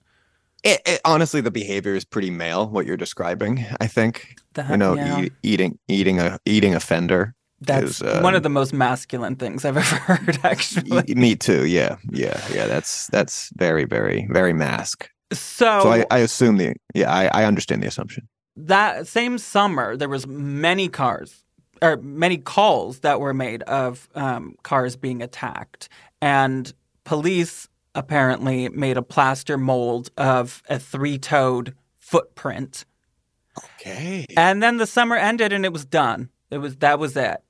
It, 0.65 0.81
it, 0.87 1.01
honestly, 1.05 1.41
the 1.41 1.51
behavior 1.51 1.95
is 1.95 2.05
pretty 2.05 2.31
male. 2.31 2.69
What 2.69 2.87
you're 2.87 2.97
describing, 2.97 3.65
I 3.81 3.89
think. 3.89 4.37
That, 4.55 4.71
You 4.71 4.77
know, 4.77 4.95
yeah. 4.97 5.23
e- 5.23 5.31
eating 5.43 5.79
eating 5.89 6.21
a 6.21 6.39
eating 6.47 6.75
a 6.75 6.81
fender. 6.81 7.35
that's 7.61 8.01
is, 8.01 8.03
uh, 8.03 8.21
one 8.23 8.35
of 8.37 8.43
the 8.45 8.49
most 8.49 8.73
masculine 8.73 9.35
things 9.37 9.65
I've 9.65 9.77
ever 9.77 9.97
heard. 9.97 10.39
Actually, 10.45 11.03
E- 11.09 11.15
Me 11.15 11.35
too. 11.35 11.67
Yeah, 11.67 11.97
yeah, 12.11 12.41
yeah. 12.55 12.67
That's 12.67 13.09
that's 13.09 13.51
very, 13.57 13.85
very, 13.87 14.29
very 14.31 14.53
mask. 14.53 15.09
so, 15.33 15.81
So 15.83 15.91
I, 15.91 16.05
I 16.13 16.19
assume 16.19 16.59
the 16.59 16.75
yeah, 16.95 17.11
I, 17.11 17.43
I 17.43 17.45
understand 17.45 17.83
the 17.83 17.89
assumption. 17.89 18.29
that 18.55 19.09
same 19.09 19.39
summer 19.39 19.97
there 19.97 20.09
was 20.09 20.27
many 20.29 20.89
cars 20.89 21.43
or 21.83 21.97
many 21.99 22.39
calls 22.39 23.01
that 23.01 23.21
were 23.21 23.35
made 23.35 23.63
of 23.65 24.09
um, 24.15 24.55
cars 24.63 24.97
being 24.97 25.23
attacked. 25.23 25.89
And 26.21 26.73
police 27.05 27.69
apparently 27.95 28.69
made 28.69 28.97
a 28.97 29.03
plaster 29.03 29.59
mold 29.59 30.11
of 30.17 30.63
a 30.69 30.79
three-toed 30.79 31.75
footprint. 31.99 32.85
Okay. 33.59 34.25
and 34.35 34.63
then 34.63 34.79
the 34.79 34.87
summer 34.87 35.17
ended 35.17 35.53
and 35.53 35.67
it 35.67 35.73
was 35.73 35.85
done. 35.85 36.31
It 36.51 36.59
was 36.59 36.77
that 36.77 36.99
was 36.99 37.17
it. 37.17 37.43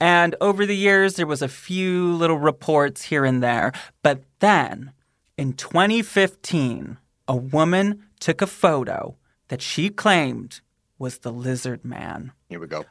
And 0.00 0.36
over 0.40 0.64
the 0.64 0.76
years 0.76 1.16
there 1.16 1.26
was 1.26 1.42
a 1.42 1.48
few 1.48 2.14
little 2.14 2.38
reports 2.38 3.02
here 3.02 3.26
and 3.26 3.42
there. 3.42 3.72
But 4.02 4.22
then 4.38 4.92
in 5.36 5.52
2015 5.52 6.96
a 7.26 7.36
woman 7.36 8.04
took 8.20 8.40
a 8.40 8.46
photo 8.46 9.16
that 9.48 9.60
she 9.60 9.90
claimed 9.90 10.60
was 10.98 11.18
the 11.18 11.32
lizard 11.32 11.84
man. 11.84 12.32
Here 12.48 12.60
we 12.60 12.66
go. 12.66 12.84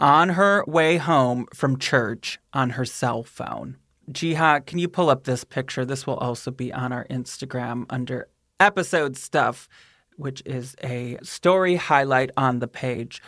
On 0.00 0.30
her 0.30 0.64
way 0.66 0.96
home 0.96 1.46
from 1.54 1.78
church 1.78 2.38
on 2.52 2.70
her 2.70 2.84
cell 2.84 3.22
phone. 3.22 3.76
Jihad, 4.10 4.66
can 4.66 4.78
you 4.78 4.88
pull 4.88 5.10
up 5.10 5.24
this 5.24 5.44
picture? 5.44 5.84
This 5.84 6.06
will 6.06 6.16
also 6.16 6.50
be 6.50 6.72
on 6.72 6.92
our 6.92 7.06
Instagram 7.08 7.84
under 7.90 8.26
episode 8.58 9.16
stuff, 9.16 9.68
which 10.16 10.42
is 10.44 10.74
a 10.82 11.18
story 11.22 11.76
highlight 11.76 12.30
on 12.36 12.58
the 12.58 12.66
page. 12.66 13.22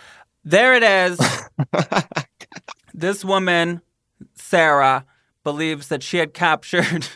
There 0.45 0.75
it 0.75 0.83
is. 0.83 1.20
this 2.95 3.25
woman, 3.25 3.83
Sarah, 4.35 5.05
believes 5.45 5.89
that 5.89 6.03
she 6.03 6.16
had 6.16 6.35
captured 6.35 7.07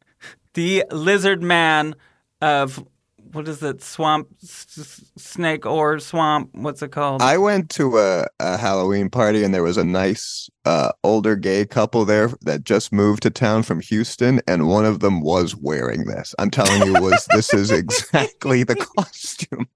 the 0.54 0.84
lizard 0.90 1.42
man 1.42 1.94
of 2.40 2.86
what 3.32 3.48
is 3.48 3.62
it? 3.62 3.82
Swamp 3.82 4.28
s- 4.42 5.02
snake 5.16 5.66
or 5.66 5.98
swamp? 5.98 6.50
What's 6.52 6.82
it 6.82 6.90
called? 6.92 7.22
I 7.22 7.38
went 7.38 7.70
to 7.70 7.98
a, 7.98 8.26
a 8.38 8.56
Halloween 8.56 9.10
party 9.10 9.44
and 9.44 9.54
there 9.54 9.62
was 9.62 9.76
a 9.76 9.84
nice 9.84 10.48
uh, 10.64 10.92
older 11.04 11.36
gay 11.36 11.64
couple 11.66 12.04
there 12.04 12.30
that 12.42 12.64
just 12.64 12.92
moved 12.92 13.22
to 13.22 13.30
town 13.30 13.62
from 13.62 13.80
Houston, 13.80 14.40
and 14.46 14.68
one 14.68 14.84
of 14.84 15.00
them 15.00 15.20
was 15.20 15.56
wearing 15.56 16.04
this. 16.04 16.34
I'm 16.38 16.50
telling 16.50 16.86
you, 16.86 17.00
was 17.00 17.26
this 17.34 17.52
is 17.54 17.70
exactly 17.70 18.62
the 18.62 18.76
costume 18.76 19.68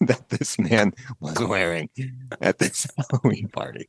that 0.00 0.28
this 0.30 0.58
man 0.58 0.92
was 1.20 1.38
wearing 1.38 1.90
at 2.40 2.58
this 2.58 2.86
Halloween 3.10 3.48
party. 3.48 3.88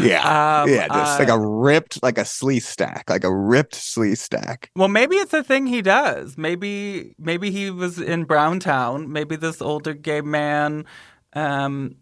Yeah. 0.00 0.62
Um, 0.62 0.68
yeah, 0.70 0.88
just 0.88 1.18
like 1.18 1.28
uh, 1.28 1.34
a 1.34 1.40
ripped, 1.40 2.02
like 2.02 2.18
a 2.18 2.22
Sleestak, 2.22 3.08
like 3.08 3.24
a 3.24 3.34
ripped 3.34 3.74
Sleestak. 3.74 4.66
Well, 4.76 4.88
maybe 4.88 5.16
it's 5.16 5.32
a 5.32 5.42
thing 5.42 5.66
he 5.66 5.82
does. 5.82 6.36
Maybe 6.36 7.14
maybe 7.18 7.50
he 7.50 7.70
was 7.70 7.98
in 7.98 8.24
Browntown. 8.24 9.10
Maybe 9.10 9.36
this 9.36 9.62
older 9.62 9.94
gay 9.94 10.20
man. 10.20 10.84
Um, 11.32 11.96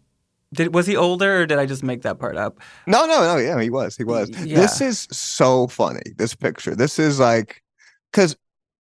did 0.53 0.73
was 0.73 0.85
he 0.85 0.97
older, 0.97 1.41
or 1.41 1.45
did 1.45 1.59
I 1.59 1.65
just 1.65 1.83
make 1.83 2.01
that 2.01 2.19
part 2.19 2.35
up? 2.35 2.59
No, 2.87 3.05
no, 3.05 3.21
no. 3.21 3.37
Yeah, 3.37 3.59
he 3.61 3.69
was. 3.69 3.95
He 3.95 4.03
was. 4.03 4.29
Y- 4.31 4.45
This 4.47 4.81
is 4.81 5.07
so 5.11 5.67
funny. 5.67 6.01
This 6.17 6.35
picture. 6.35 6.75
This 6.75 6.99
is 6.99 7.19
like, 7.19 7.63
because 8.11 8.35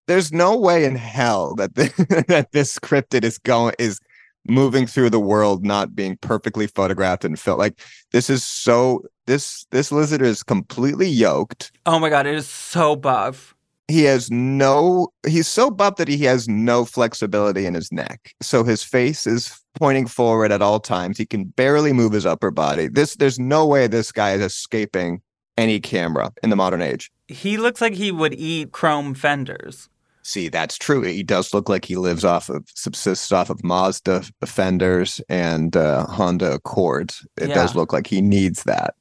there's 0.08 0.32
no 0.32 0.56
way 0.56 0.84
in 0.84 0.96
hell 0.96 1.54
that 1.56 1.76
this, 1.76 1.92
that 2.26 2.48
this 2.50 2.76
cryptid 2.80 3.22
is 3.22 3.38
going 3.38 3.74
is 3.78 4.00
moving 4.48 4.86
through 4.86 5.10
the 5.10 5.20
world 5.20 5.64
not 5.64 5.94
being 5.94 6.16
perfectly 6.16 6.66
photographed 6.66 7.24
and 7.24 7.38
felt 7.38 7.58
like 7.58 7.80
this 8.12 8.30
is 8.30 8.42
so 8.44 9.02
this 9.26 9.66
this 9.70 9.92
lizard 9.92 10.22
is 10.22 10.42
completely 10.42 11.08
yoked. 11.08 11.72
Oh 11.86 11.98
my 11.98 12.08
god, 12.08 12.26
it 12.26 12.34
is 12.34 12.48
so 12.48 12.96
buff. 12.96 13.54
he 13.88 14.04
has 14.04 14.30
no 14.30 15.08
he's 15.26 15.48
so 15.48 15.70
buff 15.70 15.96
that 15.96 16.08
he 16.08 16.24
has 16.24 16.48
no 16.48 16.84
flexibility 16.84 17.66
in 17.66 17.74
his 17.74 17.92
neck. 17.92 18.34
So 18.40 18.64
his 18.64 18.82
face 18.82 19.26
is 19.26 19.60
pointing 19.74 20.06
forward 20.06 20.52
at 20.52 20.62
all 20.62 20.80
times. 20.80 21.18
He 21.18 21.26
can 21.26 21.44
barely 21.44 21.92
move 21.92 22.12
his 22.12 22.26
upper 22.26 22.50
body. 22.50 22.88
This 22.88 23.16
there's 23.16 23.38
no 23.38 23.66
way 23.66 23.86
this 23.86 24.10
guy 24.10 24.32
is 24.32 24.40
escaping 24.42 25.20
any 25.58 25.80
camera 25.80 26.32
in 26.42 26.50
the 26.50 26.56
modern 26.56 26.80
age. 26.80 27.10
He 27.28 27.56
looks 27.58 27.80
like 27.80 27.94
he 27.94 28.10
would 28.10 28.34
eat 28.34 28.72
chrome 28.72 29.14
fenders. 29.14 29.88
See 30.22 30.48
that's 30.48 30.76
true 30.76 31.02
he 31.02 31.22
does 31.22 31.54
look 31.54 31.68
like 31.68 31.84
he 31.84 31.96
lives 31.96 32.24
off 32.24 32.48
of 32.48 32.64
subsists 32.74 33.32
off 33.32 33.50
of 33.50 33.64
mazda 33.64 34.22
fenders 34.44 35.20
and 35.28 35.76
uh, 35.76 36.06
honda 36.06 36.52
accords 36.52 37.26
it 37.38 37.48
does 37.48 37.74
look 37.74 37.92
like 37.92 38.06
he 38.06 38.20
needs 38.20 38.64
that 38.64 38.94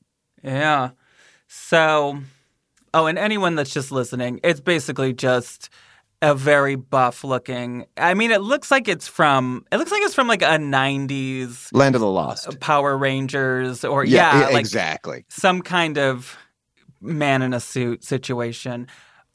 Yeah. 0.43 0.91
So, 1.47 2.19
oh, 2.93 3.05
and 3.07 3.17
anyone 3.17 3.55
that's 3.55 3.73
just 3.73 3.91
listening, 3.91 4.39
it's 4.43 4.59
basically 4.59 5.13
just 5.13 5.69
a 6.21 6.35
very 6.35 6.75
buff 6.75 7.23
looking. 7.23 7.85
I 7.97 8.13
mean, 8.13 8.31
it 8.31 8.41
looks 8.41 8.71
like 8.71 8.87
it's 8.87 9.07
from. 9.07 9.65
It 9.71 9.77
looks 9.77 9.91
like 9.91 10.01
it's 10.03 10.13
from 10.13 10.27
like 10.27 10.41
a 10.41 10.57
'90s 10.57 11.69
land 11.73 11.95
of 11.95 12.01
the 12.01 12.07
lost 12.07 12.59
Power 12.59 12.97
Rangers 12.97 13.83
or 13.83 14.03
yeah, 14.03 14.41
yeah, 14.41 14.49
e- 14.49 14.53
like 14.53 14.61
exactly 14.61 15.25
some 15.29 15.61
kind 15.61 15.97
of 15.97 16.37
man 17.01 17.41
in 17.41 17.53
a 17.53 17.59
suit 17.59 18.03
situation. 18.03 18.87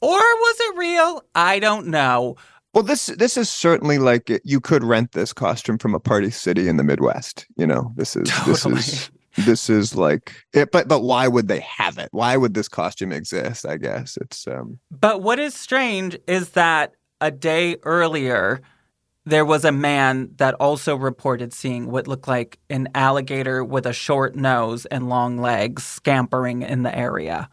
Or 0.05 0.19
was 0.19 0.57
it 0.59 0.77
real? 0.77 1.23
I 1.33 1.59
don't 1.59 1.87
know. 1.87 2.35
Well, 2.73 2.83
this 2.83 3.07
this 3.07 3.37
is 3.37 3.49
certainly 3.49 3.97
like 3.99 4.41
you 4.43 4.59
could 4.59 4.83
rent 4.83 5.13
this 5.13 5.31
costume 5.31 5.77
from 5.77 5.95
a 5.95 5.99
party 5.99 6.29
city 6.29 6.67
in 6.67 6.77
the 6.77 6.83
Midwest. 6.83 7.45
You 7.55 7.65
know, 7.65 7.93
this 7.95 8.15
is 8.15 8.29
Totally. 8.29 8.75
this 8.75 8.87
is 8.93 9.11
this 9.45 9.69
is 9.69 9.95
like 9.95 10.33
it. 10.53 10.71
But 10.71 10.87
but 10.87 11.01
why 11.01 11.27
would 11.27 11.47
they 11.47 11.61
have 11.61 11.97
it? 11.97 12.09
Why 12.11 12.35
would 12.35 12.53
this 12.53 12.67
costume 12.67 13.13
exist? 13.13 13.65
I 13.65 13.77
guess 13.77 14.17
it's 14.17 14.45
um 14.45 14.79
But 14.91 15.21
what 15.21 15.39
is 15.39 15.55
strange 15.55 16.17
is 16.27 16.49
that 16.49 16.93
a 17.21 17.31
day 17.31 17.77
earlier, 17.83 18.61
there 19.25 19.45
was 19.45 19.65
a 19.65 19.71
man 19.71 20.31
that 20.35 20.53
also 20.55 20.95
reported 20.95 21.53
seeing 21.53 21.89
what 21.89 22.07
looked 22.07 22.27
like 22.27 22.59
an 22.69 22.89
alligator 22.93 23.63
with 23.63 23.85
a 23.85 23.93
short 23.93 24.35
nose 24.35 24.85
and 24.87 25.09
long 25.09 25.37
legs 25.37 25.83
scampering 25.83 26.61
in 26.61 26.83
the 26.83 26.95
area. 26.95 27.49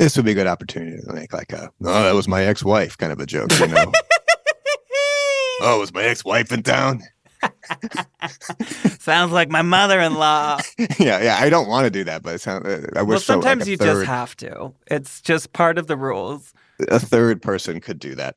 This 0.00 0.16
would 0.16 0.24
be 0.24 0.32
a 0.32 0.34
good 0.34 0.46
opportunity 0.46 0.96
to 0.98 1.12
make 1.12 1.34
like 1.34 1.52
a, 1.52 1.70
oh, 1.84 2.02
that 2.04 2.14
was 2.14 2.26
my 2.26 2.42
ex 2.42 2.64
wife 2.64 2.96
kind 2.96 3.12
of 3.12 3.20
a 3.20 3.26
joke, 3.26 3.50
you 3.60 3.66
know? 3.66 3.92
oh, 5.60 5.78
was 5.78 5.92
my 5.92 6.02
ex 6.04 6.24
wife 6.24 6.50
in 6.52 6.62
town? 6.62 7.02
Sounds 8.98 9.30
like 9.30 9.50
my 9.50 9.60
mother-in-law. 9.60 10.60
yeah, 10.98 11.22
yeah. 11.22 11.36
I 11.38 11.50
don't 11.50 11.68
want 11.68 11.84
to 11.84 11.90
do 11.90 12.02
that, 12.04 12.22
but 12.22 12.36
it 12.36 12.40
sounds, 12.40 12.66
uh, 12.66 12.86
I 12.96 13.02
wish 13.02 13.08
well, 13.08 13.20
so, 13.20 13.34
like, 13.34 13.42
sometimes 13.42 13.68
you 13.68 13.76
third, 13.76 13.86
just 13.86 14.06
have 14.06 14.34
to. 14.38 14.72
It's 14.86 15.20
just 15.20 15.52
part 15.52 15.76
of 15.76 15.86
the 15.86 15.98
rules. 15.98 16.54
a 16.88 16.98
third 16.98 17.42
person 17.42 17.78
could 17.78 17.98
do 17.98 18.14
that. 18.14 18.36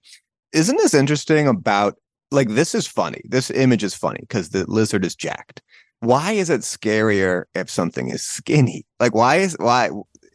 Isn't 0.52 0.76
this 0.76 0.94
interesting 0.94 1.48
about 1.48 1.96
like 2.30 2.50
this 2.50 2.76
is 2.76 2.88
funny. 2.88 3.22
This 3.24 3.50
image 3.50 3.86
is 3.86 3.96
funny 3.96 4.20
because 4.20 4.50
the 4.50 4.70
lizard 4.70 5.06
is 5.06 5.16
jacked. 5.16 5.62
Why 6.02 6.34
is 6.34 6.50
it 6.50 6.62
scarier 6.62 7.46
if 7.56 7.70
something 7.70 8.10
is 8.10 8.22
skinny? 8.22 8.86
Like 9.00 9.16
why 9.16 9.38
is 9.38 9.56
why 9.60 9.92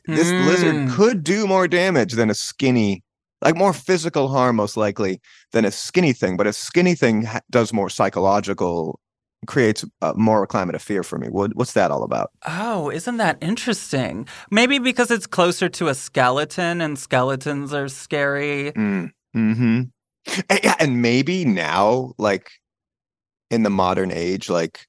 this 0.08 0.30
lizard 0.46 0.74
Mm. 0.74 0.90
could 0.96 1.22
do 1.22 1.46
more 1.46 1.68
damage 1.68 2.14
than 2.14 2.30
a 2.30 2.34
skinny 2.34 3.02
like 3.40 3.54
more 3.56 3.72
physical 3.72 4.28
harm 4.28 4.56
most 4.56 4.76
likely 4.76 5.20
than 5.52 5.64
a 5.64 5.70
skinny 5.70 6.12
thing 6.12 6.36
but 6.36 6.46
a 6.46 6.52
skinny 6.52 6.94
thing 6.96 7.22
ha- 7.22 7.40
does 7.50 7.72
more 7.72 7.88
psychological 7.88 8.98
creates 9.46 9.84
uh, 10.02 10.12
more 10.16 10.44
climate 10.46 10.74
of 10.74 10.82
fear 10.82 11.02
for 11.04 11.18
me 11.18 11.28
what, 11.28 11.54
what's 11.54 11.74
that 11.74 11.90
all 11.92 12.02
about 12.02 12.30
Oh, 12.46 12.90
isn't 12.90 13.18
that 13.18 13.38
interesting? 13.40 14.26
Maybe 14.50 14.78
because 14.80 15.12
it's 15.12 15.26
closer 15.28 15.68
to 15.68 15.86
a 15.88 15.94
skeleton 15.94 16.80
and 16.80 16.98
skeletons 16.98 17.72
are 17.72 17.88
scary. 17.88 18.72
mm. 18.72 19.10
hmm 19.34 19.82
and, 20.50 20.60
yeah, 20.64 20.74
and 20.80 21.00
maybe 21.00 21.44
now 21.44 22.12
like 22.18 22.50
in 23.50 23.62
the 23.62 23.70
modern 23.70 24.10
age 24.10 24.50
like 24.50 24.87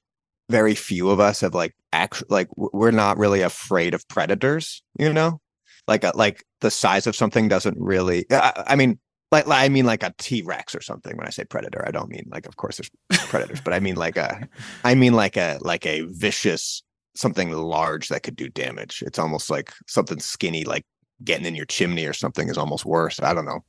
very 0.50 0.74
few 0.74 1.10
of 1.10 1.20
us 1.20 1.40
have 1.40 1.54
like 1.54 1.74
actually 1.92 2.26
like 2.30 2.48
we're 2.56 2.90
not 2.90 3.18
really 3.18 3.42
afraid 3.42 3.94
of 3.94 4.06
predators 4.08 4.82
you 4.98 5.12
know 5.12 5.40
like 5.88 6.04
a, 6.04 6.12
like 6.14 6.44
the 6.60 6.70
size 6.70 7.06
of 7.06 7.16
something 7.16 7.48
doesn't 7.48 7.76
really 7.78 8.26
i, 8.30 8.64
I 8.68 8.76
mean 8.76 8.98
like, 9.32 9.46
like 9.46 9.64
i 9.64 9.68
mean 9.68 9.86
like 9.86 10.02
a 10.02 10.14
t-rex 10.18 10.74
or 10.74 10.82
something 10.82 11.16
when 11.16 11.26
i 11.26 11.30
say 11.30 11.44
predator 11.44 11.84
i 11.86 11.90
don't 11.90 12.10
mean 12.10 12.26
like 12.30 12.46
of 12.46 12.56
course 12.56 12.76
there's 12.76 12.90
predators 13.28 13.60
but 13.60 13.72
i 13.72 13.80
mean 13.80 13.96
like 13.96 14.16
a 14.16 14.48
i 14.84 14.94
mean 14.94 15.14
like 15.14 15.36
a 15.36 15.58
like 15.60 15.86
a 15.86 16.02
vicious 16.02 16.82
something 17.14 17.50
large 17.50 18.08
that 18.08 18.22
could 18.22 18.36
do 18.36 18.48
damage 18.48 19.02
it's 19.06 19.18
almost 19.18 19.50
like 19.50 19.72
something 19.86 20.20
skinny 20.20 20.64
like 20.64 20.84
getting 21.24 21.46
in 21.46 21.54
your 21.54 21.66
chimney 21.66 22.06
or 22.06 22.12
something 22.12 22.48
is 22.48 22.56
almost 22.56 22.84
worse 22.84 23.20
i 23.20 23.34
don't 23.34 23.44
know 23.44 23.64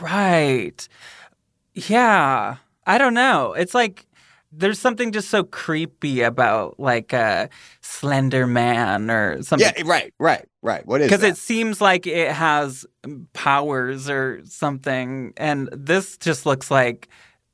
Right. 0.00 0.86
Yeah. 1.74 2.56
I 2.86 2.98
don't 2.98 3.14
know. 3.14 3.52
It's 3.52 3.74
like 3.74 4.06
there's 4.52 4.78
something 4.78 5.12
just 5.12 5.30
so 5.30 5.44
creepy 5.44 6.22
about 6.22 6.78
like 6.80 7.12
a 7.12 7.48
slender 7.80 8.46
man 8.46 9.10
or 9.10 9.42
something. 9.42 9.72
yeah 9.76 9.82
right 9.86 10.12
right 10.18 10.46
right 10.62 10.84
what 10.86 11.00
is 11.00 11.08
Because 11.08 11.22
it 11.22 11.36
seems 11.36 11.80
like 11.80 12.06
it 12.06 12.32
has 12.32 12.84
powers 13.32 14.10
or 14.10 14.40
something. 14.44 15.32
And 15.36 15.68
this 15.72 16.16
just 16.16 16.46
looks 16.46 16.70
like 16.70 17.08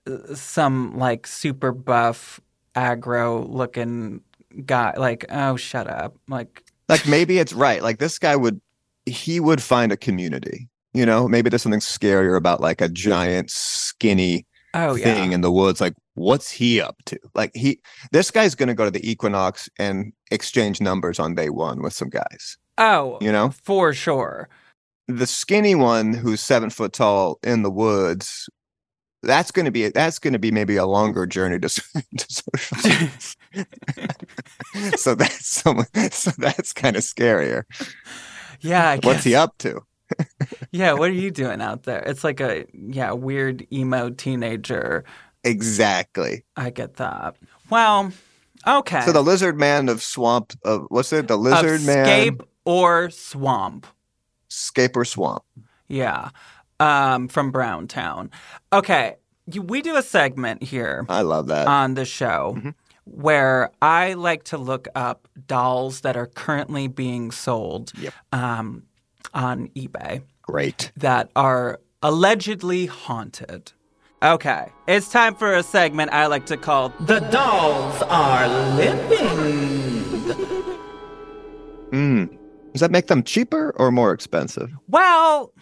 uh, 0.06 0.34
some 0.34 0.96
like 0.96 1.26
super 1.26 1.72
buff, 1.72 2.40
aggro 2.74 3.48
looking 3.48 4.22
guy. 4.64 4.94
Like, 4.96 5.26
oh, 5.30 5.56
shut 5.56 5.88
up. 5.88 6.16
Like, 6.28 6.64
like 6.88 7.06
maybe 7.06 7.38
it's 7.38 7.52
right 7.52 7.82
like 7.82 7.98
this 7.98 8.18
guy 8.18 8.36
would 8.36 8.60
he 9.06 9.40
would 9.40 9.62
find 9.62 9.92
a 9.92 9.96
community 9.96 10.68
you 10.92 11.06
know 11.06 11.28
maybe 11.28 11.48
there's 11.48 11.62
something 11.62 11.80
scarier 11.80 12.36
about 12.36 12.60
like 12.60 12.80
a 12.80 12.88
giant 12.88 13.50
skinny 13.50 14.46
oh, 14.74 14.96
thing 14.96 15.30
yeah. 15.30 15.34
in 15.34 15.40
the 15.40 15.50
woods 15.50 15.80
like 15.80 15.94
what's 16.16 16.50
he 16.50 16.80
up 16.80 16.96
to 17.06 17.18
like 17.34 17.50
he 17.54 17.80
this 18.12 18.30
guy's 18.30 18.54
going 18.54 18.66
to 18.68 18.74
go 18.74 18.84
to 18.84 18.90
the 18.90 19.08
equinox 19.08 19.68
and 19.78 20.12
exchange 20.30 20.80
numbers 20.80 21.18
on 21.20 21.34
day 21.34 21.48
one 21.50 21.80
with 21.82 21.92
some 21.92 22.08
guys 22.10 22.58
Oh, 22.78 23.16
you 23.22 23.32
know 23.32 23.50
for 23.64 23.94
sure. 23.94 24.48
the 25.08 25.26
skinny 25.26 25.74
one 25.74 26.12
who's 26.12 26.40
seven 26.42 26.68
foot 26.70 26.92
tall 26.92 27.38
in 27.44 27.62
the 27.62 27.70
woods 27.70 28.48
that's 29.22 29.50
going 29.50 29.64
to 29.64 29.70
be 29.70 29.88
that's 29.88 30.18
going 30.18 30.32
to 30.34 30.38
be 30.38 30.50
maybe 30.50 30.76
a 30.76 30.84
longer 30.86 31.26
journey 31.26 31.58
to, 31.58 31.68
to 32.18 32.26
socialize. 32.28 33.36
so 34.96 35.14
that's 35.14 35.46
someone 35.46 35.86
so 36.10 36.30
that's 36.38 36.72
kind 36.72 36.96
of 36.96 37.02
scarier 37.02 37.62
Yeah. 38.60 38.90
I 38.90 39.00
what's 39.02 39.24
he 39.24 39.34
up 39.34 39.56
to 39.58 39.80
Yeah, 40.70 40.92
what 40.92 41.10
are 41.10 41.14
you 41.14 41.30
doing 41.32 41.60
out 41.60 41.82
there? 41.82 42.00
It's 42.06 42.22
like 42.22 42.40
a 42.40 42.64
yeah, 42.72 43.10
weird 43.12 43.66
emo 43.72 44.10
teenager. 44.10 45.04
Exactly 45.46 46.44
I 46.56 46.70
get 46.70 46.96
that. 46.96 47.36
Well, 47.70 48.12
okay. 48.66 49.02
so 49.02 49.12
the 49.12 49.22
lizard 49.22 49.56
man 49.58 49.88
of 49.88 50.02
swamp 50.02 50.52
of 50.64 50.86
what's 50.88 51.12
it 51.12 51.28
the 51.28 51.36
lizard 51.36 51.82
man 51.84 52.06
Escape 52.06 52.42
or 52.64 53.10
swamp. 53.10 53.86
Scape 54.48 54.96
Ore 54.96 55.04
Swamp 55.04 55.42
Yeah. 55.88 56.30
Um, 56.80 57.28
from 57.28 57.50
Browntown. 57.50 58.30
Okay. 58.72 59.16
You, 59.50 59.62
we 59.62 59.80
do 59.80 59.96
a 59.96 60.02
segment 60.02 60.62
here 60.64 61.06
i 61.08 61.22
love 61.22 61.46
that 61.46 61.68
on 61.68 61.94
the 61.94 62.04
show 62.04 62.54
Mhm. 62.58 62.74
where 63.04 63.70
I 63.80 64.14
like 64.14 64.42
to 64.50 64.58
look 64.58 64.88
up 64.96 65.28
dolls 65.46 66.00
that 66.00 66.16
are 66.16 66.26
currently 66.26 66.88
being 66.88 67.30
sold 67.30 67.92
Yep. 67.96 68.12
um, 68.32 68.82
on 69.32 69.68
eBay. 69.76 70.22
great 70.42 70.90
that 70.96 71.30
are 71.36 71.78
allegedly 72.02 72.86
haunted. 72.86 73.72
Okay, 74.26 74.72
it's 74.88 75.08
time 75.08 75.36
for 75.36 75.54
a 75.54 75.62
segment 75.62 76.12
I 76.12 76.26
like 76.26 76.46
to 76.46 76.56
call 76.56 76.88
The 76.98 77.20
Dolls 77.20 78.02
Are 78.08 78.48
Living. 78.74 79.22
mm. 81.92 82.38
does 82.72 82.80
that 82.80 82.90
make 82.90 83.06
them 83.06 83.22
cheaper 83.22 83.72
or 83.76 83.92
more 83.92 84.10
expensive 84.10 84.72
Well, 84.88 85.52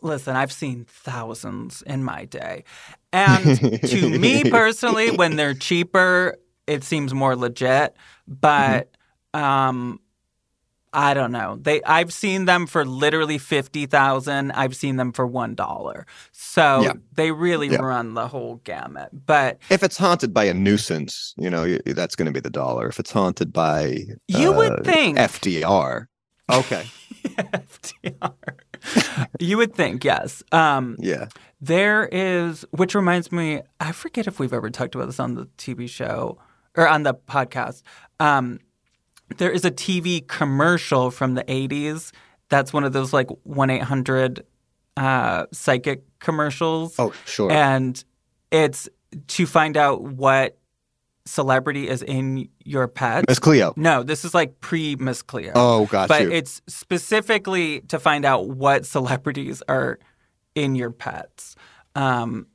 listen, 0.00 0.34
I've 0.34 0.50
seen 0.50 0.86
thousands 0.88 1.82
in 1.82 2.02
my 2.02 2.24
day. 2.24 2.64
And 3.12 3.58
to 3.82 4.18
me 4.18 4.44
personally, 4.50 5.10
when 5.10 5.36
they're 5.36 5.52
cheaper, 5.52 6.38
it 6.66 6.84
seems 6.84 7.12
more 7.12 7.36
legit. 7.36 7.94
But 8.26 8.96
um 9.34 10.00
I 10.94 11.14
don't 11.14 11.32
know. 11.32 11.56
They 11.60 11.82
I've 11.84 12.12
seen 12.12 12.44
them 12.44 12.66
for 12.66 12.84
literally 12.84 13.38
fifty 13.38 13.86
thousand. 13.86 14.52
I've 14.52 14.76
seen 14.76 14.96
them 14.96 15.12
for 15.12 15.26
one 15.26 15.54
dollar. 15.54 16.06
So 16.32 16.82
Yeah. 16.82 16.92
they 17.14 17.30
really 17.30 17.68
Yeah. 17.68 17.78
run 17.82 18.14
the 18.14 18.28
whole 18.28 18.56
gamut. 18.64 19.08
But 19.26 19.58
if 19.70 19.82
it's 19.82 19.96
haunted 19.96 20.34
by 20.34 20.44
a 20.44 20.54
nuisance 20.54 21.34
you 21.38 21.48
know 21.50 21.78
that's 21.86 22.14
going 22.16 22.26
to 22.26 22.32
be 22.32 22.40
the 22.40 22.50
dollar 22.50 22.88
if 22.88 23.00
it's 23.00 23.10
haunted 23.10 23.52
by 23.52 24.04
You 24.28 24.52
would 24.52 24.80
uh, 24.80 24.82
think. 24.82 25.16
fdr 25.18 26.06
okay 26.52 26.84
FDR. 27.24 28.34
you 29.40 29.56
would 29.56 29.74
think, 29.74 30.04
yes. 30.04 30.42
Um 30.52 30.96
yeah 30.98 31.28
There 31.60 32.08
is, 32.12 32.64
which 32.70 32.94
reminds 32.94 33.30
me, 33.32 33.62
I 33.80 33.92
forget 33.92 34.26
if 34.26 34.38
we've 34.40 34.52
ever 34.52 34.70
talked 34.70 34.94
about 34.94 35.06
this 35.06 35.20
on 35.20 35.34
the 35.36 35.46
TV 35.56 35.88
show 35.88 36.38
or 36.76 36.88
on 36.88 37.02
the 37.04 37.14
podcast. 37.14 37.82
Um, 38.18 38.58
there 39.38 39.50
is 39.50 39.64
a 39.64 39.70
TV 39.70 40.26
commercial 40.26 41.10
from 41.10 41.34
the 41.34 41.44
80s 41.44 42.12
that's 42.48 42.72
one 42.72 42.84
of 42.84 42.92
those 42.92 43.12
like 43.12 43.28
1 43.44 43.70
800 43.70 44.44
uh, 44.96 45.46
psychic 45.52 46.02
commercials. 46.18 46.94
oh 46.98 47.12
sure 47.24 47.50
And 47.50 48.02
it's 48.50 48.88
to 49.28 49.46
find 49.46 49.76
out 49.76 50.02
what 50.02 50.58
celebrity 51.24 51.88
is 51.88 52.02
in 52.02 52.48
your 52.64 52.88
pet. 52.88 53.24
miss 53.28 53.38
cleo 53.38 53.72
No, 53.76 54.02
this 54.02 54.24
is 54.24 54.34
like 54.34 54.60
pre 54.60 54.96
Miss 54.96 55.22
Cleo 55.22 55.52
oh 55.54 55.86
got 55.86 56.08
but 56.08 56.22
you 56.22 56.32
it's 56.32 56.60
specifically 56.66 57.80
to 57.82 57.98
find 57.98 58.24
out 58.24 58.48
what 58.48 58.84
celebrities 58.86 59.62
are 59.68 59.98
in 60.54 60.74
your 60.74 60.90
pets. 60.90 61.56
Um, 61.94 62.46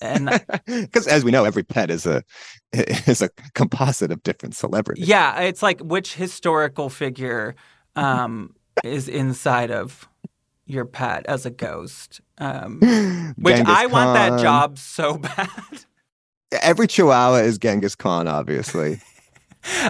and 0.00 0.44
because 0.66 1.06
as 1.06 1.24
we 1.24 1.30
know 1.30 1.44
every 1.44 1.62
pet 1.62 1.90
is 1.90 2.06
a 2.06 2.22
is 2.72 3.22
a 3.22 3.30
composite 3.54 4.10
of 4.10 4.22
different 4.22 4.54
celebrities 4.54 5.08
yeah, 5.08 5.40
it's 5.40 5.62
like 5.62 5.80
which 5.80 6.14
historical 6.14 6.88
figure 6.88 7.54
um, 7.96 8.54
is 8.84 9.08
inside 9.08 9.70
of 9.70 10.08
your 10.66 10.84
pet 10.84 11.24
as 11.26 11.46
a 11.46 11.50
ghost. 11.50 12.20
Um, 12.38 12.80
which 13.38 13.56
Genghis 13.56 13.74
I 13.74 13.86
want 13.86 14.14
that 14.14 14.40
job 14.40 14.78
so 14.78 15.16
bad. 15.18 15.48
every 16.62 16.86
chihuahua 16.86 17.38
is 17.38 17.58
genghis 17.58 17.96
khan 17.96 18.28
obviously 18.28 19.00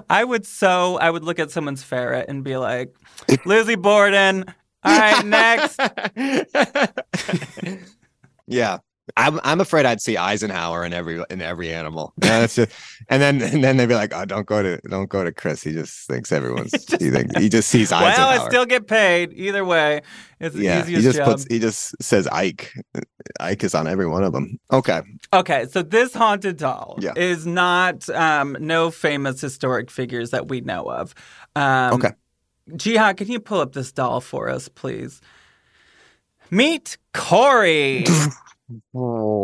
I 0.09 0.25
would 0.25 0.47
so 0.47 0.97
I 0.99 1.11
would 1.11 1.25
look 1.25 1.39
at 1.39 1.51
someone's 1.51 1.83
ferret 1.83 2.29
and 2.29 2.43
be 2.43 2.57
like, 2.57 2.95
Lizzie 3.45 3.75
Borden. 3.77 4.45
All 4.83 4.99
right, 4.99 5.27
next. 5.27 5.81
yeah 8.47 8.79
I'm 9.17 9.39
I'm 9.45 9.61
afraid 9.61 9.87
I'd 9.87 10.01
see 10.01 10.17
Eisenhower 10.17 10.85
in 10.85 10.93
every 10.93 11.23
in 11.31 11.41
every 11.41 11.73
animal. 11.73 12.13
That's 12.19 12.57
just, 12.57 12.73
and 13.09 13.23
then 13.23 13.41
and 13.41 13.63
then 13.63 13.77
they'd 13.77 13.87
be 13.87 13.95
like, 13.95 14.13
oh, 14.15 14.25
don't 14.25 14.47
go 14.47 14.63
to 14.63 14.79
don't 14.89 15.09
go 15.09 15.23
to 15.23 15.31
Chris. 15.33 15.63
He 15.63 15.73
just 15.73 16.09
thinks 16.09 16.33
everyone's 16.33 16.73
he, 16.99 17.11
think, 17.11 17.37
he 17.37 17.49
just 17.49 17.69
sees 17.71 17.93
Eisenhower. 17.93 18.31
well, 18.37 18.47
I 18.47 18.49
still 18.49 18.67
get 18.67 18.89
paid 18.89 19.33
either 19.35 19.65
way. 19.65 20.03
It's 20.41 20.57
the 20.57 20.63
yeah, 20.65 20.85
he 20.85 20.97
just 21.01 21.19
job. 21.19 21.27
puts 21.29 21.47
he 21.49 21.59
just 21.61 21.95
says 22.03 22.27
Ike. 22.27 22.73
Ike 23.39 23.63
is 23.65 23.75
on 23.75 23.87
every 23.87 24.07
one 24.09 24.25
of 24.25 24.33
them. 24.33 24.59
Okay, 24.73 25.01
Okay, 25.33 25.67
so 25.71 25.83
this 25.83 26.13
haunted 26.13 26.57
doll 26.57 26.97
Yeah. 27.01 27.13
is 27.17 27.47
not 27.47 28.09
um, 28.11 28.57
no 28.61 28.91
famous 28.91 29.41
historic 29.41 29.91
figures 29.91 30.31
that 30.31 30.49
we 30.49 30.61
know 30.63 30.91
of. 30.91 31.15
Um, 31.55 31.95
Okay. 31.95 32.11
Jihad, 32.75 33.17
can 33.17 33.29
you 33.29 33.39
pull 33.39 33.61
up 33.61 33.73
this 33.75 33.93
doll 33.93 34.21
for 34.21 34.49
us, 34.49 34.69
please? 34.69 35.21
Meet 36.51 36.99
Corey. 37.15 38.05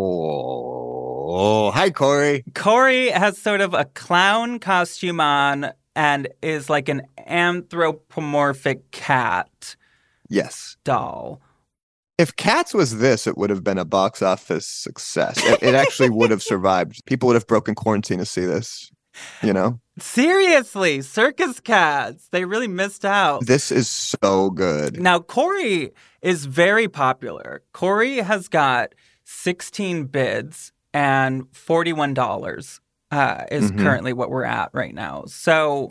Oh, 0.04 1.70
hi 1.72 1.90
Corey. 1.90 2.44
Corey 2.54 3.10
has 3.10 3.38
sort 3.38 3.60
of 3.60 3.74
a 3.74 3.84
clown 3.84 4.58
costume 4.58 5.20
on 5.20 5.72
and 5.94 6.28
is 6.42 6.68
like 6.70 6.88
an 6.88 7.02
anthropomorphic 7.26 8.90
cat 8.90 9.76
Yes. 10.28 10.76
doll. 10.84 11.40
If 12.18 12.34
Cats 12.36 12.72
was 12.74 12.98
this, 12.98 13.26
it 13.26 13.36
would 13.38 13.50
have 13.50 13.64
been 13.64 13.78
a 13.78 13.84
box 13.84 14.22
office 14.22 14.66
success. 14.66 15.38
It, 15.44 15.62
it 15.62 15.74
actually 15.74 16.10
would 16.10 16.30
have 16.30 16.42
survived. 16.42 17.04
People 17.06 17.26
would 17.28 17.34
have 17.34 17.46
broken 17.46 17.74
quarantine 17.74 18.18
to 18.18 18.24
see 18.26 18.44
this. 18.46 18.90
You 19.42 19.52
know, 19.52 19.78
Seriously, 19.98 21.02
circus 21.02 21.60
cats. 21.60 22.28
They 22.30 22.46
really 22.46 22.68
missed 22.68 23.04
out. 23.04 23.44
this 23.46 23.70
is 23.70 23.88
so 23.88 24.48
good. 24.50 24.98
Now, 25.00 25.18
Corey 25.18 25.92
is 26.22 26.46
very 26.46 26.88
popular. 26.88 27.62
Corey 27.74 28.16
has 28.18 28.48
got 28.48 28.94
16 29.24 30.04
bids 30.04 30.72
and 30.94 31.44
$41 31.52 32.80
uh, 33.10 33.44
is 33.50 33.70
Mhm. 33.70 33.78
currently 33.82 34.12
what 34.12 34.30
we're 34.30 34.44
at 34.44 34.70
right 34.72 34.94
now. 34.94 35.24
So 35.26 35.88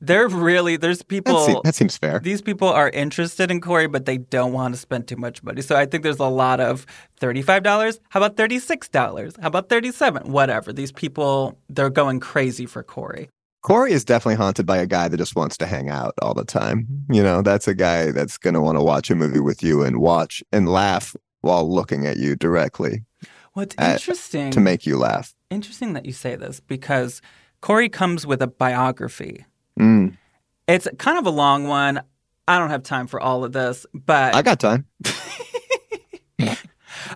they're 0.00 0.28
really, 0.28 0.76
there's 0.76 0.98
That, 0.98 1.08
people, 1.08 1.46
se- 1.46 1.60
that 1.64 1.74
seems 1.74 1.96
fair. 1.96 2.18
these 2.20 2.42
people 2.42 2.68
are 2.68 2.88
interested 2.90 3.50
in 3.50 3.60
Corey, 3.60 3.86
but 3.86 4.04
they 4.06 4.18
don't 4.18 4.52
want 4.52 4.74
to 4.74 4.80
spend 4.80 5.06
too 5.06 5.16
much 5.16 5.42
money. 5.42 5.62
So 5.62 5.76
I 5.76 5.86
think 5.86 6.02
there's 6.02 6.18
a 6.18 6.24
lot 6.24 6.58
of 6.60 6.86
$35. 7.20 8.00
How 8.08 8.20
about 8.20 8.36
$36? 8.36 9.36
How 9.40 9.48
about 9.48 9.68
37 9.68 10.30
Whatever. 10.32 10.72
These 10.72 10.92
people, 10.92 11.58
they're 11.68 11.90
going 11.90 12.18
crazy 12.20 12.66
for 12.66 12.82
Corey. 12.82 13.28
Corey 13.62 13.92
is 13.92 14.04
definitely 14.06 14.36
haunted 14.36 14.64
by 14.64 14.78
a 14.78 14.86
guy 14.86 15.06
that 15.08 15.18
just 15.18 15.36
wants 15.36 15.56
to 15.58 15.66
hang 15.66 15.90
out 15.90 16.14
all 16.22 16.32
the 16.32 16.46
time. 16.46 16.86
You 17.10 17.22
know, 17.22 17.42
that's 17.42 17.68
a 17.68 17.74
guy 17.74 18.10
that's 18.10 18.38
going 18.38 18.54
to 18.54 18.60
want 18.60 18.78
to 18.78 18.82
watch 18.82 19.10
a 19.10 19.14
movie 19.14 19.38
with 19.40 19.62
you 19.62 19.82
and 19.82 19.98
watch 19.98 20.42
and 20.50 20.66
laugh 20.68 21.14
while 21.40 21.68
looking 21.70 22.06
at 22.06 22.16
you 22.16 22.36
directly 22.36 23.04
What's 23.52 23.74
interesting 23.78 24.52
to 24.52 24.60
make 24.60 24.86
you 24.86 24.96
laugh. 24.96 25.34
Interesting 25.50 25.94
that 25.94 26.06
you 26.06 26.12
say 26.12 26.36
this 26.36 26.60
because 26.60 27.20
Corey 27.60 27.88
comes 27.88 28.24
with 28.24 28.40
a 28.40 28.46
biography. 28.46 29.44
Mm, 29.78 30.16
It's 30.68 30.86
kind 30.98 31.18
of 31.18 31.26
a 31.26 31.30
long 31.30 31.66
one. 31.66 32.00
I 32.46 32.58
don't 32.58 32.70
have 32.70 32.84
time 32.84 33.08
for 33.08 33.20
all 33.20 33.44
of 33.44 33.52
this, 33.52 33.86
but 33.92 34.36
I 34.36 34.42
got 34.42 34.60
time. 34.60 34.86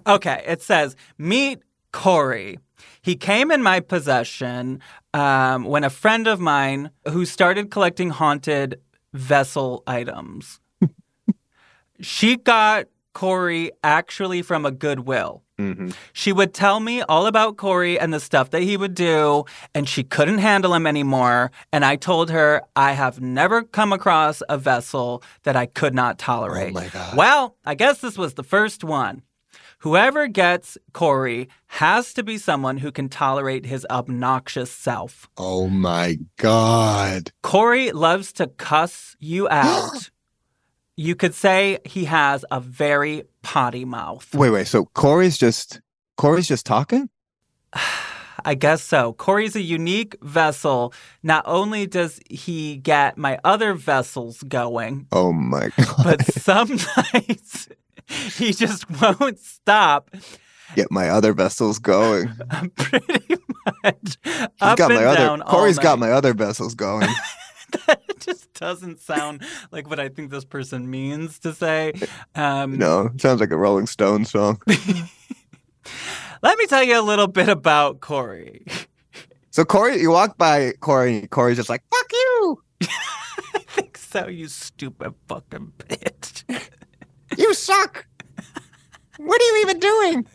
okay. 0.06 0.42
It 0.46 0.60
says, 0.62 0.96
Meet 1.18 1.62
Corey. 1.92 2.58
He 3.02 3.16
came 3.16 3.50
in 3.50 3.62
my 3.62 3.80
possession 3.80 4.80
um, 5.12 5.64
when 5.64 5.84
a 5.84 5.90
friend 5.90 6.26
of 6.26 6.40
mine 6.40 6.90
who 7.08 7.24
started 7.26 7.70
collecting 7.70 8.10
haunted 8.10 8.80
vessel 9.12 9.82
items. 9.86 10.58
she 12.00 12.36
got 12.36 12.86
Corey 13.14 13.70
actually 13.82 14.42
from 14.42 14.66
a 14.66 14.70
Goodwill. 14.70 15.42
hmm 15.58 15.90
She 16.12 16.32
would 16.32 16.52
tell 16.52 16.80
me 16.80 17.00
all 17.02 17.26
about 17.26 17.56
Corey 17.56 17.98
and 17.98 18.12
the 18.12 18.20
stuff 18.20 18.50
that 18.50 18.62
he 18.62 18.76
would 18.76 18.94
do, 18.94 19.44
and 19.74 19.88
she 19.88 20.02
couldn't 20.02 20.38
handle 20.38 20.74
him 20.74 20.86
anymore. 20.86 21.50
And 21.72 21.84
I 21.84 21.96
told 21.96 22.30
her 22.30 22.62
I 22.76 22.92
have 22.92 23.20
never 23.20 23.62
come 23.62 23.92
across 23.92 24.42
a 24.48 24.58
vessel 24.58 25.22
that 25.44 25.56
I 25.56 25.66
could 25.66 25.94
not 25.94 26.18
tolerate. 26.18 26.72
Oh 26.76 26.80
my 26.80 26.88
God. 26.88 27.16
Well, 27.16 27.56
I 27.64 27.74
guess 27.74 27.98
this 28.00 28.18
was 28.18 28.34
the 28.34 28.42
first 28.42 28.84
one. 28.84 29.22
Whoever 29.80 30.28
gets 30.28 30.78
Corey 30.94 31.48
has 31.66 32.14
to 32.14 32.22
be 32.22 32.38
someone 32.38 32.78
who 32.78 32.90
can 32.90 33.08
tolerate 33.10 33.66
his 33.66 33.86
obnoxious 33.90 34.70
self. 34.70 35.28
Oh 35.36 35.68
my 35.68 36.18
God. 36.38 37.30
Corey 37.42 37.92
loves 37.92 38.32
to 38.34 38.46
cuss 38.46 39.14
you 39.20 39.46
out. 39.50 40.10
You 40.96 41.14
could 41.14 41.34
say 41.34 41.78
he 41.84 42.04
has 42.06 42.44
a 42.50 42.60
very 42.60 43.24
potty 43.42 43.84
mouth. 43.84 44.32
Wait, 44.34 44.50
wait. 44.50 44.66
So 44.66 44.86
Corey's 44.94 45.36
just 45.38 45.80
Corey's 46.16 46.48
just 46.48 46.66
talking? 46.66 47.08
I 48.46 48.54
guess 48.54 48.82
so. 48.82 49.14
Corey's 49.14 49.56
a 49.56 49.62
unique 49.62 50.16
vessel. 50.22 50.92
Not 51.22 51.44
only 51.46 51.86
does 51.86 52.20
he 52.28 52.76
get 52.76 53.16
my 53.16 53.38
other 53.42 53.72
vessels 53.74 54.42
going, 54.42 55.06
Oh 55.12 55.32
my 55.32 55.70
God. 55.78 55.96
but 56.04 56.26
some 56.26 56.78
nights 57.14 57.68
he 58.36 58.52
just 58.52 58.90
won't 59.00 59.38
stop. 59.38 60.10
Get 60.76 60.90
my 60.90 61.08
other 61.08 61.32
vessels 61.32 61.78
going. 61.78 62.28
Pretty 62.76 63.36
much 63.82 64.18
He's 64.24 64.46
up 64.60 64.76
got 64.78 64.90
and 64.90 65.04
my 65.04 65.14
down. 65.14 65.40
other 65.42 65.50
Corey's 65.50 65.78
got 65.78 65.98
my 65.98 66.10
other 66.10 66.34
vessels 66.34 66.74
going. 66.74 67.08
that 67.86 68.18
just 68.20 68.52
doesn't 68.54 69.00
sound 69.00 69.42
like 69.70 69.88
what 69.88 70.00
I 70.00 70.08
think 70.08 70.30
this 70.30 70.44
person 70.44 70.90
means 70.90 71.38
to 71.40 71.52
say. 71.52 71.92
Um, 72.34 72.78
no, 72.78 73.10
sounds 73.18 73.40
like 73.40 73.50
a 73.50 73.56
Rolling 73.56 73.86
Stone 73.86 74.24
song. 74.24 74.60
Let 76.42 76.58
me 76.58 76.66
tell 76.66 76.82
you 76.82 76.98
a 76.98 77.02
little 77.02 77.26
bit 77.26 77.48
about 77.48 78.00
Corey. 78.00 78.64
So 79.50 79.64
Corey, 79.64 80.00
you 80.00 80.10
walk 80.10 80.36
by 80.36 80.72
Corey, 80.80 81.26
Corey's 81.28 81.56
just 81.56 81.68
like, 81.68 81.82
fuck 81.90 82.12
you. 82.12 82.62
I 82.82 83.58
think 83.66 83.96
so, 83.96 84.26
you 84.26 84.48
stupid 84.48 85.14
fucking 85.28 85.72
bitch. 85.78 86.68
You 87.36 87.54
suck. 87.54 88.06
What 89.16 89.40
are 89.40 89.44
you 89.44 89.62
even 89.62 89.78
doing? 89.78 90.26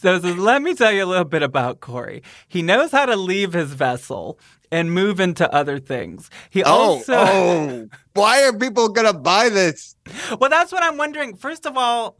So, 0.00 0.18
so 0.20 0.28
let 0.32 0.62
me 0.62 0.74
tell 0.74 0.92
you 0.92 1.04
a 1.04 1.06
little 1.06 1.24
bit 1.24 1.42
about 1.42 1.80
Corey. 1.80 2.22
He 2.48 2.62
knows 2.62 2.90
how 2.90 3.06
to 3.06 3.16
leave 3.16 3.52
his 3.52 3.72
vessel 3.74 4.38
and 4.72 4.92
move 4.92 5.20
into 5.20 5.52
other 5.54 5.78
things. 5.78 6.30
He 6.50 6.62
Oh, 6.64 6.70
also 6.70 7.14
oh. 7.16 7.88
Why 8.14 8.42
are 8.44 8.52
people 8.52 8.88
gonna 8.88 9.12
buy 9.12 9.48
this? 9.48 9.96
Well, 10.40 10.48
that's 10.50 10.72
what 10.72 10.82
I'm 10.82 10.96
wondering. 10.96 11.36
First 11.36 11.66
of 11.66 11.76
all, 11.76 12.18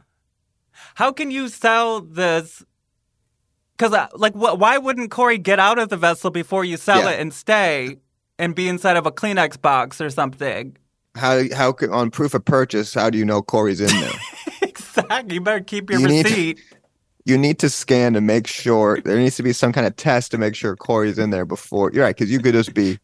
how 0.94 1.12
can 1.12 1.30
you 1.30 1.48
sell 1.48 2.00
this? 2.00 2.64
Because, 3.76 3.94
uh, 3.94 4.08
like, 4.14 4.34
wh- 4.34 4.58
why 4.58 4.76
wouldn't 4.78 5.10
Corey 5.10 5.38
get 5.38 5.58
out 5.58 5.78
of 5.78 5.88
the 5.88 5.96
vessel 5.96 6.30
before 6.30 6.64
you 6.64 6.76
sell 6.76 7.00
Yeah. 7.04 7.10
it 7.12 7.20
and 7.20 7.32
stay 7.32 7.96
and 8.38 8.54
be 8.54 8.68
inside 8.68 8.96
of 8.96 9.06
a 9.06 9.10
Kleenex 9.12 9.60
box 9.60 10.00
or 10.00 10.10
something? 10.10 10.76
How 11.16 11.42
how 11.54 11.72
can 11.72 11.90
on 11.92 12.10
proof 12.10 12.34
of 12.34 12.44
purchase, 12.44 12.94
how 12.94 13.10
do 13.10 13.18
you 13.18 13.24
know 13.24 13.42
Corey's 13.42 13.80
in 13.80 13.88
there? 14.00 14.12
exactly. 14.96 15.34
You 15.34 15.40
better 15.40 15.60
keep 15.60 15.90
your 15.90 16.00
You 16.00 16.08
need- 16.08 16.24
receipt. 16.24 16.60
you 17.24 17.36
need 17.38 17.58
to 17.60 17.68
scan 17.70 18.12
to 18.14 18.20
make 18.20 18.46
sure 18.46 19.00
there 19.04 19.16
needs 19.18 19.36
to 19.36 19.42
be 19.42 19.52
some 19.52 19.72
kind 19.72 19.86
of 19.86 19.96
test 19.96 20.30
to 20.32 20.38
make 20.38 20.54
sure 20.54 20.74
Corey's 20.76 21.18
in 21.18 21.30
there 21.30 21.44
before 21.44 21.90
you're 21.92 22.04
right, 22.04 22.16
because 22.16 22.30
you 22.30 22.40
could 22.40 22.54
just 22.54 22.74
be 22.74 22.98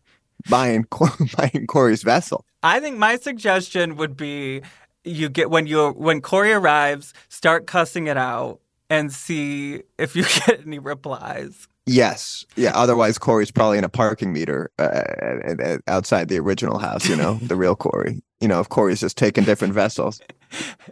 buying 0.49 0.87
buying 1.37 1.67
Corey's 1.67 2.03
vessel. 2.03 2.45
I 2.63 2.81
think 2.81 2.99
my 2.99 3.17
suggestion 3.17 3.97
would 3.97 4.17
be 4.17 4.63
you 5.05 5.29
get 5.29 5.51
when 5.51 5.67
you 5.67 5.91
when 5.91 6.21
Corey 6.21 6.53
arrives, 6.53 7.15
start 7.29 7.67
cussing 7.67 8.07
it 8.09 8.17
out 8.17 8.61
and 8.91 9.13
see 9.13 9.83
if 9.99 10.17
you 10.17 10.25
get 10.47 10.67
any 10.67 10.79
replies. 10.79 11.69
Yes. 11.87 12.45
Yeah. 12.57 12.73
Otherwise, 12.75 13.17
Corey's 13.17 13.53
probably 13.53 13.79
in 13.79 13.85
a 13.85 13.89
parking 13.89 14.33
meter 14.33 14.71
uh, 14.79 15.79
outside 15.87 16.29
the 16.29 16.39
original 16.39 16.79
house, 16.79 17.09
you 17.09 17.15
know, 17.15 17.35
the 17.43 17.55
real 17.55 17.77
Corey. 17.77 18.23
You 18.41 18.49
know, 18.49 18.61
if 18.61 18.69
Corey's 18.69 19.01
just 19.01 19.17
taking 19.17 19.45
different 19.45 19.73
vessels. 19.73 20.21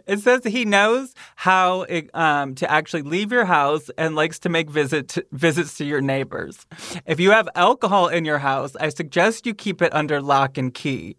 It 0.07 0.19
says 0.19 0.43
he 0.45 0.65
knows 0.65 1.13
how 1.35 1.83
it, 1.83 2.09
um, 2.15 2.55
to 2.55 2.71
actually 2.71 3.03
leave 3.03 3.31
your 3.31 3.45
house 3.45 3.89
and 3.97 4.15
likes 4.15 4.39
to 4.39 4.49
make 4.49 4.69
visit 4.69 5.17
visits 5.31 5.77
to 5.77 5.85
your 5.85 6.01
neighbors. 6.01 6.65
If 7.05 7.19
you 7.19 7.31
have 7.31 7.47
alcohol 7.55 8.07
in 8.07 8.25
your 8.25 8.39
house, 8.39 8.75
I 8.79 8.89
suggest 8.89 9.45
you 9.45 9.53
keep 9.53 9.81
it 9.81 9.93
under 9.93 10.21
lock 10.21 10.57
and 10.57 10.73
key. 10.73 11.17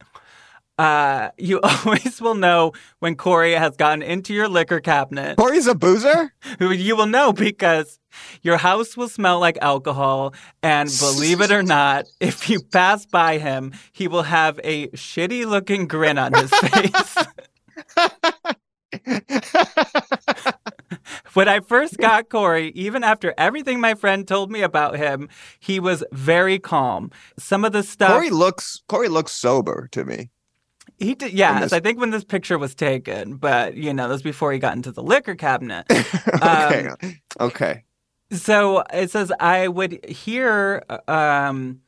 Uh, 0.79 1.31
you 1.39 1.61
always 1.85 2.21
will 2.21 2.35
know 2.35 2.73
when 2.99 3.17
Corey 3.17 3.53
has 3.53 3.77
gotten 3.77 4.03
into 4.03 4.35
your 4.35 4.49
liquor 4.49 4.81
cabinet. 4.81 5.37
Corey's 5.37 5.67
a 5.67 5.75
boozer? 5.75 6.33
who 6.59 6.71
you 6.71 6.97
will 6.97 7.07
know 7.07 7.33
because 7.33 7.99
your 8.43 8.59
house 8.59 8.97
will 8.97 9.09
smell 9.09 9.41
like 9.41 9.59
alcohol. 9.61 10.35
And 10.63 10.91
believe 11.01 11.41
it 11.41 11.51
or 11.51 11.63
not, 11.63 12.07
if 12.21 12.51
you 12.51 12.61
pass 12.61 13.07
by 13.07 13.39
him, 13.39 13.73
he 13.93 14.09
will 14.09 14.25
have 14.25 14.61
a 14.65 14.89
shitty 14.89 15.47
looking 15.47 15.87
grin 15.87 16.19
on 16.19 16.35
his 16.35 16.51
face. 16.51 17.17
when 21.33 21.49
I 21.49 21.61
first 21.61 21.97
got 21.99 22.29
Corey, 22.29 22.69
even 22.75 23.03
after 23.03 23.35
everything 23.39 23.81
my 23.81 23.95
friend 23.95 24.27
told 24.29 24.51
me 24.51 24.63
about 24.63 24.97
him, 24.97 25.29
he 25.59 25.81
was 25.81 26.05
very 26.13 26.59
calm. 26.59 27.11
Some 27.39 27.65
of 27.65 27.73
the 27.73 27.83
stuff. 27.83 28.13
Corey 28.13 28.31
looks 28.31 28.83
Corey 28.89 29.09
looks 29.09 29.33
sober 29.33 29.89
to 29.93 30.05
me. 30.05 30.31
He 30.99 31.15
did, 31.15 31.33
yes. 31.33 31.63
this- 31.63 31.73
I 31.73 31.81
think 31.81 32.01
when 32.01 32.11
this 32.11 32.25
picture 32.25 32.59
was 32.59 32.75
taken, 32.75 33.37
but 33.37 33.77
you 33.77 33.93
know, 33.93 34.09
this 34.09 34.17
was 34.17 34.23
before 34.23 34.53
he 34.53 34.59
got 34.59 34.77
into 34.77 34.93
the 34.93 35.03
liquor 35.03 35.35
cabinet. 35.35 35.87
okay. 36.43 37.21
okay. 37.39 37.85
So 38.33 38.83
it 38.93 39.11
says 39.11 39.33
I 39.39 39.69
would 39.69 40.05
hear. 40.07 40.83
Um, 41.07 41.81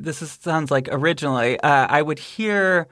this 0.00 0.20
is, 0.20 0.32
sounds 0.32 0.70
like 0.70 0.88
originally. 0.90 1.60
Uh, 1.60 1.86
I 1.88 2.02
would 2.02 2.18
hear 2.18 2.88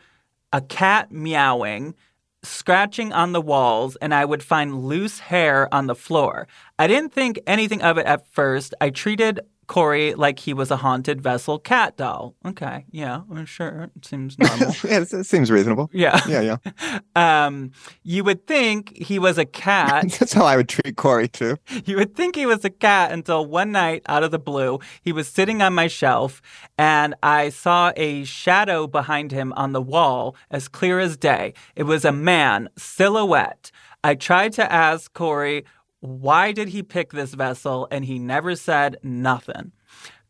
a 0.53 0.61
cat 0.61 1.11
meowing, 1.11 1.95
scratching 2.43 3.13
on 3.13 3.33
the 3.33 3.41
walls, 3.41 3.97
and 3.97 4.15
I 4.15 4.25
would 4.25 4.43
find 4.43 4.85
loose 4.85 5.19
hair 5.19 5.73
on 5.75 5.87
the 5.87 5.95
floor. 5.95 6.47
I 6.79 6.87
didn't 6.87 7.13
think 7.13 7.41
anything 7.47 7.83
of 7.83 7.99
it 7.99 8.07
at 8.07 8.27
first. 8.29 8.75
I 8.81 8.91
treated 8.91 9.41
Corey 9.71 10.15
like 10.15 10.41
he 10.41 10.53
was 10.53 10.73
a 10.73 10.77
haunted 10.77 11.23
vessel 11.23 11.57
cat 11.61 11.97
doll. 11.97 12.35
Okay, 12.45 12.87
yeah, 12.91 13.21
I'm 13.31 13.47
sure 13.47 13.89
it 13.95 14.05
seems 14.05 14.37
normal. 14.37 14.75
yeah, 14.85 14.99
this 14.99 15.29
seems 15.29 15.49
reasonable. 15.49 15.89
yeah. 15.93 16.21
Yeah, 16.29 16.41
yeah. 16.41 16.99
Um, 17.17 17.73
you 18.03 18.25
would 18.25 18.47
think 18.47 18.97
he 18.97 19.19
was 19.19 19.39
a 19.39 19.45
cat. 19.45 20.11
That's 20.19 20.33
how 20.33 20.45
I 20.45 20.57
would 20.57 20.69
treat 20.69 20.97
Corey 20.97 21.29
too. 21.29 21.57
You 21.85 21.97
would 21.97 22.17
think 22.17 22.35
he 22.35 22.47
was 22.47 22.65
a 22.65 22.71
cat 22.71 23.13
until 23.13 23.47
one 23.47 23.71
night, 23.71 24.03
out 24.07 24.25
of 24.25 24.31
the 24.33 24.39
blue, 24.39 24.81
he 25.03 25.13
was 25.13 25.29
sitting 25.29 25.63
on 25.63 25.75
my 25.75 25.87
shelf 25.87 26.41
and 26.77 27.15
I 27.23 27.51
saw 27.51 27.93
a 27.97 28.25
shadow 28.25 28.87
behind 28.87 29.31
him 29.31 29.53
on 29.53 29.73
the 29.73 29.83
wall 29.83 30.35
as 30.51 30.67
clear 30.67 30.99
as 30.99 31.17
day. 31.17 31.55
It 31.77 31.85
was 31.85 32.05
a 32.05 32.13
man, 32.13 32.71
silhouette. 32.77 33.71
I 34.03 34.15
tried 34.15 34.55
to 34.55 34.73
ask 34.73 35.13
Corey, 35.13 35.65
why 36.01 36.53
did 36.53 36.69
he 36.69 36.83
pick 36.83 37.13
this 37.13 37.35
vessel? 37.35 37.89
And 37.91 38.05
he 38.05 38.19
never 38.19 38.57
said 38.57 38.97
nothing. 39.03 39.73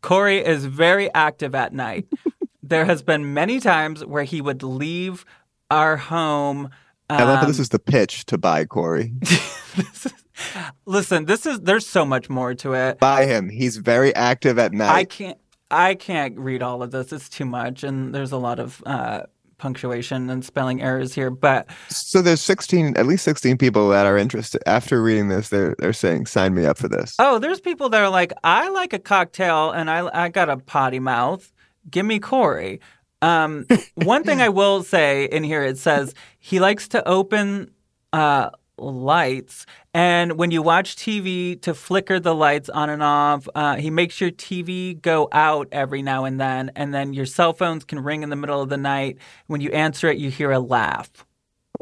Corey 0.02 0.38
is 0.44 0.64
very 0.66 1.12
active 1.14 1.54
at 1.54 1.72
night. 1.72 2.06
there 2.62 2.84
has 2.84 3.02
been 3.02 3.34
many 3.34 3.60
times 3.60 4.04
where 4.04 4.24
he 4.24 4.40
would 4.40 4.62
leave 4.62 5.24
our 5.70 5.96
home. 5.96 6.70
I 7.08 7.22
love 7.24 7.36
how 7.38 7.42
um, 7.42 7.48
this 7.48 7.58
is 7.58 7.68
the 7.70 7.78
pitch 7.78 8.26
to 8.26 8.38
buy 8.38 8.64
Corey. 8.64 9.12
this 9.20 10.06
is- 10.06 10.14
Listen, 10.86 11.26
this 11.26 11.44
is 11.44 11.60
there's 11.60 11.86
so 11.86 12.04
much 12.04 12.30
more 12.30 12.54
to 12.54 12.72
it. 12.72 12.98
Buy 12.98 13.26
him. 13.26 13.50
He's 13.50 13.76
very 13.76 14.14
active 14.14 14.58
at 14.58 14.72
night. 14.72 14.90
I 14.90 15.04
can't 15.04 15.38
I 15.70 15.94
can't 15.94 16.38
read 16.38 16.62
all 16.62 16.82
of 16.82 16.90
this. 16.92 17.12
It's 17.12 17.28
too 17.28 17.44
much 17.44 17.84
and 17.84 18.14
there's 18.14 18.32
a 18.32 18.38
lot 18.38 18.58
of 18.58 18.82
uh, 18.86 19.24
punctuation 19.60 20.30
and 20.30 20.44
spelling 20.44 20.82
errors 20.82 21.14
here, 21.14 21.30
but 21.30 21.68
so 21.88 22.22
there's 22.22 22.40
16, 22.40 22.96
at 22.96 23.06
least 23.06 23.24
16 23.24 23.58
people 23.58 23.90
that 23.90 24.06
are 24.06 24.16
interested. 24.16 24.62
After 24.66 25.02
reading 25.02 25.28
this, 25.28 25.50
they're 25.50 25.76
they're 25.78 25.92
saying, 25.92 26.26
"Sign 26.26 26.54
me 26.54 26.64
up 26.64 26.78
for 26.78 26.88
this." 26.88 27.14
oh, 27.18 27.38
there's 27.38 27.60
people 27.60 27.90
that 27.90 28.00
are 28.00 28.08
like 28.08 28.32
I 28.42 28.70
like 28.70 28.92
a 28.92 28.98
cocktail 28.98 29.70
and 29.70 29.90
I 29.90 30.08
I 30.12 30.28
got 30.30 30.48
a 30.48 30.56
potty 30.56 30.98
mouth. 30.98 31.52
Give 31.88 32.06
me 32.06 32.18
Corey. 32.18 32.80
Um, 33.22 33.66
one 33.94 34.24
thing 34.24 34.40
I 34.40 34.48
will 34.48 34.82
say 34.82 35.26
in 35.26 35.44
here 35.44 35.62
it 35.62 35.78
says 35.78 36.14
he 36.38 36.58
likes 36.58 36.88
to 36.88 37.06
open 37.06 37.70
uh, 38.12 38.50
lights, 38.80 39.66
and 39.92 40.38
when 40.38 40.50
you 40.50 40.62
watch 40.62 40.96
TV, 40.96 41.60
to 41.62 41.74
flicker 41.74 42.18
the 42.20 42.34
lights 42.34 42.68
on 42.68 42.90
and 42.90 43.02
off. 43.02 43.48
Uh, 43.54 43.76
he 43.76 43.90
makes 43.90 44.20
your 44.20 44.30
TV 44.30 45.00
go 45.00 45.28
out 45.32 45.68
every 45.72 46.02
now 46.02 46.24
and 46.24 46.40
then, 46.40 46.70
and 46.76 46.94
then 46.94 47.12
your 47.12 47.26
cell 47.26 47.52
phones 47.52 47.84
can 47.84 48.00
ring 48.00 48.22
in 48.22 48.30
the 48.30 48.36
middle 48.36 48.60
of 48.60 48.68
the 48.68 48.76
night. 48.76 49.18
When 49.46 49.60
you 49.60 49.70
answer 49.70 50.08
it, 50.08 50.18
you 50.18 50.30
hear 50.30 50.50
a 50.50 50.60
laugh. 50.60 51.10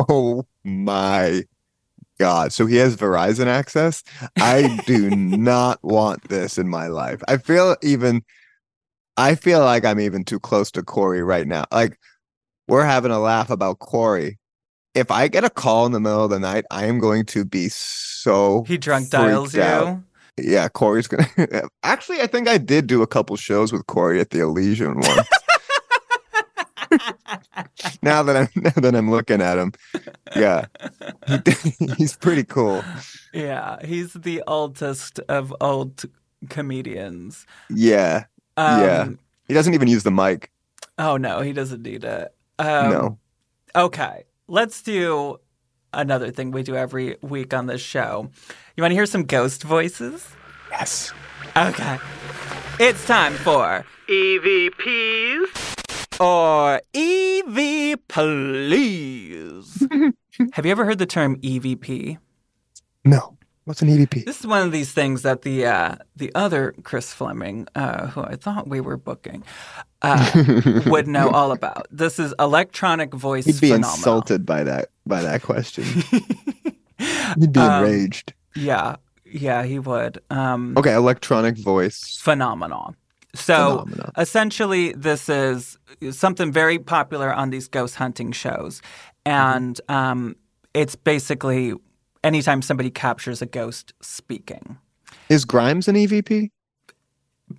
Oh 0.09 0.47
my 0.65 1.43
God. 2.19 2.53
So 2.53 2.67
he 2.67 2.77
has 2.77 2.97
Verizon 2.97 3.47
access. 3.47 4.03
I 4.39 4.81
do 4.87 5.11
not 5.11 5.79
want 5.83 6.29
this 6.29 6.59
in 6.59 6.69
my 6.69 6.89
life. 6.89 7.23
I 7.29 7.37
feel 7.37 7.77
even, 7.83 8.23
I 9.17 9.35
feel 9.35 9.61
like 9.61 9.85
I'm 9.85 10.01
even 10.01 10.25
too 10.25 10.41
close 10.41 10.71
to 10.73 10.83
Corey 10.83 11.23
right 11.23 11.47
now. 11.47 11.65
Like 11.73 11.99
we're 12.67 12.85
having 12.85 13.11
a 13.11 13.21
laugh 13.21 13.51
about 13.51 13.79
Corey. 13.79 14.39
If 14.99 15.11
I 15.11 15.29
get 15.29 15.45
a 15.45 15.51
call 15.51 15.87
in 15.87 15.93
the 15.93 16.01
middle 16.01 16.25
of 16.25 16.31
the 16.31 16.41
night, 16.41 16.65
I 16.71 16.87
am 16.87 16.99
going 16.99 17.25
to 17.27 17.45
be 17.45 17.69
so. 17.69 18.65
He 18.65 18.77
drunk 18.79 19.11
dials 19.11 19.57
out. 19.57 19.87
you. 19.89 20.05
Yeah, 20.53 20.69
Corey's 20.69 21.07
gonna. 21.09 21.27
Actually, 21.83 22.21
I 22.21 22.27
think 22.27 22.49
I 22.49 22.59
did 22.59 22.87
do 22.87 23.03
a 23.03 23.07
couple 23.07 23.37
shows 23.37 23.73
with 23.73 23.87
Corey 23.87 24.21
at 24.21 24.31
the 24.31 24.41
Elysian 24.41 25.01
one. 25.01 25.19
now 28.03 28.23
that 28.23 28.37
I'm 28.37 28.49
now 28.63 28.71
that 28.77 28.95
I'm 28.95 29.11
looking 29.11 29.41
at 29.43 29.59
him, 29.59 29.73
yeah, 30.37 30.67
he, 31.27 31.87
he's 31.97 32.17
pretty 32.17 32.45
cool. 32.45 32.85
Yeah, 33.33 33.85
he's 33.85 34.13
the 34.15 34.43
oldest 34.47 35.19
of 35.29 35.55
old 35.61 36.05
comedians. 36.49 37.47
Yeah, 37.69 38.25
Um, 38.57 38.81
Yeah. 38.83 39.09
he 39.49 39.55
doesn't 39.55 39.75
even 39.75 39.89
use 39.89 40.03
the 40.05 40.11
mic. 40.13 40.51
Oh 40.99 41.17
no, 41.17 41.41
he 41.41 41.53
doesn't 41.53 41.83
need 41.83 42.05
it. 42.05 42.33
Um, 42.59 42.91
no, 42.91 43.19
Okay, 43.77 44.25
let's 44.49 44.83
do 44.83 45.39
another 45.93 46.31
thing 46.31 46.51
we 46.51 46.63
do 46.63 46.75
every 46.77 47.17
week 47.23 47.55
on 47.55 47.67
this 47.67 47.81
show. 47.81 48.31
You 48.77 48.83
want 48.83 48.91
to 48.91 48.97
hear 48.97 49.07
some 49.07 49.25
ghost 49.25 49.63
voices? 49.63 50.29
yes, 50.71 51.13
Okay. 51.57 51.99
It's 52.79 53.05
time 53.07 53.35
for 53.35 53.85
EVPs 54.09 55.47
or 56.21 56.81
EV 56.95 57.97
Please. 58.09 59.87
Have 60.53 60.65
you 60.67 60.71
ever 60.71 60.85
heard 60.85 60.99
the 60.99 61.07
term 61.07 61.37
EVP? 61.41 62.19
no. 63.05 63.38
What's 63.69 63.83
an 63.83 63.89
EVP? 63.89 64.25
This 64.25 64.41
is 64.41 64.47
one 64.47 64.63
of 64.65 64.73
these 64.73 64.93
things 64.93 65.21
that 65.25 65.43
the 65.43 65.67
uh, 65.67 65.97
the 66.17 66.35
other 66.35 66.75
Chris 66.85 67.13
Fleming, 67.13 67.69
uh, 67.75 68.07
who 68.07 68.23
I 68.23 68.35
thought 68.37 68.67
we 68.67 68.81
were 68.81 68.97
booking, 68.97 69.45
uh, 70.01 70.83
would 70.87 71.07
know 71.07 71.29
all 71.29 71.53
about. 71.53 71.87
This 71.91 72.19
is 72.19 72.33
electronic 72.39 73.13
voice 73.13 73.45
He'd 73.45 73.61
be 73.61 73.73
insulted 73.73 74.47
by 74.47 74.65
that 74.65 74.89
by 75.05 75.21
that 75.21 75.43
question. 75.43 75.85
He'd 77.39 77.53
be 77.53 77.61
Um, 77.61 77.85
enraged. 77.85 78.33
Yeah, 78.57 78.97
yeah, 79.27 79.65
he 79.65 79.79
would. 79.79 80.23
Um, 80.31 80.73
Okay, 80.79 80.95
electronic 80.95 81.59
voice 81.59 82.17
phenomenon. 82.19 82.97
So 83.35 83.87
essentially, 84.17 84.95
this 84.95 85.29
is 85.29 85.77
something 86.11 86.51
very 86.51 86.79
popular 86.79 87.35
on 87.35 87.51
these 87.51 87.69
ghost 87.69 87.97
hunting 87.97 88.33
shows, 88.33 88.81
and 89.27 89.79
um, 89.91 90.37
it's 90.73 90.97
basically 90.97 91.75
anytime 92.25 92.63
somebody 92.63 92.91
captures 92.91 93.43
a 93.43 93.47
ghost 93.47 93.93
speaking. 94.01 94.79
Is 95.29 95.45
Grimes 95.45 95.89
an 95.89 95.95
EVP? 95.95 96.51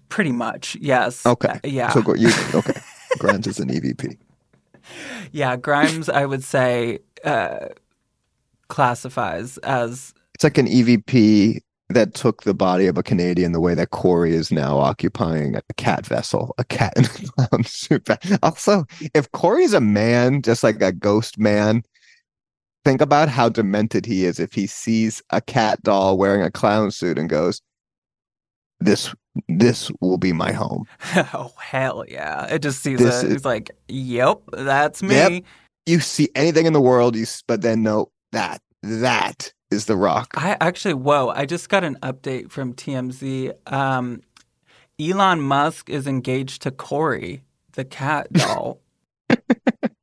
Pretty 0.09 0.31
much, 0.31 0.77
yes. 0.79 1.25
Okay, 1.25 1.49
Uh, 1.49 1.59
yeah. 1.63 1.91
So 1.91 2.15
you 2.15 2.29
okay? 2.53 2.79
Grimes 3.17 3.47
is 3.47 3.59
an 3.59 3.69
EVP. 3.69 4.17
Yeah, 5.31 5.55
Grimes, 5.55 6.09
I 6.09 6.25
would 6.25 6.43
say, 6.43 6.99
uh, 7.23 7.67
classifies 8.67 9.57
as 9.59 10.13
It's 10.35 10.43
like 10.43 10.57
an 10.57 10.67
EVP 10.67 11.59
that 11.89 12.13
took 12.13 12.43
the 12.43 12.53
body 12.53 12.85
of 12.85 12.97
a 12.97 13.03
Canadian 13.03 13.51
the 13.51 13.59
way 13.59 13.73
that 13.73 13.89
Corey 13.89 14.35
is 14.35 14.51
now 14.51 14.77
occupying 14.77 15.55
a 15.55 15.61
cat 15.77 16.05
vessel, 16.05 16.53
a 16.59 16.63
cat 16.63 16.93
in 16.95 17.05
a 17.05 17.07
clown 17.07 17.63
suit. 17.63 18.07
Also, 18.43 18.85
if 19.15 19.31
Corey's 19.31 19.73
a 19.73 19.81
man, 19.81 20.43
just 20.43 20.63
like 20.63 20.79
a 20.81 20.91
ghost 20.91 21.39
man, 21.39 21.83
think 22.89 23.01
about 23.01 23.29
how 23.29 23.49
demented 23.49 24.03
he 24.05 24.25
is 24.25 24.39
if 24.39 24.51
he 24.51 24.65
sees 24.65 25.21
a 25.29 25.39
cat 25.41 25.79
doll 25.83 26.17
wearing 26.17 26.41
a 26.41 26.49
clown 26.49 26.89
suit 26.89 27.19
and 27.19 27.29
goes, 27.29 27.61
This 28.79 29.13
this 29.47 29.91
will 30.01 30.17
be 30.17 30.33
my 30.33 30.51
home. 30.51 30.85
oh 31.33 31.51
hell 31.59 32.03
yeah! 32.07 32.45
It 32.47 32.63
just 32.63 32.81
sees 32.81 32.97
This 32.97 33.21
it. 33.23 33.27
is- 33.27 33.35
It's 33.35 33.45
like, 33.45 33.69
yep, 33.87 34.39
that's 34.51 35.03
me. 35.03 35.15
Yep. 35.15 35.43
You 35.85 35.99
see 35.99 36.29
anything 36.35 36.65
in 36.65 36.73
the 36.73 36.81
world, 36.81 37.15
you 37.15 37.23
s- 37.23 37.43
but 37.47 37.61
then 37.61 37.83
no, 37.83 38.09
that 38.31 38.59
that 38.81 39.53
is 39.69 39.85
the 39.85 39.95
rock. 39.95 40.33
I 40.35 40.57
actually, 40.59 40.95
whoa! 40.95 41.29
I 41.29 41.45
just 41.45 41.69
got 41.69 41.83
an 41.83 41.95
update 42.01 42.49
from 42.51 42.73
TMZ. 42.73 43.53
Um, 43.71 44.21
Elon 44.99 45.41
Musk 45.41 45.89
is 45.91 46.07
engaged 46.07 46.63
to 46.63 46.71
Corey, 46.71 47.43
the 47.73 47.85
cat 47.85 48.33
doll. 48.33 48.81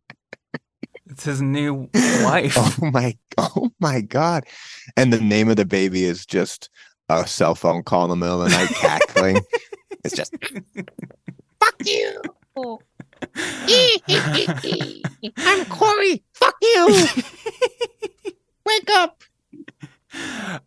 it's 1.16 1.24
his 1.24 1.40
new 1.40 1.88
wife. 1.94 2.52
Oh 2.58 2.90
my 2.92 3.16
oh 3.38 3.70
my 3.80 4.02
god. 4.02 4.44
And 4.98 5.10
the 5.10 5.20
name 5.20 5.48
of 5.48 5.56
the 5.56 5.64
baby 5.64 6.04
is 6.04 6.26
just 6.26 6.68
a 7.08 7.26
cell 7.26 7.54
phone 7.54 7.84
call 7.84 8.04
in 8.04 8.10
the 8.10 8.16
middle 8.16 8.42
of 8.42 8.50
the 8.50 8.56
night 8.56 8.68
cackling. 8.68 9.40
it's 10.04 10.14
just 10.14 10.34
fuck 11.58 11.74
you. 11.86 12.20
I'm 15.38 15.64
Corey. 15.64 16.22
Fuck 16.34 16.56
you. 16.60 17.06
Wake 18.66 18.90
up. 18.90 19.22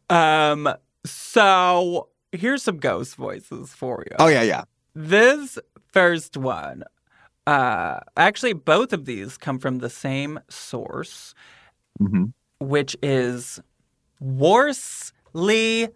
Um, 0.10 0.74
so 1.06 2.10
here's 2.32 2.64
some 2.64 2.78
ghost 2.78 3.16
voices 3.18 3.70
for 3.72 4.04
you. 4.10 4.16
Oh 4.18 4.30
yeah, 4.30 4.42
yeah. 4.42 4.64
This 4.96 5.60
first 5.94 6.38
one, 6.38 6.86
uh, 7.48 8.00
actually, 8.18 8.54
both 8.54 8.94
of 8.94 9.06
these 9.06 9.38
come 9.38 9.60
from 9.60 9.80
the 9.80 9.90
same 9.90 10.40
source, 10.50 11.34
Mm-hmm. 12.02 12.26
which 12.60 12.96
is 13.02 13.60
Worsley 14.22 15.90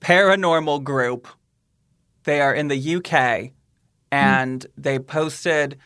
Paranormal 0.00 0.84
Group. 0.84 1.28
They 2.24 2.40
are 2.40 2.54
in 2.54 2.68
the 2.68 2.96
UK, 2.96 3.52
and 4.10 4.66
they 4.76 4.98
posted 4.98 5.78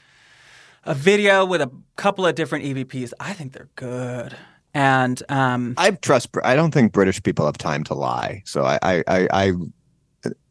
a 0.85 0.95
video 0.95 1.45
with 1.45 1.61
a 1.61 1.71
couple 1.97 2.27
of 2.27 2.35
different 2.35 2.64
EVPs. 2.64 3.12
I 3.21 3.35
think 3.35 3.53
they're 3.53 3.68
good. 3.77 4.35
And 4.73 5.23
um, 5.29 5.75
I 5.77 5.91
trust. 5.93 6.31
I 6.43 6.55
don't 6.55 6.73
think 6.73 6.93
British 6.93 7.23
people 7.23 7.45
have 7.45 7.59
time 7.59 7.85
to 7.85 7.95
lie. 7.95 8.43
So 8.47 8.64
I, 8.64 8.79
I, 8.83 9.05
I, 9.07 9.29
I, 9.33 9.53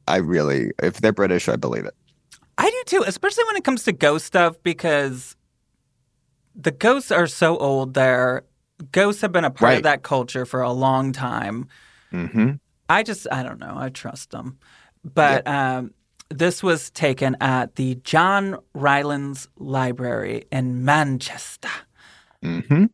I 0.08 0.18
really, 0.18 0.72
if 0.84 1.02
they're 1.02 1.14
British, 1.14 1.50
I 1.50 1.56
believe 1.56 1.86
it. 1.86 1.96
I 2.62 2.70
do 2.70 2.84
too, 2.86 3.04
especially 3.08 3.46
when 3.46 3.56
it 3.56 3.64
comes 3.64 3.84
to 3.86 3.94
ghost 3.94 4.26
stuff 4.26 4.62
because 4.64 5.38
the 6.54 6.72
ghosts 6.72 7.10
are 7.10 7.26
so 7.26 7.58
old 7.58 7.94
there. 7.94 8.44
Ghosts 8.92 9.22
have 9.22 9.32
been 9.32 9.46
a 9.46 9.50
part 9.50 9.70
Right. 9.70 9.78
of 9.78 9.84
that 9.84 10.04
culture 10.04 10.46
for 10.46 10.62
a 10.62 10.72
long 10.72 11.14
time. 11.14 11.68
hmm 12.12 12.52
I 12.90 13.04
just, 13.04 13.28
I 13.32 13.44
don't 13.44 13.60
know. 13.60 13.76
I 13.78 13.90
trust 13.90 14.32
them. 14.32 14.58
But 15.06 15.48
um, 15.48 15.94
this 16.30 16.62
was 16.62 16.90
taken 16.90 17.38
at 17.40 17.76
the 17.76 17.96
John 18.04 18.58
Rylands 18.74 19.48
Library 19.58 20.44
in 20.52 20.84
Manchester. 20.84 21.70
hmm 22.44 22.86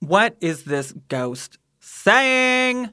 What 0.00 0.36
is 0.40 0.64
this 0.64 0.92
ghost 1.08 1.58
saying? 1.78 2.90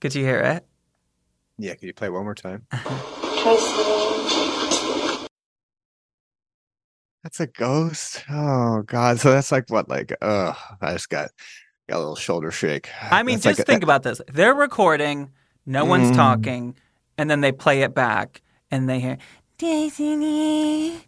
Could 0.00 0.14
you 0.14 0.24
hear 0.24 0.40
it? 0.40 0.66
Yeah. 1.60 1.74
Can 1.74 1.86
you 1.88 1.94
play 1.94 2.08
one 2.08 2.24
more 2.24 2.34
time? 2.34 2.66
That's 7.22 7.38
a 7.38 7.46
ghost. 7.46 8.24
Oh 8.30 8.82
God. 8.86 9.20
So 9.20 9.30
that's 9.30 9.52
like 9.52 9.68
what? 9.68 9.88
Like, 9.88 10.14
uh, 10.22 10.54
I 10.80 10.92
just 10.92 11.10
got 11.10 11.28
got 11.88 11.96
a 11.96 11.98
little 11.98 12.16
shoulder 12.16 12.50
shake. 12.50 12.88
I 13.10 13.22
mean, 13.22 13.34
That's 13.36 13.44
just 13.44 13.58
like 13.58 13.62
a- 13.68 13.70
think 13.70 13.82
about 13.82 14.02
this. 14.04 14.22
They're 14.32 14.54
recording, 14.54 15.30
no 15.66 15.84
one's 15.84 16.10
Mm. 16.12 16.16
talking, 16.16 16.74
and 17.18 17.30
then 17.30 17.42
they 17.42 17.52
play 17.52 17.82
it 17.82 17.94
back, 17.94 18.40
and 18.70 18.88
they 18.88 19.00
hear, 19.00 19.18
Destiny. 19.58 20.92
I'm 20.92 21.00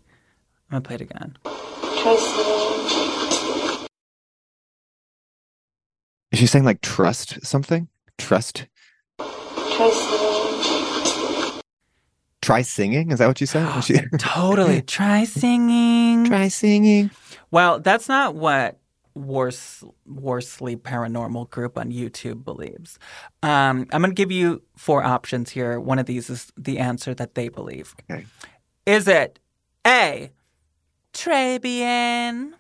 going 0.70 0.82
to 0.82 0.86
play 0.86 0.94
it 0.96 1.00
again. 1.00 1.36
Is 6.30 6.38
she 6.38 6.46
saying 6.46 6.64
like 6.64 6.80
trust 6.82 7.44
something? 7.44 7.88
Trust. 8.18 8.66
Try 12.42 12.62
singing. 12.62 13.10
Is 13.12 13.20
that 13.20 13.28
what 13.28 13.40
you 13.40 13.46
said? 13.46 13.68
Totally. 14.18 14.82
Try 14.82 15.24
singing. 15.24 16.24
Try 16.26 16.48
singing. 16.48 17.10
Well, 17.50 17.80
that's 17.80 18.08
not 18.08 18.34
what 18.34 18.78
Wars, 19.14 19.84
Worsley 20.06 20.76
Paranormal 20.76 21.50
Group 21.50 21.78
on 21.78 21.92
YouTube 21.92 22.44
believes. 22.44 22.98
Um, 23.42 23.86
I'm 23.92 24.02
going 24.02 24.10
to 24.10 24.14
give 24.14 24.32
you 24.32 24.62
four 24.76 25.04
options 25.04 25.50
here. 25.50 25.78
One 25.78 25.98
of 25.98 26.06
these 26.06 26.28
is 26.30 26.52
the 26.56 26.78
answer 26.78 27.14
that 27.14 27.34
they 27.34 27.48
believe. 27.48 27.94
Okay. 28.10 28.26
Is 28.86 29.06
it 29.06 29.38
A, 29.86 30.30
Trebian? 31.12 32.52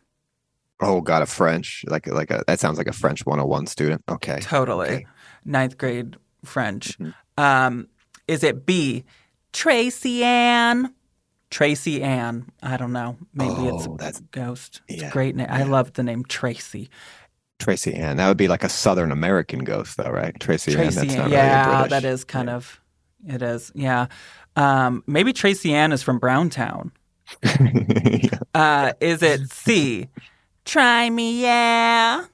Oh 0.80 1.00
God, 1.00 1.22
a 1.22 1.26
French. 1.26 1.84
Like 1.88 2.06
like 2.08 2.30
a 2.30 2.42
that 2.46 2.58
sounds 2.60 2.76
like 2.76 2.88
a 2.88 2.92
French 2.92 3.24
101 3.24 3.66
student. 3.66 4.02
Okay. 4.08 4.40
Totally. 4.40 4.88
Okay. 4.88 5.06
Ninth 5.44 5.78
grade 5.78 6.16
French. 6.44 6.98
Mhm. 6.98 7.14
Um, 7.38 7.88
is 8.28 8.42
it 8.42 8.66
B, 8.66 9.04
Tracy 9.52 10.24
Ann? 10.24 10.94
Tracy 11.50 12.02
Ann. 12.02 12.50
I 12.62 12.76
don't 12.76 12.92
know. 12.92 13.16
Maybe 13.34 13.52
it's 13.66 13.86
Oh, 13.86 13.94
a 13.94 13.98
that's- 13.98 14.22
ghost. 14.30 14.80
It's 14.88 15.02
a 15.02 15.06
yeah, 15.06 15.10
great 15.10 15.36
name. 15.36 15.48
I 15.50 15.64
love 15.64 15.92
the 15.92 16.02
name 16.02 16.24
Tracy. 16.24 16.88
Tracy 17.58 17.94
Ann. 17.94 18.16
That 18.16 18.28
would 18.28 18.36
be 18.38 18.48
like 18.48 18.64
a 18.64 18.68
Southern 18.68 19.12
American 19.12 19.62
ghost, 19.64 19.96
though, 19.96 20.10
right? 20.10 20.38
Tracy, 20.40 20.72
Ann. 20.72 20.78
Tracy 20.78 21.00
That's 21.00 21.12
Ann. 21.12 21.18
not 21.18 21.30
yeah, 21.30 21.66
really 21.66 21.88
British. 21.88 21.90
that 22.02 22.04
is 22.08 22.24
kind 22.24 22.50
of. 22.50 22.80
It 23.28 23.42
is. 23.42 23.70
Yeah. 23.74 24.06
Um, 24.56 25.04
maybe 25.06 25.32
Tracy 25.32 25.72
Ann 25.72 25.92
is 25.92 26.02
from 26.02 26.18
Browntown. 26.18 26.92
Yeah. 27.42 28.38
Uh, 28.54 28.92
is 29.00 29.22
it 29.22 29.50
C, 29.52 30.08
Try 30.64 31.08
me, 31.08 31.40
yeah? 31.42 32.24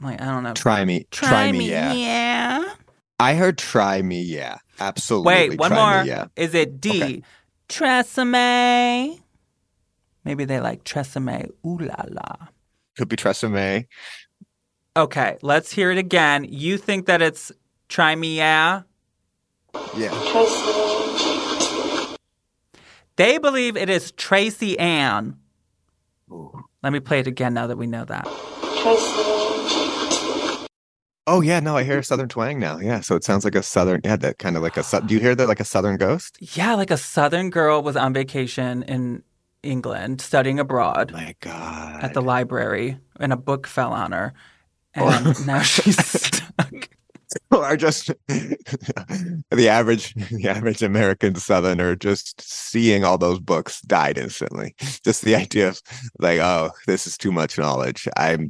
Like 0.00 0.20
I 0.20 0.24
don't 0.26 0.42
know. 0.42 0.54
Try 0.54 0.84
me. 0.84 1.06
Try, 1.10 1.52
me, 1.52 1.70
yeah. 1.70 1.92
yeah. 1.92 2.74
I 3.18 3.34
heard 3.34 3.58
try 3.58 4.02
me, 4.02 4.22
yeah. 4.22 4.58
Absolutely. 4.80 5.26
Wait, 5.32 5.58
one 5.58 5.70
try 5.70 5.94
more. 5.94 6.02
Me, 6.02 6.08
yeah. 6.08 6.26
Is 6.36 6.54
it 6.54 6.80
D? 6.80 7.02
Okay. 7.02 7.22
Tresemme. 7.68 9.20
Maybe 10.24 10.44
they 10.44 10.60
like 10.60 10.84
Tresemme. 10.84 11.50
Ooh 11.66 11.78
la 11.78 12.04
la. 12.08 12.48
Could 12.96 13.08
be 13.08 13.16
Tressa 13.16 13.48
May. 13.48 13.88
Okay, 14.96 15.38
let's 15.42 15.72
hear 15.72 15.90
it 15.90 15.98
again. 15.98 16.46
You 16.48 16.78
think 16.78 17.06
that 17.06 17.20
it's 17.20 17.50
try 17.88 18.14
me, 18.14 18.36
yeah? 18.36 18.82
Yeah. 19.96 20.12
They 23.16 23.38
believe 23.38 23.76
it 23.76 23.90
is 23.90 24.12
Tracy 24.12 24.78
Ann. 24.78 25.36
Ooh. 26.30 26.64
Let 26.82 26.92
me 26.92 27.00
play 27.00 27.18
it 27.20 27.26
again 27.26 27.54
now 27.54 27.66
that 27.66 27.76
we 27.76 27.86
know 27.88 28.04
that. 28.04 28.26
Oh 31.26 31.40
yeah, 31.40 31.60
no, 31.60 31.76
I 31.76 31.84
hear 31.84 31.98
a 31.98 32.04
southern 32.04 32.28
twang 32.28 32.58
now. 32.58 32.78
Yeah, 32.78 33.00
so 33.00 33.16
it 33.16 33.24
sounds 33.24 33.44
like 33.44 33.54
a 33.54 33.62
southern. 33.62 34.02
Yeah, 34.04 34.16
that 34.16 34.38
kind 34.38 34.56
of 34.56 34.62
like 34.62 34.76
a. 34.76 34.82
Do 35.00 35.14
you 35.14 35.20
hear 35.20 35.34
that 35.34 35.48
like 35.48 35.60
a 35.60 35.64
southern 35.64 35.96
ghost? 35.96 36.36
Yeah, 36.56 36.74
like 36.74 36.90
a 36.90 36.98
southern 36.98 37.48
girl 37.50 37.82
was 37.82 37.96
on 37.96 38.12
vacation 38.12 38.82
in 38.82 39.22
England 39.62 40.20
studying 40.20 40.60
abroad 40.60 41.12
My 41.12 41.34
God. 41.40 42.04
at 42.04 42.12
the 42.12 42.20
library 42.20 42.98
and 43.18 43.32
a 43.32 43.36
book 43.36 43.66
fell 43.66 43.92
on 43.92 44.12
her. 44.12 44.34
Oh. 44.96 45.08
And 45.08 45.46
now 45.46 45.62
she's 45.62 45.96
stuck. 46.06 46.83
are 47.50 47.76
just 47.76 48.06
the 48.28 49.68
average 49.68 50.14
the 50.14 50.48
average 50.48 50.82
American 50.82 51.34
Southerner 51.34 51.96
just 51.96 52.40
seeing 52.40 53.04
all 53.04 53.18
those 53.18 53.38
books 53.38 53.80
died 53.82 54.18
instantly. 54.18 54.74
Just 55.04 55.22
the 55.22 55.34
idea 55.34 55.68
of 55.68 55.82
like, 56.18 56.38
oh, 56.40 56.70
this 56.86 57.06
is 57.06 57.18
too 57.18 57.30
much 57.30 57.58
knowledge. 57.58 58.08
I'm 58.16 58.48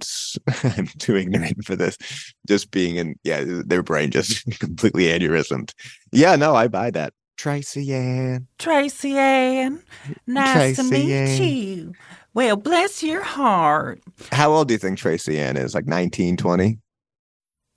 I'm 0.62 0.86
too 0.98 1.16
ignorant 1.16 1.64
for 1.64 1.76
this. 1.76 1.98
Just 2.46 2.70
being 2.70 2.96
in 2.96 3.16
yeah, 3.24 3.44
their 3.44 3.82
brain 3.82 4.10
just 4.10 4.44
completely 4.60 5.04
aneurysmed. 5.04 5.72
Yeah, 6.12 6.36
no, 6.36 6.54
I 6.54 6.68
buy 6.68 6.90
that. 6.92 7.12
Tracy 7.36 7.92
Ann. 7.92 8.46
Tracy 8.58 9.18
Ann, 9.18 9.82
nice 10.26 10.76
to 10.76 10.84
meet 10.84 11.12
Ann. 11.12 11.42
you. 11.42 11.92
Well, 12.32 12.56
bless 12.56 13.02
your 13.02 13.22
heart. 13.22 14.00
How 14.32 14.52
old 14.52 14.68
do 14.68 14.74
you 14.74 14.78
think 14.78 14.98
Tracy 14.98 15.38
Ann 15.38 15.56
is? 15.56 15.74
Like 15.74 15.86
19, 15.86 16.36
20? 16.36 16.78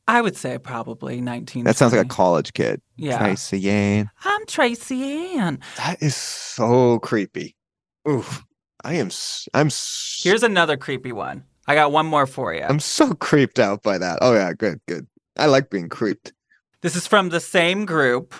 I 0.08 0.22
would 0.22 0.38
say 0.38 0.58
probably 0.58 1.20
19. 1.20 1.66
That 1.66 1.76
sounds 1.76 1.94
like 1.94 2.06
a 2.06 2.08
college 2.08 2.54
kid. 2.54 2.82
Yeah. 2.96 3.18
Tracy 3.18 3.70
Ann. 3.70 4.10
I'm 4.24 4.46
Tracy 4.46 5.36
Ann. 5.38 5.60
That 5.78 6.02
is 6.02 6.16
so 6.16 7.00
creepy. 7.00 7.56
Oof. 8.08 8.44
I 8.84 8.94
am 8.94 9.10
I'm. 9.54 9.68
s- 9.68 10.22
Here's 10.24 10.44
another 10.44 10.78
creepy 10.78 11.12
one. 11.12 11.44
I 11.68 11.76
got 11.76 11.92
one 11.92 12.06
more 12.06 12.26
for 12.26 12.54
you. 12.54 12.64
I'm 12.64 12.80
so 12.80 13.14
creeped 13.16 13.60
out 13.60 13.84
by 13.84 13.98
that. 13.98 14.20
Oh 14.22 14.34
yeah, 14.34 14.54
good, 14.54 14.80
good. 14.88 15.08
I 15.36 15.48
like 15.48 15.70
being 15.70 15.90
creeped. 15.90 16.32
This 16.82 16.96
is 16.96 17.06
from 17.06 17.30
the 17.30 17.42
same 17.42 17.86
group, 17.86 18.34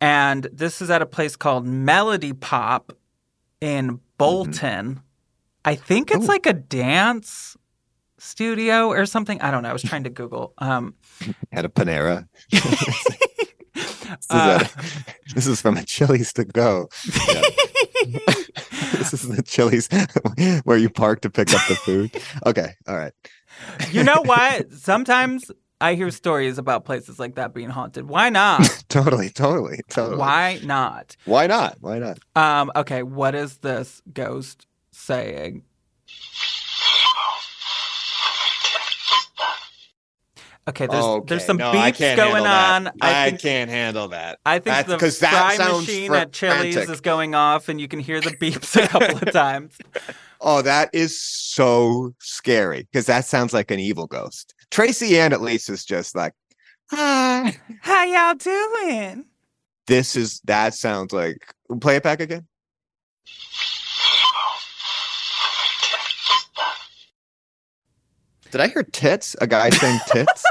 and 0.00 0.46
this 0.52 0.80
is 0.80 0.90
at 0.90 1.02
a 1.02 1.06
place 1.06 1.34
called 1.34 1.66
Melody 1.66 2.32
Pop 2.32 2.92
in 3.60 3.86
mm-hmm. 3.86 3.96
Bolton. 4.18 5.00
I 5.64 5.74
think 5.74 6.12
it's 6.12 6.24
Ooh. 6.24 6.28
like 6.28 6.46
a 6.46 6.52
dance 6.52 7.56
studio 8.18 8.88
or 8.88 9.06
something. 9.06 9.40
I 9.40 9.50
don't 9.50 9.62
know. 9.62 9.70
I 9.70 9.72
was 9.72 9.82
trying 9.82 10.04
to 10.04 10.10
Google. 10.10 10.54
Um, 10.58 10.94
At 11.52 11.64
a 11.64 11.68
Panera. 11.68 12.28
This 14.08 14.24
is, 14.24 14.30
uh, 14.30 14.64
a- 14.64 15.34
this 15.34 15.46
is 15.46 15.60
from 15.60 15.76
a 15.76 15.84
Chili's 15.84 16.32
to 16.32 16.44
go. 16.44 16.88
Yeah. 17.28 17.42
this 18.92 19.12
is 19.12 19.28
the 19.28 19.42
Chili's 19.42 19.88
where 20.64 20.78
you 20.78 20.88
park 20.88 21.20
to 21.20 21.30
pick 21.30 21.52
up 21.54 21.60
the 21.68 21.74
food. 21.74 22.10
Okay, 22.46 22.72
all 22.88 22.96
right. 22.96 23.12
you 23.92 24.02
know 24.02 24.22
what? 24.22 24.72
Sometimes 24.72 25.50
I 25.80 25.94
hear 25.94 26.10
stories 26.10 26.56
about 26.58 26.86
places 26.86 27.18
like 27.18 27.34
that 27.34 27.52
being 27.54 27.68
haunted. 27.68 28.08
Why 28.08 28.30
not? 28.30 28.84
Totally, 28.88 29.28
totally, 29.28 29.80
totally. 29.90 30.16
Why 30.18 30.58
not? 30.64 31.14
Why 31.26 31.46
not? 31.46 31.76
Why 31.80 31.98
not? 31.98 32.18
Um, 32.34 32.72
okay, 32.74 33.02
what 33.02 33.34
is 33.34 33.58
this 33.58 34.00
ghost 34.12 34.66
saying? 34.90 35.62
Okay, 40.68 40.86
there's 40.86 41.02
oh, 41.02 41.24
there's 41.26 41.44
some 41.46 41.58
beeps 41.58 42.14
going 42.16 42.44
on. 42.46 42.90
I 43.00 43.30
think 43.30 43.40
can't 43.40 43.70
handle 43.70 44.08
that. 44.08 44.38
I 44.44 44.58
think 44.58 44.64
That's- 44.86 45.00
the 45.00 45.20
that 45.26 45.30
fry 45.32 45.56
sounds 45.56 45.86
machine 45.86 46.12
at 46.14 46.32
Chili's 46.32 46.76
is 46.76 47.00
going 47.00 47.34
off, 47.34 47.70
and 47.70 47.80
you 47.80 47.88
can 47.88 48.00
hear 48.00 48.20
the 48.20 48.30
beeps 48.32 48.76
a 48.82 48.86
couple 48.86 49.16
of 49.16 49.32
times. 49.32 49.78
Oh, 50.42 50.60
that 50.60 50.90
is 50.92 51.18
so 51.20 52.14
scary 52.20 52.82
because 52.92 53.06
that 53.06 53.24
sounds 53.24 53.54
like 53.54 53.70
an 53.70 53.80
evil 53.80 54.06
ghost. 54.06 54.54
Tracy 54.70 55.18
Ann, 55.18 55.32
at 55.32 55.40
least, 55.40 55.70
is 55.70 55.86
just 55.86 56.14
like, 56.14 56.34
hi. 56.90 57.56
How 57.80 58.04
y'all 58.04 58.34
doing? 58.34 59.24
This 59.86 60.16
is 60.16 60.40
that 60.44 60.74
sounds 60.74 61.14
like. 61.14 61.46
Play 61.80 61.96
it 61.96 62.02
back 62.02 62.20
again. 62.20 62.46
Did 68.50 68.60
I 68.60 68.68
hear 68.68 68.82
tits? 68.82 69.36
A 69.40 69.46
guy 69.46 69.70
saying 69.70 70.00
tits? 70.08 70.44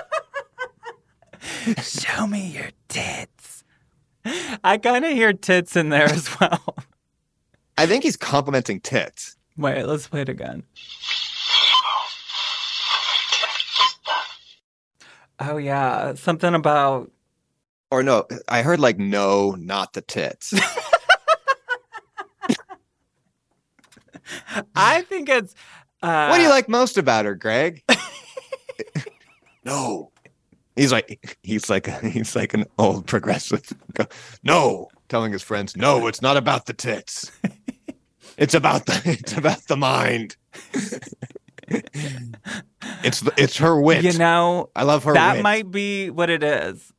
Show 1.81 2.27
me 2.27 2.47
your 2.47 2.69
tits. 2.87 3.63
I 4.63 4.77
kind 4.77 5.05
of 5.05 5.11
hear 5.11 5.33
tits 5.33 5.75
in 5.75 5.89
there 5.89 6.05
as 6.05 6.29
well. 6.39 6.75
I 7.77 7.85
think 7.85 8.03
he's 8.03 8.17
complimenting 8.17 8.81
tits. 8.81 9.35
Wait, 9.57 9.83
let's 9.85 10.07
play 10.07 10.21
it 10.21 10.29
again. 10.29 10.63
Oh 15.39 15.57
yeah, 15.57 16.15
something 16.15 16.53
about 16.55 17.11
Or 17.91 18.01
no, 18.03 18.25
I 18.47 18.63
heard 18.63 18.79
like 18.79 18.97
no, 18.97 19.51
not 19.51 19.93
the 19.93 20.01
tits. 20.01 20.53
I 24.75 25.03
think 25.03 25.29
it's 25.29 25.53
uh 26.01 26.27
what 26.27 26.37
do 26.37 26.43
you 26.43 26.49
like 26.49 26.67
most 26.67 26.97
about 26.97 27.25
her, 27.25 27.35
Greg? 27.35 27.83
no. 29.63 30.11
He's 30.77 30.91
like 30.91 31.37
he's 31.43 31.69
like 31.69 31.87
he's 32.01 32.35
like 32.35 32.53
an 32.53 32.65
old 32.77 33.07
progressive. 33.07 33.73
No, 34.43 34.87
telling 35.09 35.31
his 35.31 35.43
friends, 35.43 35.75
no, 35.75 36.07
it's 36.07 36.21
not 36.21 36.37
about 36.37 36.67
the 36.67 36.73
tits. 36.73 37.31
It's 38.37 38.53
about 38.53 38.85
the 38.85 39.01
it's 39.05 39.33
about 39.33 39.67
the 39.67 39.75
mind. 39.75 40.37
it's 43.03 43.21
the, 43.21 43.33
it's 43.35 43.57
her 43.57 43.81
wit. 43.81 44.03
You 44.03 44.17
know, 44.17 44.69
I 44.75 44.83
love 44.83 45.03
her. 45.05 45.13
that 45.13 45.37
wit. 45.37 45.43
might 45.43 45.71
be 45.71 46.11
what 46.11 46.29
it 46.29 46.43
is. 46.43 46.93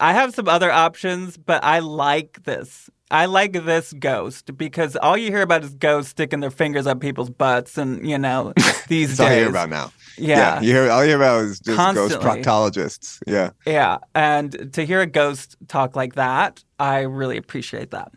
I 0.00 0.14
have 0.14 0.34
some 0.34 0.48
other 0.48 0.70
options, 0.72 1.36
but 1.36 1.62
I 1.62 1.78
like 1.78 2.42
this. 2.42 2.90
I 3.10 3.26
like 3.26 3.52
this 3.52 3.92
ghost 3.92 4.56
because 4.56 4.94
all 4.96 5.16
you 5.16 5.30
hear 5.30 5.42
about 5.42 5.64
is 5.64 5.74
ghosts 5.74 6.12
sticking 6.12 6.40
their 6.40 6.50
fingers 6.50 6.86
up 6.86 7.00
people's 7.00 7.30
butts, 7.30 7.76
and 7.76 8.08
you 8.08 8.18
know 8.18 8.52
these 8.88 9.16
That's 9.16 9.20
all 9.20 9.30
you 9.30 9.40
hear 9.40 9.48
about 9.48 9.68
now. 9.70 9.92
Yeah, 10.16 10.60
you 10.60 10.72
hear 10.72 10.90
all 10.90 11.02
you 11.02 11.08
hear 11.10 11.16
about 11.16 11.44
is 11.44 11.60
just 11.60 11.94
ghost 11.94 12.18
proctologists. 12.20 13.18
Yeah. 13.26 13.50
Yeah, 13.66 13.98
and 14.14 14.72
to 14.74 14.84
hear 14.84 15.00
a 15.00 15.06
ghost 15.06 15.56
talk 15.68 15.96
like 15.96 16.14
that, 16.14 16.62
I 16.78 17.00
really 17.00 17.36
appreciate 17.36 17.90
that. 17.90 18.12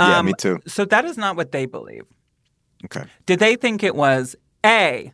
Yeah, 0.00 0.18
Um, 0.18 0.26
me 0.26 0.32
too. 0.38 0.60
So 0.66 0.84
that 0.86 1.04
is 1.04 1.18
not 1.18 1.36
what 1.36 1.52
they 1.52 1.66
believe. 1.66 2.04
Okay. 2.84 3.04
Did 3.26 3.40
they 3.40 3.56
think 3.56 3.82
it 3.82 3.94
was 3.94 4.36
A, 4.64 5.12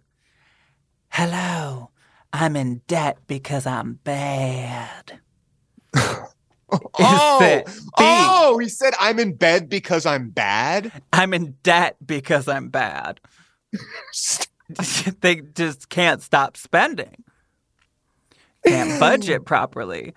hello, 1.08 1.90
I'm 2.32 2.54
in 2.54 2.82
debt 2.86 3.18
because 3.26 3.66
I'm 3.66 3.94
bad? 4.04 5.20
Oh, 6.98 7.62
oh, 7.98 8.58
he 8.58 8.68
said 8.68 8.94
I'm 8.98 9.18
in 9.20 9.34
bed 9.34 9.68
because 9.68 10.04
I'm 10.04 10.30
bad. 10.30 10.90
I'm 11.12 11.32
in 11.32 11.56
debt 11.62 11.96
because 12.04 12.48
I'm 12.48 12.68
bad. 12.70 13.20
they 15.20 15.36
just 15.54 15.88
can't 15.88 16.22
stop 16.22 16.56
spending. 16.56 17.22
Can't 18.66 18.98
budget 18.98 19.44
properly. 19.44 20.14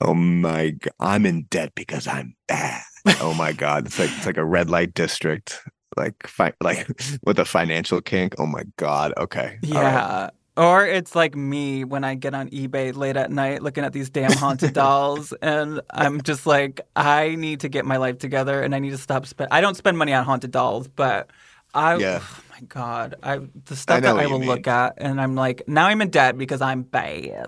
Oh 0.00 0.14
my 0.14 0.70
god, 0.70 0.92
I'm 0.98 1.26
in 1.26 1.42
debt 1.50 1.72
because 1.74 2.08
I'm 2.08 2.34
bad. 2.48 2.82
Oh 3.20 3.34
my 3.34 3.52
god, 3.52 3.86
it's 3.86 3.98
like 3.98 4.10
it's 4.16 4.26
like 4.26 4.36
a 4.36 4.44
red 4.44 4.68
light 4.70 4.94
district, 4.94 5.60
like 5.96 6.26
fi- 6.26 6.54
like 6.60 6.88
with 7.24 7.38
a 7.38 7.44
financial 7.44 8.00
kink. 8.00 8.34
Oh 8.38 8.46
my 8.46 8.64
god. 8.76 9.12
Okay. 9.16 9.58
Right. 9.68 10.30
Or 10.56 10.86
it's 10.86 11.14
like 11.14 11.34
me 11.34 11.82
when 11.84 12.04
I 12.04 12.14
get 12.14 12.34
on 12.34 12.50
eBay 12.50 12.94
late 12.94 13.16
at 13.16 13.30
night 13.30 13.62
looking 13.62 13.84
at 13.84 13.94
these 13.94 14.10
damn 14.10 14.32
haunted 14.32 14.74
dolls, 14.74 15.32
and 15.40 15.80
I'm 15.90 16.20
just 16.20 16.46
like, 16.46 16.82
I 16.94 17.36
need 17.36 17.60
to 17.60 17.70
get 17.70 17.86
my 17.86 17.96
life 17.96 18.18
together, 18.18 18.62
and 18.62 18.74
I 18.74 18.78
need 18.78 18.90
to 18.90 18.98
stop 18.98 19.24
spend. 19.26 19.48
I 19.50 19.62
don't 19.62 19.76
spend 19.76 19.96
money 19.96 20.12
on 20.12 20.24
haunted 20.24 20.50
dolls, 20.50 20.88
but 20.88 21.30
I, 21.72 21.96
Yeah. 21.96 22.20
oh 22.22 22.40
my 22.50 22.60
god, 22.68 23.14
I 23.22 23.40
the 23.64 23.76
stuff 23.76 24.02
know 24.02 24.14
that 24.14 24.22
I 24.22 24.26
will 24.26 24.40
look 24.40 24.66
at, 24.68 24.94
and 24.98 25.20
I'm 25.20 25.34
like, 25.34 25.62
now 25.66 25.86
I'm 25.86 26.02
in 26.02 26.10
debt 26.10 26.36
because 26.36 26.60
I'm 26.60 26.82
bad. 26.82 27.46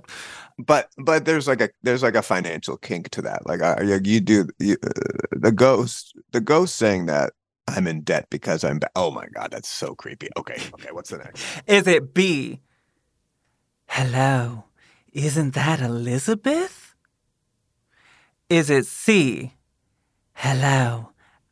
But 0.58 0.88
but 0.96 1.26
there's 1.26 1.46
like 1.46 1.60
a 1.60 1.68
there's 1.82 2.02
like 2.02 2.14
a 2.14 2.22
financial 2.22 2.78
kink 2.78 3.10
to 3.10 3.22
that. 3.22 3.46
Like 3.46 3.60
uh, 3.60 3.82
you, 3.82 4.00
you 4.02 4.20
do 4.20 4.48
you, 4.58 4.76
uh, 4.82 4.88
the 5.32 5.52
ghost 5.52 6.16
the 6.32 6.40
ghost 6.40 6.76
saying 6.76 7.04
that 7.06 7.34
I'm 7.68 7.86
in 7.86 8.00
debt 8.02 8.28
because 8.30 8.64
I'm. 8.64 8.78
Ba- 8.78 8.90
oh 8.96 9.10
my 9.10 9.26
god, 9.34 9.50
that's 9.50 9.68
so 9.68 9.94
creepy. 9.94 10.28
Okay. 10.38 10.56
Okay. 10.74 10.88
What's 10.92 11.10
the 11.10 11.18
next? 11.18 11.44
Is 11.66 11.86
it 11.86 12.14
B? 12.14 12.60
Hello, 13.96 14.64
isn't 15.12 15.54
that 15.54 15.80
Elizabeth? 15.80 16.96
Is 18.50 18.68
it 18.68 18.86
C? 18.86 19.54
Hello, 20.32 21.10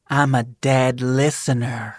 I'm 0.08 0.34
a 0.34 0.42
dead 0.42 1.00
listener. 1.00 1.98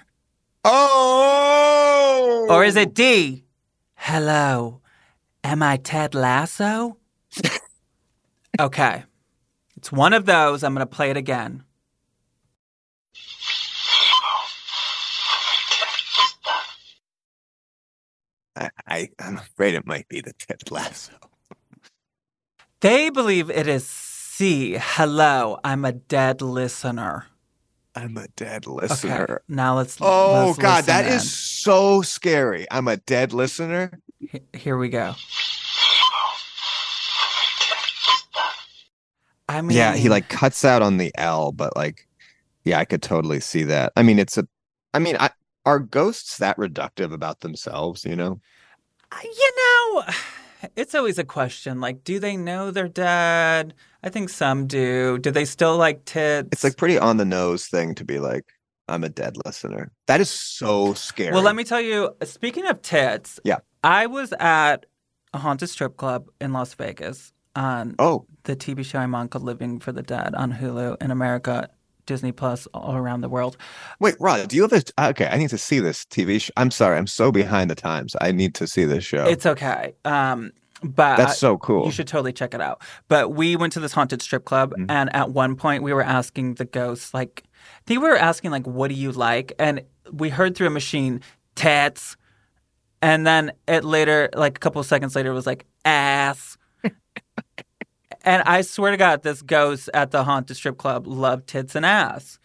Oh. 0.66 2.46
Or 2.50 2.66
is 2.66 2.76
it 2.76 2.94
D? 2.94 3.46
Hello, 3.96 4.82
am 5.46 5.64
I 5.64 5.78
Ted 5.78 6.14
Lasso? 6.14 6.98
okay. 8.60 9.06
It's 9.78 9.94
one 9.94 10.12
of 10.12 10.26
those. 10.26 10.62
I'm 10.62 10.74
going 10.74 10.86
to 10.86 10.94
play 10.94 11.10
it 11.10 11.16
again. 11.16 11.64
I, 18.56 18.70
I 18.88 19.10
I'm 19.20 19.38
afraid 19.38 19.74
it 19.74 19.86
might 19.86 20.08
be 20.10 20.22
the 20.22 20.34
Ted 20.34 20.70
Lasso. 20.72 21.14
They 22.82 23.10
believe 23.10 23.50
it 23.50 23.68
is 23.68 23.88
C. 23.88 24.76
Hello, 24.80 25.60
I'm 25.64 25.86
a 25.86 25.92
dead 25.94 26.42
listener. 26.42 27.26
I'm 27.96 28.18
a 28.18 28.28
dead 28.36 28.66
listener. 28.68 29.24
Okay. 29.24 29.44
Now 29.48 29.78
let's. 29.78 29.98
Oh 30.02 30.48
let's 30.48 30.58
God, 30.60 30.84
that 30.86 31.06
in. 31.06 31.14
is 31.14 31.32
so 31.32 32.02
scary. 32.02 32.66
I'm 32.72 32.88
a 32.88 32.98
dead 32.98 33.34
listener. 33.34 34.00
H- 34.34 34.44
Here 34.54 34.78
we 34.78 34.90
go. 34.90 35.16
I 39.50 39.62
mean, 39.62 39.78
Yeah, 39.78 39.96
he 39.96 40.10
like 40.10 40.30
cuts 40.30 40.66
out 40.66 40.82
on 40.82 40.98
the 40.98 41.12
L, 41.16 41.52
but 41.52 41.76
like, 41.76 42.08
yeah, 42.64 42.80
I 42.80 42.86
could 42.86 43.02
totally 43.04 43.40
see 43.40 43.64
that. 43.64 43.94
I 43.96 44.02
mean, 44.02 44.18
it's 44.18 44.38
a, 44.38 44.48
I 44.94 45.00
mean, 45.00 45.16
I, 45.20 45.30
are 45.66 45.80
ghosts 45.80 46.38
that 46.38 46.58
reductive 46.58 47.14
about 47.14 47.42
themselves? 47.42 48.06
You 48.06 48.16
know? 48.16 48.40
Uh, 49.12 49.18
you 49.24 49.52
know, 49.58 50.04
it's 50.76 50.96
always 50.96 51.18
a 51.20 51.24
question. 51.24 51.80
Like, 51.82 52.04
do 52.04 52.20
they 52.20 52.36
know 52.38 52.72
they're 52.72 52.88
dead? 52.88 53.74
I 54.04 54.10
think 54.10 54.30
some 54.30 54.68
do. 54.68 55.18
Do 55.20 55.32
they 55.32 55.46
still 55.46 55.78
like 55.78 56.06
tits? 56.06 56.50
It's 56.52 56.64
like 56.64 56.78
pretty 56.78 56.98
on 56.98 57.18
the 57.18 57.26
nose 57.26 57.68
thing 57.68 57.96
to 57.96 58.04
be 58.06 58.20
like, 58.20 58.46
I'm 58.90 59.04
a 59.04 59.10
dead 59.10 59.38
listener. 59.46 59.92
That 60.08 60.20
is 60.20 60.30
so 60.30 60.94
scary. 60.94 61.32
Well, 61.32 61.42
let 61.44 61.56
me 61.56 61.64
tell 61.64 61.80
you. 61.80 62.14
Speaking 62.24 62.66
of 62.68 62.82
tits, 62.82 63.40
Yeah. 63.46 63.60
I 63.84 64.08
was 64.08 64.34
at 64.40 64.86
a 65.34 65.38
haunted 65.38 65.70
strip 65.70 65.96
club 65.98 66.28
in 66.42 66.52
Las 66.54 66.74
Vegas 66.74 67.32
on 67.56 67.96
Oh, 68.00 68.26
the 68.44 68.56
TV 68.56 68.84
show 68.84 69.00
I'm 69.00 69.16
on 69.16 69.30
called 69.30 69.46
Living 69.46 69.80
for 69.80 69.92
the 69.94 70.02
Dead 70.04 70.36
on 70.36 70.52
Hulu 70.54 71.02
in 71.02 71.12
America, 71.12 71.70
Disney 72.06 72.32
Plus, 72.32 72.68
all 72.74 72.96
around 72.96 73.22
the 73.22 73.30
world. 73.30 73.58
wait, 74.00 74.16
Roz, 74.20 74.48
do 74.48 74.56
you 74.56 74.62
have 74.68 74.74
a? 74.74 75.10
Okay, 75.10 75.28
I 75.28 75.38
need 75.38 75.50
to 75.50 75.58
see 75.58 75.80
this 75.80 76.06
TV 76.06 76.42
show. 76.42 76.52
I'm 76.58 76.72
sorry, 76.72 76.98
I'm 76.98 77.08
so 77.08 77.32
behind 77.32 77.70
the 77.72 77.76
times. 77.76 78.16
I 78.22 78.32
need 78.32 78.56
to 78.56 78.68
see 78.68 78.86
this 78.86 79.04
show. 79.04 79.26
It's 79.26 79.46
okay. 79.46 79.94
Um, 80.06 80.52
but 80.84 81.16
That's 81.16 81.38
so 81.38 81.58
cool. 81.58 81.86
You 81.86 81.92
should 81.92 82.08
totally 82.08 82.34
check 82.34 82.54
it 82.54 82.60
out. 82.60 82.82
But 83.08 83.30
we 83.34 83.56
went 83.56 83.72
to 83.74 83.80
this 83.80 83.94
haunted 83.94 84.22
strip 84.22 84.44
club, 84.46 84.72
Mm-hmm. 84.72 84.92
and 84.92 85.16
at 85.16 85.30
one 85.32 85.56
point 85.56 85.82
we 85.84 85.94
were 85.94 86.04
asking 86.04 86.56
the 86.56 86.66
ghosts, 86.66 87.14
like, 87.14 87.44
I 87.46 87.82
think 87.86 88.02
we 88.02 88.10
were 88.10 88.18
asking, 88.18 88.52
like, 88.52 88.68
what 88.68 88.90
do 88.90 88.96
you 88.96 89.12
like? 89.14 89.54
And 89.58 89.82
we 90.12 90.28
heard 90.30 90.56
through 90.56 90.68
a 90.68 90.72
machine, 90.72 91.22
tits. 91.56 92.18
And 93.02 93.26
then 93.26 93.52
it 93.68 93.84
later, 93.86 94.30
like 94.36 94.58
a 94.58 94.60
couple 94.60 94.80
of 94.82 94.86
seconds 94.86 95.16
later, 95.16 95.32
it 95.32 95.34
was 95.34 95.46
like, 95.48 95.66
ass. 95.86 96.58
And 98.24 98.44
I 98.44 98.62
swear 98.62 98.92
to 98.92 98.98
God, 98.98 99.24
this 99.24 99.42
ghost 99.42 99.90
at 99.94 100.12
the 100.12 100.24
haunted 100.24 100.58
strip 100.58 100.78
club 100.78 101.08
loved 101.08 101.48
tits 101.48 101.76
and 101.76 101.86
ass. 101.86 102.40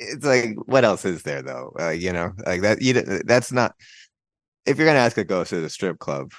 it's 0.00 0.24
like 0.24 0.56
what 0.66 0.84
else 0.84 1.04
is 1.04 1.22
there 1.24 1.42
though 1.42 1.74
uh, 1.78 1.90
you 1.90 2.10
know 2.12 2.32
like 2.46 2.62
that 2.62 2.80
you 2.80 2.94
that's 2.94 3.52
not 3.52 3.74
if 4.64 4.78
you're 4.78 4.86
gonna 4.86 4.98
ask 4.98 5.18
a 5.18 5.24
ghost 5.24 5.52
at 5.52 5.62
a 5.62 5.68
strip 5.68 5.98
club 5.98 6.32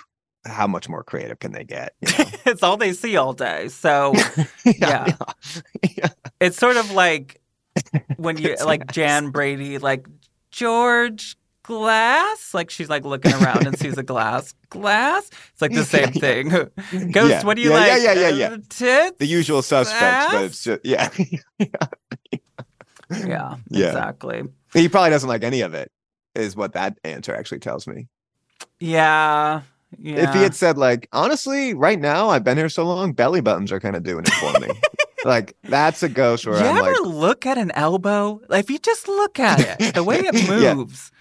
how 0.45 0.65
much 0.67 0.87
more 0.89 1.03
creative 1.03 1.39
can 1.39 1.51
they 1.51 1.63
get 1.63 1.93
you 2.01 2.07
know? 2.17 2.29
it's 2.45 2.63
all 2.63 2.77
they 2.77 2.93
see 2.93 3.17
all 3.17 3.33
day. 3.33 3.67
So 3.67 4.13
Yeah. 4.65 5.15
yeah. 5.97 6.07
it's 6.39 6.57
sort 6.57 6.77
of 6.77 6.91
like 6.91 7.41
when 8.17 8.37
you 8.37 8.55
like. 8.65 8.91
Jan 8.91 9.29
Brady, 9.29 9.77
like 9.77 10.07
George 10.51 11.37
Glass, 11.69 12.53
like 12.55 12.71
she's 12.71 12.89
like 12.89 13.05
looking 13.05 13.31
around 13.33 13.67
and 13.67 13.77
sees 13.77 13.95
a 13.99 14.03
glass. 14.13 14.55
Glass. 14.71 15.29
It's 15.53 15.61
like 15.61 15.71
the 15.71 15.83
same 15.85 16.09
Yeah. 16.15 16.19
thing. 16.19 16.49
Ghost, 17.11 17.29
Yeah. 17.29 17.43
what 17.43 17.57
do 17.57 17.61
you 17.61 17.69
like? 17.69 17.87
yeah, 17.87 17.97
yeah, 17.97 18.13
yeah, 18.13 18.27
Uh, 18.27 18.29
yeah. 18.35 18.57
Tits. 18.69 19.17
the 19.19 19.27
usual 19.27 19.61
suspects 19.61 20.33
but 20.33 20.43
it's 20.45 20.63
just 20.63 20.81
yeah 20.83 21.09
Yeah, 23.11 23.55
Yeah. 23.69 23.87
exactly. 23.89 24.43
he 24.73 24.89
probably 24.89 25.09
doesn't 25.11 25.29
like 25.29 25.43
any 25.43 25.61
of 25.61 25.73
it 25.73 25.91
is 26.35 26.55
what 26.55 26.73
that 26.73 26.97
answer 27.03 27.35
actually 27.35 27.59
tells 27.59 27.87
me 27.87 28.07
Yeah, 28.79 29.61
yeah. 29.97 30.27
if 30.29 30.35
he 30.35 30.41
had 30.41 30.53
said 30.55 30.77
like 30.77 31.07
honestly 31.11 31.73
right 31.73 31.99
now 31.99 32.29
i've 32.29 32.43
been 32.43 32.57
here 32.57 32.69
so 32.69 32.83
long 32.85 33.13
belly 33.13 33.41
buttons 33.41 33.71
are 33.71 33.79
kind 33.79 33.95
of 33.95 34.03
doing 34.03 34.25
it 34.25 34.33
for 34.33 34.59
me 34.59 34.69
like 35.25 35.55
that's 35.63 36.03
a 36.03 36.09
ghost 36.09 36.45
where 36.45 36.59
you 36.59 36.65
i'm 36.65 36.77
ever 36.77 36.91
like 36.91 37.01
look 37.01 37.45
at 37.45 37.57
an 37.57 37.71
elbow? 37.71 38.39
Like, 38.47 38.65
if 38.65 38.69
you 38.69 38.77
just 38.79 39.07
look 39.07 39.39
at 39.39 39.59
it, 39.81 39.93
the 39.95 40.03
way 40.03 40.19
it 40.19 40.47
moves. 40.47 41.11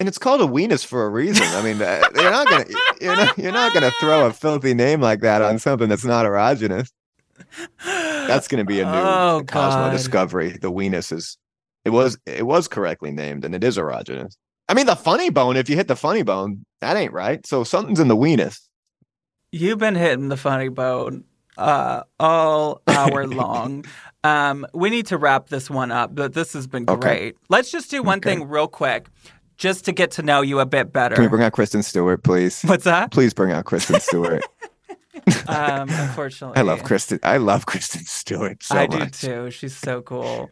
And 0.00 0.08
it's 0.08 0.18
called 0.18 0.40
a 0.40 0.44
weenus 0.46 0.84
for 0.84 1.04
a 1.04 1.08
reason. 1.08 1.54
I 1.54 1.62
mean, 1.62 1.80
uh, 1.82 2.04
you're 2.14 2.30
not 2.30 2.48
gonna 2.48 2.64
you're 3.00 3.16
not 3.16 3.38
you're 3.38 3.52
not 3.52 3.72
gonna 3.72 3.90
throw 3.92 4.26
a 4.26 4.32
filthy 4.32 4.74
name 4.74 5.00
like 5.00 5.20
that 5.20 5.42
on 5.42 5.58
something 5.58 5.88
that's 5.88 6.04
not 6.04 6.26
erogenous. 6.26 6.90
That's 7.84 8.48
gonna 8.48 8.64
be 8.64 8.80
a 8.80 8.84
new 8.84 8.98
Oh, 8.98 9.42
Cosmo 9.46 9.84
God. 9.84 9.92
discovery. 9.92 10.50
The 10.60 10.70
weenus 10.70 11.12
is 11.12 11.36
It 11.84 11.90
was 11.90 12.18
it 12.26 12.46
was 12.46 12.68
correctly 12.68 13.10
named, 13.10 13.44
and 13.44 13.54
it 13.54 13.64
is 13.64 13.76
erogenous. 13.78 14.36
I 14.68 14.74
mean, 14.74 14.86
the 14.86 14.96
funny 14.96 15.30
bone. 15.30 15.56
If 15.56 15.70
you 15.70 15.76
hit 15.76 15.88
the 15.88 15.96
funny 15.96 16.22
bone, 16.22 16.64
that 16.80 16.96
ain't 16.96 17.12
right. 17.12 17.44
So 17.46 17.64
something's 17.64 18.00
in 18.00 18.08
the 18.08 18.16
weenus. 18.16 18.60
You've 19.50 19.78
been 19.78 19.94
hitting 19.94 20.28
the 20.28 20.36
funny 20.36 20.68
bone 20.68 21.24
uh, 21.56 22.02
all 22.20 22.82
hour 22.86 23.26
long. 23.26 23.86
Um, 24.22 24.66
we 24.74 24.90
need 24.90 25.06
to 25.06 25.16
wrap 25.16 25.48
this 25.48 25.70
one 25.70 25.90
up, 25.90 26.14
but 26.14 26.34
this 26.34 26.52
has 26.52 26.66
been 26.66 26.84
Okay. 26.86 27.00
great. 27.00 27.36
Let's 27.48 27.70
just 27.70 27.90
do 27.90 28.02
one 28.02 28.18
Okay. 28.18 28.34
thing 28.34 28.46
real 28.48 28.68
quick, 28.68 29.06
just 29.58 29.84
to 29.84 29.92
get 29.92 30.12
to 30.12 30.22
know 30.22 30.40
you 30.40 30.60
a 30.60 30.66
bit 30.66 30.92
better. 30.92 31.14
Can 31.14 31.24
we 31.24 31.28
bring 31.28 31.42
out 31.42 31.52
Kristen 31.52 31.82
Stewart, 31.82 32.22
please? 32.22 32.62
What's 32.62 32.84
that? 32.84 33.10
Please 33.10 33.34
bring 33.34 33.52
out 33.52 33.64
Kristen 33.64 34.00
Stewart. 34.00 34.42
Um, 35.48 35.88
unfortunately, 35.90 36.56
I 36.56 36.62
love 36.62 36.84
Kristen. 36.84 37.18
I 37.22 37.38
love 37.38 37.66
Kristen 37.66 38.04
Stewart 38.04 38.62
so 38.62 38.76
I 38.76 38.86
do 38.86 39.04
too. 39.06 39.50
She's 39.50 39.76
so 39.76 40.00
cool. 40.00 40.48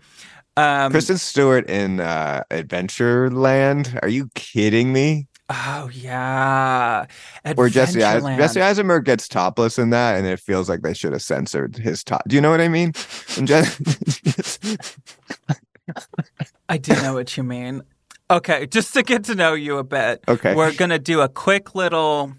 Um, 0.57 0.91
Kristen 0.91 1.19
Stewart 1.19 1.71
in 1.71 2.01
uh, 2.01 2.43
Adventureland. 2.51 3.99
Are 4.03 4.09
you 4.09 4.29
kidding 4.35 4.93
me? 4.93 5.29
Oh 5.49 5.89
yeah, 5.93 7.07
Where 7.55 7.69
Jesse 7.69 8.03
Eis- 8.03 8.37
Jesse 8.37 8.61
Eisenberg 8.61 9.05
gets 9.05 9.29
topless 9.29 9.79
in 9.79 9.91
that, 9.91 10.17
and 10.17 10.27
it 10.27 10.41
feels 10.41 10.69
like 10.69 10.83
they 10.83 10.95
should 10.95 11.13
have 11.13 11.23
censored 11.23 11.77
his 11.77 12.03
top. 12.03 12.25
Do 12.27 12.35
you 12.35 12.43
know 12.43 12.51
what 12.51 12.61
I 12.61 12.69
mean? 12.69 12.93
I 16.69 16.79
do 16.79 16.95
know 16.95 17.15
what 17.15 17.37
you 17.37 17.45
mean. 17.45 17.83
Okay, 18.31 18.67
just 18.67 18.93
to 18.95 19.03
get 19.03 19.25
to 19.25 19.35
know 19.35 19.55
you 19.55 19.79
a 19.79 19.85
bit. 19.85 20.25
Okay. 20.27 20.55
We're 20.55 20.73
gonna 20.75 20.99
do 20.99 21.21
a 21.21 21.29
quick 21.29 21.75
little 21.75 22.33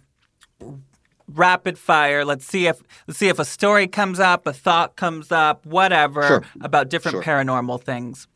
rapid 1.34 1.78
fire. 1.78 2.26
Let's 2.26 2.46
see 2.46 2.68
if 2.68 2.82
let's 3.08 3.18
see 3.20 3.30
if 3.30 3.40
a 3.40 3.46
story 3.46 3.88
comes 3.88 4.20
up, 4.20 4.48
a 4.48 4.54
thought 4.54 4.96
comes 4.96 5.32
up, 5.32 5.66
whatever 5.66 6.24
Sure. 6.28 6.44
about 6.62 6.90
different 6.90 7.16
Sure. 7.16 7.24
paranormal 7.24 7.82
things. 7.84 8.28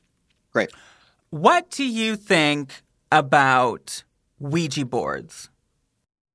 Great. 0.54 0.72
What 1.30 1.70
do 1.70 1.84
you 1.86 2.16
think 2.16 2.84
about 3.12 4.04
Ouija 4.40 4.86
boards? 4.86 5.50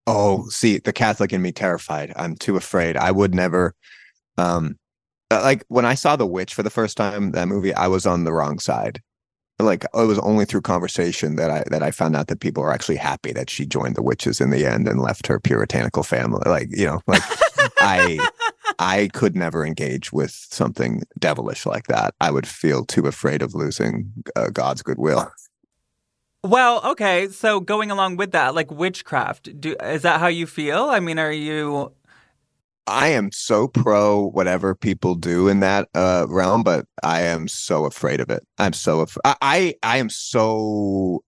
Oh, 0.07 0.49
see, 0.49 0.79
the 0.79 0.93
Catholic 0.93 1.33
in 1.33 1.43
me 1.43 1.51
terrified. 1.51 2.13
I'm 2.17 2.37
too 2.37 2.57
afraid. 2.57 2.97
I 2.97 3.11
would 3.11 3.35
never. 3.35 3.75
Um, 4.39 4.77
uh, 5.31 5.41
like 5.43 5.65
when 5.69 5.85
I 5.85 5.95
saw 5.95 6.15
The 6.15 6.27
Witch 6.27 6.55
for 6.55 6.63
the 6.63 6.71
first 6.71 6.97
time, 6.97 7.33
that 7.33 7.49
movie, 7.49 7.75
I 7.75 7.89
was 7.89 8.07
on 8.07 8.25
the 8.25 8.33
wrong 8.33 8.59
side. 8.59 9.01
Like 9.59 9.85
it 9.85 10.07
was 10.07 10.19
only 10.19 10.45
through 10.45 10.61
conversation 10.61 11.37
that 11.37 11.51
I 11.51 11.65
that 11.71 11.83
I 11.83 11.91
found 11.91 12.15
out 12.15 12.27
that 12.29 12.41
people 12.41 12.63
are 12.63 12.73
actually 12.73 12.97
happy 12.97 13.33
that 13.33 13.49
she 13.49 13.65
joined 13.65 13.97
the 13.97 14.03
witches 14.03 14.41
in 14.41 14.51
the 14.51 14.67
end 14.67 14.87
and 14.87 15.01
left 15.01 15.27
her 15.29 15.41
puritanical 15.41 16.03
family. 16.03 16.43
Like 16.45 16.69
you 16.71 16.87
know, 16.87 17.01
like 17.07 17.23
I 17.79 18.19
I 18.79 19.09
could 19.15 19.35
never 19.35 19.65
engage 19.65 20.13
with 20.13 20.31
something 20.31 21.05
devilish 21.19 21.65
like 21.65 21.87
that. 21.87 22.15
I 22.21 22.31
would 22.31 22.47
feel 22.47 22.85
too 22.85 23.07
afraid 23.07 23.41
of 23.41 23.55
losing 23.55 24.13
uh, 24.35 24.51
God's 24.51 24.83
goodwill. 24.83 25.31
Well, 26.45 26.81
okay, 26.85 27.29
so 27.29 27.59
going 27.59 27.91
along 27.91 28.17
with 28.17 28.33
that, 28.33 28.55
like 28.55 28.71
witchcraft, 28.71 29.61
do 29.61 29.75
is 29.83 30.03
that 30.03 30.21
how 30.21 30.29
you 30.29 30.47
feel? 30.47 30.85
I 30.85 31.01
mean, 31.01 31.19
are 31.19 31.33
you 31.33 31.93
I 32.87 33.09
am 33.09 33.33
so 33.33 33.69
pro 33.69 34.29
whatever 34.29 34.75
people 34.75 35.15
do 35.15 35.49
in 35.49 35.61
that 35.61 35.89
uh, 35.95 36.27
realm, 36.29 36.63
but 36.63 36.87
I 37.03 37.23
am 37.23 37.49
so 37.49 37.85
afraid 37.85 38.21
of 38.21 38.31
it. 38.31 38.47
I'm 38.59 38.73
so 38.73 39.01
af- 39.01 39.19
I, 39.25 39.37
I 39.43 39.75
I 39.83 39.99
am 39.99 40.09
so 40.09 41.23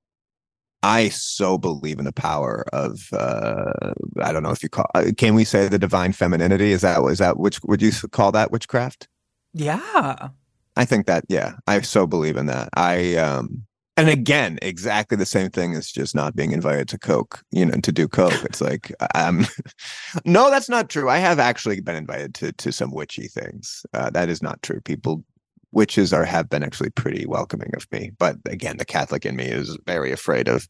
I 0.82 1.09
so 1.09 1.59
believe 1.59 1.98
in 1.98 2.04
the 2.04 2.12
power 2.12 2.64
of 2.72 3.09
uh, 3.12 3.92
I 4.22 4.32
don't 4.32 4.42
know 4.42 4.50
if 4.50 4.62
you 4.62 4.68
call 4.68 4.86
uh, 4.94 5.06
can 5.16 5.34
we 5.34 5.44
say 5.44 5.68
the 5.68 5.78
divine 5.78 6.12
femininity 6.12 6.72
is 6.72 6.82
that 6.82 7.02
is 7.04 7.18
that 7.18 7.38
which 7.38 7.61
would 7.64 7.82
you 7.82 7.90
call 8.12 8.30
that 8.32 8.52
witchcraft? 8.52 9.09
Yeah. 9.52 10.28
I 10.76 10.84
think 10.84 11.06
that 11.06 11.24
yeah, 11.28 11.54
I 11.66 11.80
so 11.80 12.06
believe 12.06 12.36
in 12.36 12.46
that. 12.46 12.68
I 12.76 13.16
um 13.16 13.66
and 13.99 14.09
again, 14.09 14.59
exactly 14.62 15.16
the 15.16 15.26
same 15.26 15.51
thing 15.51 15.74
as 15.74 15.90
just 15.90 16.14
not 16.14 16.36
being 16.36 16.53
invited 16.53 16.88
to 16.88 16.99
Coke, 16.99 17.42
you 17.51 17.66
know, 17.66 17.74
to 17.80 17.92
do 17.92 18.07
Coke. 18.07 18.44
It's 18.44 18.61
like 18.61 18.92
um 19.14 19.46
no, 20.24 20.51
that's 20.51 20.68
not 20.68 20.88
true. 20.88 21.09
I 21.09 21.18
have 21.18 21.38
actually 21.38 21.80
been 21.80 21.96
invited 21.96 22.34
to 22.36 22.53
to 22.53 22.72
some 22.72 22.92
witchy 22.92 23.28
things. 23.28 23.84
Uh, 23.92 24.11
that 24.11 24.28
is 24.28 24.42
not 24.42 24.62
true. 24.62 24.80
People 24.80 25.24
witches 25.72 26.12
are 26.12 26.24
have 26.24 26.49
been 26.49 26.62
actually 26.62 26.90
pretty 26.90 27.26
welcoming 27.26 27.72
of 27.76 27.86
me. 27.92 28.12
But 28.18 28.36
again, 28.46 28.76
the 28.76 28.84
Catholic 28.84 29.26
in 29.26 29.36
me 29.36 29.46
is 29.46 29.76
very 29.84 30.12
afraid 30.12 30.49
of 30.49 30.68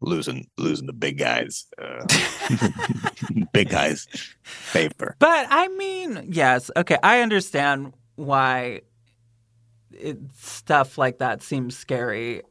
losing 0.00 0.46
losing 0.58 0.86
the 0.86 0.92
big 0.92 1.18
guys. 1.18 1.66
Uh, 1.80 2.06
big 3.52 3.70
guys 3.70 4.06
favor. 4.42 5.16
But 5.18 5.46
I 5.50 5.68
mean, 5.68 6.28
yes, 6.30 6.70
okay, 6.76 6.98
I 7.02 7.20
understand 7.20 7.94
why 8.16 8.82
it, 9.92 10.18
stuff 10.36 10.98
like 10.98 11.18
that 11.18 11.42
seems 11.42 11.76
scary 11.76 12.42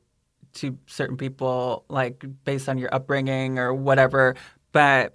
to 0.54 0.78
certain 0.88 1.18
people, 1.18 1.84
like 1.90 2.24
based 2.46 2.70
on 2.70 2.78
your 2.78 2.94
upbringing 2.94 3.60
or 3.60 3.74
whatever. 3.74 4.36
But 4.72 5.14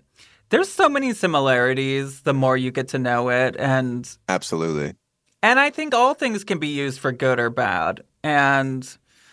there's 0.51 0.69
so 0.71 0.89
many 0.89 1.13
similarities 1.15 2.23
the 2.23 2.35
more 2.35 2.57
you 2.57 2.71
get 2.71 2.89
to 2.89 2.99
know 2.99 3.29
it, 3.31 3.57
and 3.59 4.09
Absolutely. 4.29 4.95
and 5.43 5.59
I 5.59 5.71
think 5.71 5.95
all 5.95 6.15
things 6.15 6.45
can 6.45 6.59
be 6.59 6.69
used 6.69 7.01
for 7.01 7.13
good 7.13 7.39
or 7.41 7.51
bad. 7.51 8.03
And 8.23 8.87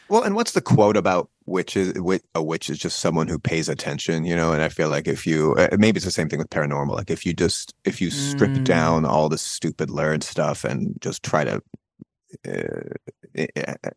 Well, 0.10 0.24
and 0.24 0.36
what's 0.36 0.54
the 0.54 0.62
quote 0.62 0.96
about 0.96 1.30
witches? 1.46 1.92
wi- 1.94 2.22
A 2.36 2.42
witch 2.44 2.70
is 2.70 2.78
just 2.78 3.00
someone 3.00 3.28
who 3.28 3.40
pays 3.40 3.68
attention, 3.68 4.24
you 4.24 4.36
know. 4.36 4.54
And 4.54 4.62
I 4.62 4.70
feel 4.70 4.90
like 4.90 5.08
if 5.08 5.28
you, 5.28 5.56
uh, 5.56 5.76
maybe 5.78 5.98
it's 5.98 6.06
the 6.06 6.12
same 6.12 6.30
thing 6.30 6.40
with 6.40 6.50
paranormal. 6.50 6.96
Like 6.96 7.10
if 7.10 7.26
you 7.26 7.34
just, 7.34 7.74
if 7.84 8.00
you 8.00 8.10
strip 8.12 8.54
Mm. 8.54 8.64
down 8.64 9.06
all 9.06 9.28
the 9.28 9.38
stupid 9.38 9.90
learned 9.90 10.24
stuff 10.24 10.64
and 10.64 10.96
just 11.02 11.24
try 11.24 11.44
to 11.44 11.62
uh, 12.48 13.44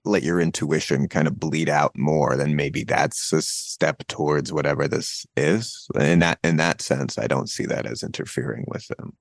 let 0.04 0.22
your 0.22 0.40
intuition 0.40 1.08
kind 1.08 1.26
of 1.26 1.40
bleed 1.40 1.68
out 1.68 1.96
more, 1.96 2.36
then 2.36 2.56
maybe 2.56 2.84
that's 2.84 3.32
a 3.32 3.42
step 3.42 4.06
towards 4.08 4.52
whatever 4.52 4.86
this 4.86 5.26
is. 5.36 5.88
In 5.94 6.20
that, 6.20 6.38
in 6.44 6.56
that 6.56 6.82
sense, 6.82 7.18
I 7.18 7.26
don't 7.26 7.48
see 7.48 7.66
that 7.66 7.86
as 7.86 8.02
interfering 8.02 8.64
with 8.68 8.86
them. 8.88 9.16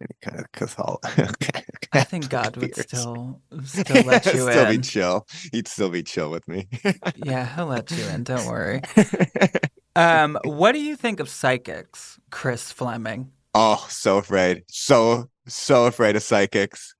Any 0.00 0.16
kind 0.22 0.40
of 0.40 0.52
Catholic. 0.52 1.66
I 1.92 2.04
think 2.04 2.30
God 2.30 2.56
would 2.56 2.74
still 2.74 3.42
still 3.64 4.02
let 4.06 4.24
you 4.24 4.50
still 4.50 4.66
be 4.70 4.78
chill. 4.78 5.26
He'd 5.52 5.68
still 5.68 5.90
be 5.90 6.02
chill 6.02 6.30
with 6.30 6.46
me. 6.48 6.68
Yeah, 7.16 7.54
he'll 7.54 7.66
let 7.66 7.90
you 7.90 8.04
in. 8.06 8.24
Don't 8.24 8.46
worry. 8.46 8.82
Um, 9.96 10.38
what 10.44 10.72
do 10.72 10.80
you 10.80 10.94
think 10.94 11.18
of 11.18 11.28
psychics, 11.28 12.20
Chris 12.30 12.70
Fleming? 12.70 13.32
oh, 13.54 13.84
so 13.90 14.18
afraid. 14.18 14.62
So 14.68 15.28
so 15.46 15.86
afraid 15.86 16.16
of 16.16 16.22
psychics. 16.22 16.94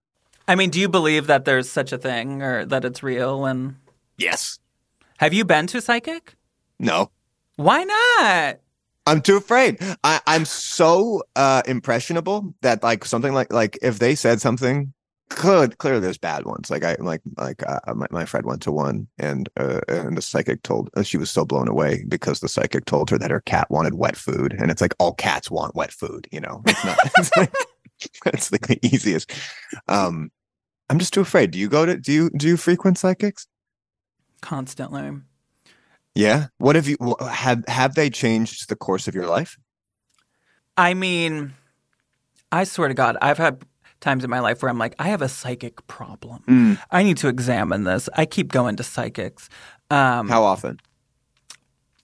I 0.51 0.57
mean, 0.57 0.71
do 0.71 0.81
you 0.81 0.89
believe 0.89 1.29
that 1.29 1.45
there's 1.45 1.71
such 1.71 1.93
a 1.93 1.99
thing 1.99 2.43
or 2.43 2.65
that 2.65 2.85
it's 2.85 3.05
real? 3.05 3.45
And 3.45 3.77
Yes. 4.19 4.59
have 5.19 5.33
you 5.33 5.45
been 5.45 5.69
to 5.69 5.81
psychic? 5.81 6.35
No. 6.81 7.13
Why 7.55 7.85
not? 7.85 8.59
I'm 9.07 9.21
too 9.21 9.37
afraid. 9.37 9.79
I, 10.03 10.21
I'm 10.27 10.45
so 10.45 11.23
uh 11.37 11.63
impressionable 11.67 12.53
that 12.63 12.83
like 12.83 13.05
something 13.05 13.33
like 13.33 13.53
like 13.53 13.79
if 13.81 14.01
they 14.01 14.17
said 14.17 14.41
something, 14.41 14.93
clearly, 15.29 15.69
clearly 15.69 16.01
there's 16.01 16.19
bad 16.19 16.47
ones. 16.47 16.69
Like 16.69 16.83
I 16.83 16.97
like 16.99 17.23
like 17.37 17.63
uh, 17.65 17.95
my 17.95 18.09
my 18.11 18.25
friend 18.25 18.45
went 18.45 18.63
to 18.63 18.73
one 18.73 19.07
and 19.19 19.49
uh, 19.57 19.83
and 19.87 20.17
the 20.17 20.23
psychic 20.23 20.65
told 20.65 20.91
uh, 20.97 21.05
she 21.05 21.17
was 21.17 21.31
so 21.31 21.45
blown 21.45 21.69
away 21.69 22.05
because 22.09 22.41
the 22.41 22.49
psychic 22.49 22.87
told 22.87 23.09
her 23.11 23.19
that 23.19 23.31
her 23.31 23.41
cat 23.43 23.71
wanted 23.71 23.95
wet 23.95 24.17
food 24.17 24.53
and 24.59 24.73
it's 24.73 24.81
like 24.81 24.95
all 24.99 25.15
cats 25.15 25.49
want 25.49 25.77
wet 25.77 25.93
food. 25.93 26.27
You 26.33 26.41
know, 26.41 26.61
it's 26.67 26.85
not. 26.85 26.99
It's 27.19 27.37
like, 27.37 27.55
it's 28.35 28.51
like 28.51 28.67
the 28.67 28.79
easiest. 28.85 29.31
Um, 29.87 30.33
I'm 30.91 30.99
just 30.99 31.15
too 31.15 31.21
afraid. 31.21 31.53
Do 31.53 31.59
you 31.59 31.69
go 31.69 31.87
to 31.87 31.97
do 31.97 32.13
you 32.13 32.31
do 32.37 32.49
you 32.49 32.57
frequent 32.57 32.99
psychics? 32.99 33.47
Constantly. 34.43 35.13
Yeah. 36.15 36.49
What 36.59 36.77
have 36.77 36.89
you 36.89 36.97
have 37.31 37.65
have 37.69 37.95
they 37.95 38.11
changed 38.11 38.69
the 38.69 38.77
course 38.77 39.07
of 39.09 39.15
your 39.15 39.27
life? 39.27 39.57
I 40.77 40.95
mean, 40.95 41.55
I 42.51 42.65
swear 42.65 42.89
to 42.89 42.95
God, 42.95 43.17
I've 43.23 43.39
had 43.39 43.63
times 44.01 44.25
in 44.25 44.31
my 44.31 44.41
life 44.41 44.63
where 44.63 44.71
I'm 44.71 44.79
like, 44.79 44.95
I 44.99 45.09
have 45.09 45.23
a 45.23 45.29
psychic 45.29 45.87
problem. 45.87 46.79
I 46.91 47.03
need 47.03 47.19
to 47.19 47.29
examine 47.29 47.85
this. 47.85 48.09
I 48.15 48.27
keep 48.27 48.51
going 48.51 48.77
to 48.77 48.83
psychics. 48.83 49.49
Um, 49.91 50.29
How 50.29 50.43
often? 50.43 50.81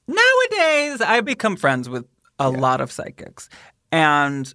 nowadays 0.08 1.00
I 1.00 1.20
become 1.20 1.56
friends 1.56 1.88
with 1.88 2.06
a 2.38 2.50
lot 2.50 2.80
of 2.80 2.92
psychics. 2.92 3.48
And 3.90 4.52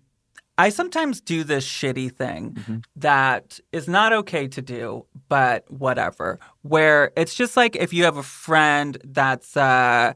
I 0.65 0.69
sometimes 0.69 1.15
do 1.33 1.39
this 1.43 1.65
shitty 1.77 2.09
thing 2.21 2.41
Mm-hmm. 2.59 2.77
that 3.07 3.45
is 3.71 3.87
not 3.97 4.09
okay 4.21 4.45
to 4.57 4.61
do, 4.61 5.05
but 5.29 5.59
whatever. 5.85 6.27
Where 6.73 7.11
it's 7.21 7.35
just 7.41 7.53
like 7.61 7.73
if 7.85 7.89
you 7.95 8.03
have 8.05 8.17
a 8.17 8.23
friend 8.47 8.91
that's 9.03 9.55
a 9.55 10.13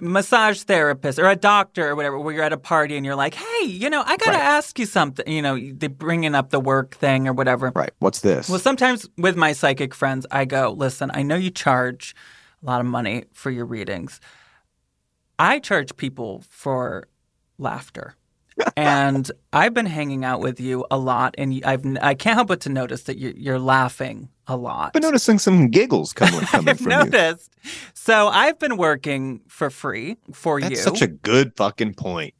massage 0.00 0.60
therapist 0.72 1.18
or 1.18 1.28
a 1.28 1.36
doctor 1.36 1.82
or 1.88 1.94
whatever, 1.96 2.18
where 2.18 2.34
you're 2.34 2.44
at 2.50 2.52
a 2.52 2.58
party 2.74 2.96
and 2.96 3.06
you're 3.06 3.20
like, 3.24 3.34
hey, 3.34 3.64
you 3.82 3.88
know, 3.90 4.02
I 4.04 4.16
got 4.16 4.32
to 4.32 4.38
Right. 4.38 4.56
ask 4.58 4.78
you 4.78 4.86
something. 4.86 5.26
You 5.36 5.42
know, 5.46 5.54
they 5.80 5.88
bringing 5.88 6.34
up 6.34 6.50
the 6.50 6.60
work 6.60 6.94
thing 6.96 7.26
or 7.28 7.32
whatever. 7.32 7.72
Right. 7.74 7.92
What's 8.00 8.20
this? 8.20 8.48
Well, 8.50 8.58
sometimes 8.58 9.08
with 9.16 9.36
my 9.36 9.52
psychic 9.54 9.94
friends, 9.94 10.26
I 10.30 10.44
go, 10.44 10.70
listen, 10.76 11.10
I 11.14 11.22
know 11.22 11.36
you 11.36 11.50
charge 11.50 12.14
a 12.62 12.66
lot 12.66 12.80
of 12.80 12.86
money 12.98 13.24
for 13.32 13.50
your 13.50 13.64
readings. 13.76 14.20
I 15.38 15.60
charge 15.60 15.96
people 15.96 16.42
for 16.50 17.08
laughter. 17.58 18.16
And 18.76 19.30
I've 19.52 19.74
been 19.74 19.86
hanging 19.86 20.24
out 20.24 20.40
with 20.40 20.60
you 20.60 20.84
a 20.90 20.98
lot, 20.98 21.34
and 21.38 21.60
I've 21.64 21.84
I 22.00 22.14
can't 22.14 22.36
help 22.36 22.48
but 22.48 22.60
to 22.62 22.68
notice 22.68 23.04
that 23.04 23.18
you're, 23.18 23.32
you're 23.32 23.58
laughing 23.58 24.28
a 24.46 24.56
lot. 24.56 24.86
I've 24.88 24.92
been 24.94 25.02
noticing 25.02 25.38
some 25.38 25.68
giggles 25.68 26.12
coming 26.12 26.40
coming 26.46 26.68
I've 26.68 26.78
from 26.78 26.92
you. 26.92 26.98
noticed. 26.98 27.52
So 27.94 28.28
I've 28.28 28.58
been 28.58 28.76
working 28.76 29.40
for 29.48 29.70
free 29.70 30.16
for 30.32 30.58
you. 30.58 30.68
That's 30.68 30.78
you. 30.80 30.84
such 30.84 31.02
a 31.02 31.06
good 31.08 31.52
fucking 31.56 31.94
point. 31.94 32.34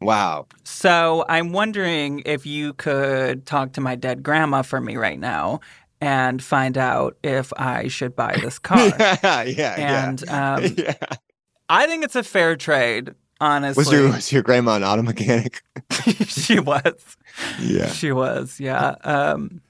Wow. 0.00 0.46
So 0.64 1.24
I'm 1.28 1.52
wondering 1.52 2.22
if 2.24 2.46
you 2.46 2.72
could 2.72 3.44
talk 3.44 3.72
to 3.74 3.82
my 3.82 3.96
dead 3.96 4.22
grandma 4.22 4.62
for 4.62 4.80
me 4.80 4.96
right 4.96 5.18
now 5.18 5.60
and 6.00 6.42
find 6.42 6.78
out 6.78 7.18
if 7.22 7.52
I 7.58 7.88
should 7.88 8.16
buy 8.16 8.34
this 8.40 8.58
car. 8.58 8.78
yeah, 8.98 9.42
yeah, 9.42 10.06
And 10.06 10.22
yeah. 10.22 10.54
um, 10.54 10.64
yeah. 10.78 10.94
I 11.68 11.86
think 11.86 12.02
it's 12.02 12.16
a 12.16 12.22
fair 12.22 12.56
trade, 12.56 13.14
honestly. 13.40 13.80
Was 13.80 13.92
your 13.92 14.08
was 14.12 14.32
your 14.32 14.42
grandma 14.42 14.76
an 14.76 14.84
auto 14.84 15.02
mechanic? 15.02 15.62
she 16.26 16.58
was. 16.60 17.16
Yeah. 17.60 17.88
She 17.88 18.12
was, 18.12 18.60
yeah. 18.60 18.96
Um, 19.04 19.60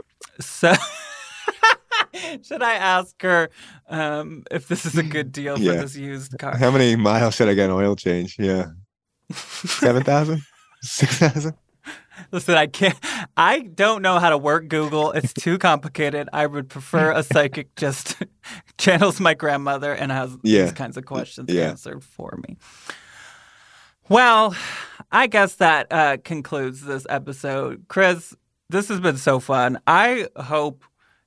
so 0.41 0.73
should 2.43 2.63
I 2.63 2.75
ask 2.75 3.21
her 3.23 3.51
um, 3.89 4.45
if 4.51 4.69
this 4.69 4.85
is 4.87 4.97
a 4.97 5.03
good 5.03 5.33
deal 5.33 5.57
for 5.57 5.63
Yeah. 5.63 5.81
this 5.83 5.97
used 5.97 6.39
car? 6.39 6.57
How 6.57 6.71
many 6.71 6.97
miles 6.97 7.35
should 7.37 7.49
I 7.49 7.55
get 7.55 7.67
an 7.71 7.77
oil 7.77 7.97
change? 7.97 8.37
Yeah. 8.39 8.67
Seven 9.33 10.03
thousand? 10.03 10.43
Six 10.83 11.19
thousand? 11.19 11.55
Listen, 12.33 12.55
I 12.55 12.67
can't. 12.67 12.99
I 13.37 13.61
don't 13.61 14.03
know 14.03 14.19
how 14.19 14.31
to 14.31 14.37
work 14.39 14.69
Google. 14.69 15.13
It's 15.13 15.33
too 15.33 15.57
complicated. 15.59 16.29
I 16.33 16.47
would 16.47 16.69
prefer 16.69 17.13
a 17.13 17.23
psychic 17.23 17.75
just 17.77 18.17
channels 18.79 19.21
my 19.21 19.35
grandmother 19.35 19.93
and 19.93 20.13
has 20.13 20.37
Yeah. 20.43 20.65
these 20.65 20.73
kinds 20.73 20.97
of 20.97 21.07
questions 21.07 21.49
Yeah. 21.53 21.69
answered 21.71 22.05
for 22.05 22.39
me. 22.47 22.57
Well, 24.11 24.57
I 25.13 25.29
guess 25.29 25.55
that 25.55 25.87
uh, 25.93 26.17
concludes 26.25 26.83
this 26.83 27.07
episode. 27.09 27.85
Chris, 27.87 28.35
this 28.69 28.89
has 28.89 28.99
been 28.99 29.17
so 29.17 29.39
fun. 29.39 29.79
I 29.87 30.27
hope 30.35 30.85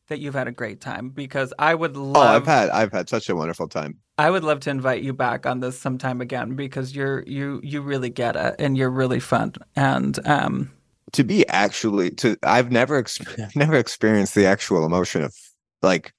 that 0.09 0.19
you've 0.19 0.33
had 0.33 0.49
a 0.49 0.51
great 0.51 0.81
time 0.81 1.07
because 1.07 1.53
I 1.57 1.75
would 1.75 1.95
love. 1.95 2.17
Oh, 2.17 2.35
I've 2.35 2.45
had 2.45 2.69
I've 2.71 2.91
had 2.91 3.07
such 3.07 3.29
a 3.29 3.37
wonderful 3.37 3.69
time. 3.69 3.99
I 4.17 4.29
would 4.29 4.43
love 4.43 4.59
to 4.61 4.69
invite 4.69 5.01
you 5.01 5.13
back 5.13 5.45
on 5.45 5.61
this 5.61 5.79
sometime 5.79 6.19
again 6.19 6.55
because 6.55 6.93
you're 6.93 7.23
you 7.23 7.61
you 7.63 7.81
really 7.81 8.09
get 8.09 8.35
it 8.35 8.55
and 8.59 8.77
you're 8.77 8.89
really 8.89 9.21
fun 9.21 9.53
and 9.77 10.19
um 10.27 10.69
To 11.13 11.23
be 11.23 11.47
actually 11.47 12.11
to 12.11 12.35
I've 12.43 12.69
never 12.69 12.97
ex- 12.97 13.17
never 13.55 13.75
experienced 13.75 14.35
the 14.35 14.45
actual 14.45 14.85
emotion 14.85 15.23
of 15.23 15.33
like 15.81 16.13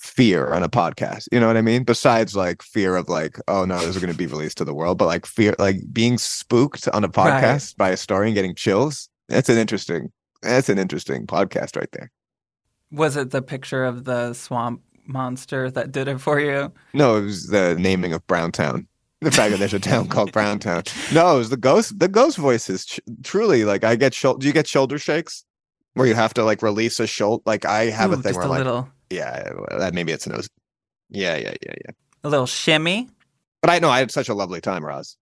fear 0.00 0.52
on 0.52 0.62
a 0.62 0.68
podcast. 0.68 1.28
You 1.30 1.38
know 1.38 1.46
what 1.46 1.56
I 1.58 1.62
mean? 1.62 1.84
Besides 1.84 2.34
like 2.34 2.62
fear 2.62 2.96
of 2.96 3.08
like, 3.08 3.36
oh 3.48 3.64
no, 3.66 3.78
this 3.78 3.94
is 3.96 3.98
going 3.98 4.10
to 4.12 4.16
be 4.18 4.26
released 4.26 4.56
to 4.58 4.64
the 4.64 4.74
world, 4.74 4.98
but 4.98 5.06
like 5.06 5.26
fear 5.26 5.54
like 5.58 5.76
being 5.92 6.16
spooked 6.18 6.88
on 6.88 7.04
a 7.04 7.06
Right. 7.08 7.14
podcast 7.44 7.76
by 7.76 7.90
a 7.90 7.96
story 7.96 8.28
and 8.28 8.34
getting 8.34 8.54
chills. 8.54 9.08
That's 9.28 9.48
an 9.48 9.58
interesting 9.58 10.10
that's 10.42 10.70
an 10.70 10.78
interesting 10.78 11.26
podcast 11.26 11.76
right 11.76 11.90
there. 11.92 12.10
Was 12.90 13.16
it 13.16 13.30
the 13.30 13.42
picture 13.42 13.84
of 13.84 14.04
the 14.04 14.32
swamp 14.32 14.80
monster 15.06 15.70
that 15.70 15.92
did 15.92 16.08
it 16.08 16.18
for 16.18 16.40
you? 16.40 16.72
No, 16.94 17.16
it 17.16 17.22
was 17.22 17.48
the 17.48 17.76
naming 17.78 18.12
of 18.14 18.26
Browntown. 18.26 18.86
The 19.20 19.30
fact 19.30 19.50
that 19.50 19.58
there's 19.58 19.74
a 19.74 19.78
town 19.80 20.08
called 20.08 20.32
Browntown. 20.32 20.84
No, 21.12 21.34
it 21.34 21.38
was 21.38 21.50
the 21.50 21.58
ghost. 21.58 21.98
The 21.98 22.08
ghost 22.08 22.38
voices. 22.38 22.86
Tr- 22.86 23.00
truly, 23.22 23.64
like 23.64 23.84
I 23.84 23.96
get. 23.96 24.14
Do 24.14 24.46
you 24.46 24.52
get 24.54 24.66
shoulder 24.66 24.98
shakes 24.98 25.44
where 25.92 26.06
you 26.06 26.14
have 26.14 26.32
to 26.34 26.42
like 26.44 26.62
release 26.62 26.98
a 27.00 27.06
shoulder? 27.06 27.42
Like 27.44 27.66
I 27.66 27.90
have 27.90 28.10
Ooh, 28.12 28.14
a 28.14 28.16
thing 28.22 28.34
where 28.34 28.44
a 28.44 28.48
like, 28.48 28.58
little 28.58 28.88
yeah, 29.10 29.52
that 29.78 29.94
maybe 29.94 30.12
it's 30.12 30.26
a 30.26 30.30
nose. 30.30 30.48
Yeah, 31.10 31.36
yeah, 31.36 31.54
yeah, 31.66 31.74
yeah. 31.84 31.90
a 32.24 32.28
little 32.28 32.46
shimmy. 32.46 33.08
But 33.60 33.70
I 33.70 33.78
know 33.78 33.90
I 33.90 33.98
had 33.98 34.10
such 34.10 34.28
a 34.28 34.34
lovely 34.34 34.60
time, 34.60 34.84
Roz. 34.84 35.16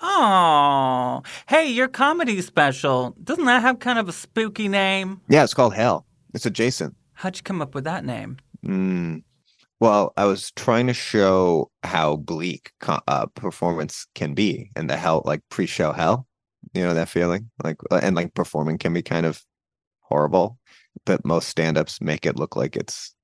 Oh, 0.00 1.22
hey, 1.48 1.68
your 1.68 1.88
comedy 1.88 2.40
special 2.40 3.16
doesn't 3.22 3.46
that 3.46 3.62
have 3.62 3.78
kind 3.78 3.98
of 3.98 4.08
a 4.08 4.12
spooky 4.12 4.68
name? 4.68 5.20
Yeah, 5.28 5.44
it's 5.44 5.54
called 5.54 5.74
Hell. 5.74 6.06
It's 6.34 6.46
adjacent. 6.46 6.94
How'd 7.14 7.36
you 7.36 7.42
come 7.42 7.62
up 7.62 7.74
with 7.74 7.84
that 7.84 8.04
name? 8.04 8.36
Mm. 8.64 9.22
Well, 9.80 10.12
I 10.16 10.24
was 10.24 10.50
trying 10.52 10.88
to 10.88 10.94
show 10.94 11.70
how 11.82 12.16
bleak 12.16 12.72
co- 12.80 13.00
uh, 13.06 13.26
performance 13.26 14.06
can 14.14 14.34
be, 14.34 14.70
and 14.76 14.90
the 14.90 14.96
hell, 14.96 15.22
like 15.24 15.40
pre-show 15.50 15.92
hell. 15.92 16.26
You 16.74 16.82
know 16.82 16.94
that 16.94 17.08
feeling, 17.08 17.50
like, 17.64 17.76
uh, 17.90 18.00
and 18.02 18.14
like 18.14 18.34
performing 18.34 18.78
can 18.78 18.92
be 18.92 19.02
kind 19.02 19.24
of 19.24 19.42
horrible, 20.00 20.58
but 21.06 21.24
most 21.24 21.48
stand-ups 21.48 22.00
make 22.00 22.26
it 22.26 22.36
look 22.36 22.56
like 22.56 22.76
it's 22.76 23.14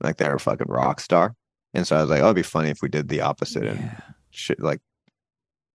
like 0.00 0.16
they're 0.16 0.34
a 0.34 0.40
fucking 0.40 0.68
rock 0.68 1.00
star. 1.00 1.34
And 1.74 1.86
so 1.86 1.96
I 1.96 2.00
was 2.00 2.10
like, 2.10 2.20
oh, 2.22 2.26
it'd 2.26 2.36
be 2.36 2.42
funny 2.42 2.70
if 2.70 2.82
we 2.82 2.88
did 2.88 3.08
the 3.08 3.20
opposite 3.20 3.64
and 3.64 4.02
shit, 4.30 4.60
like 4.60 4.80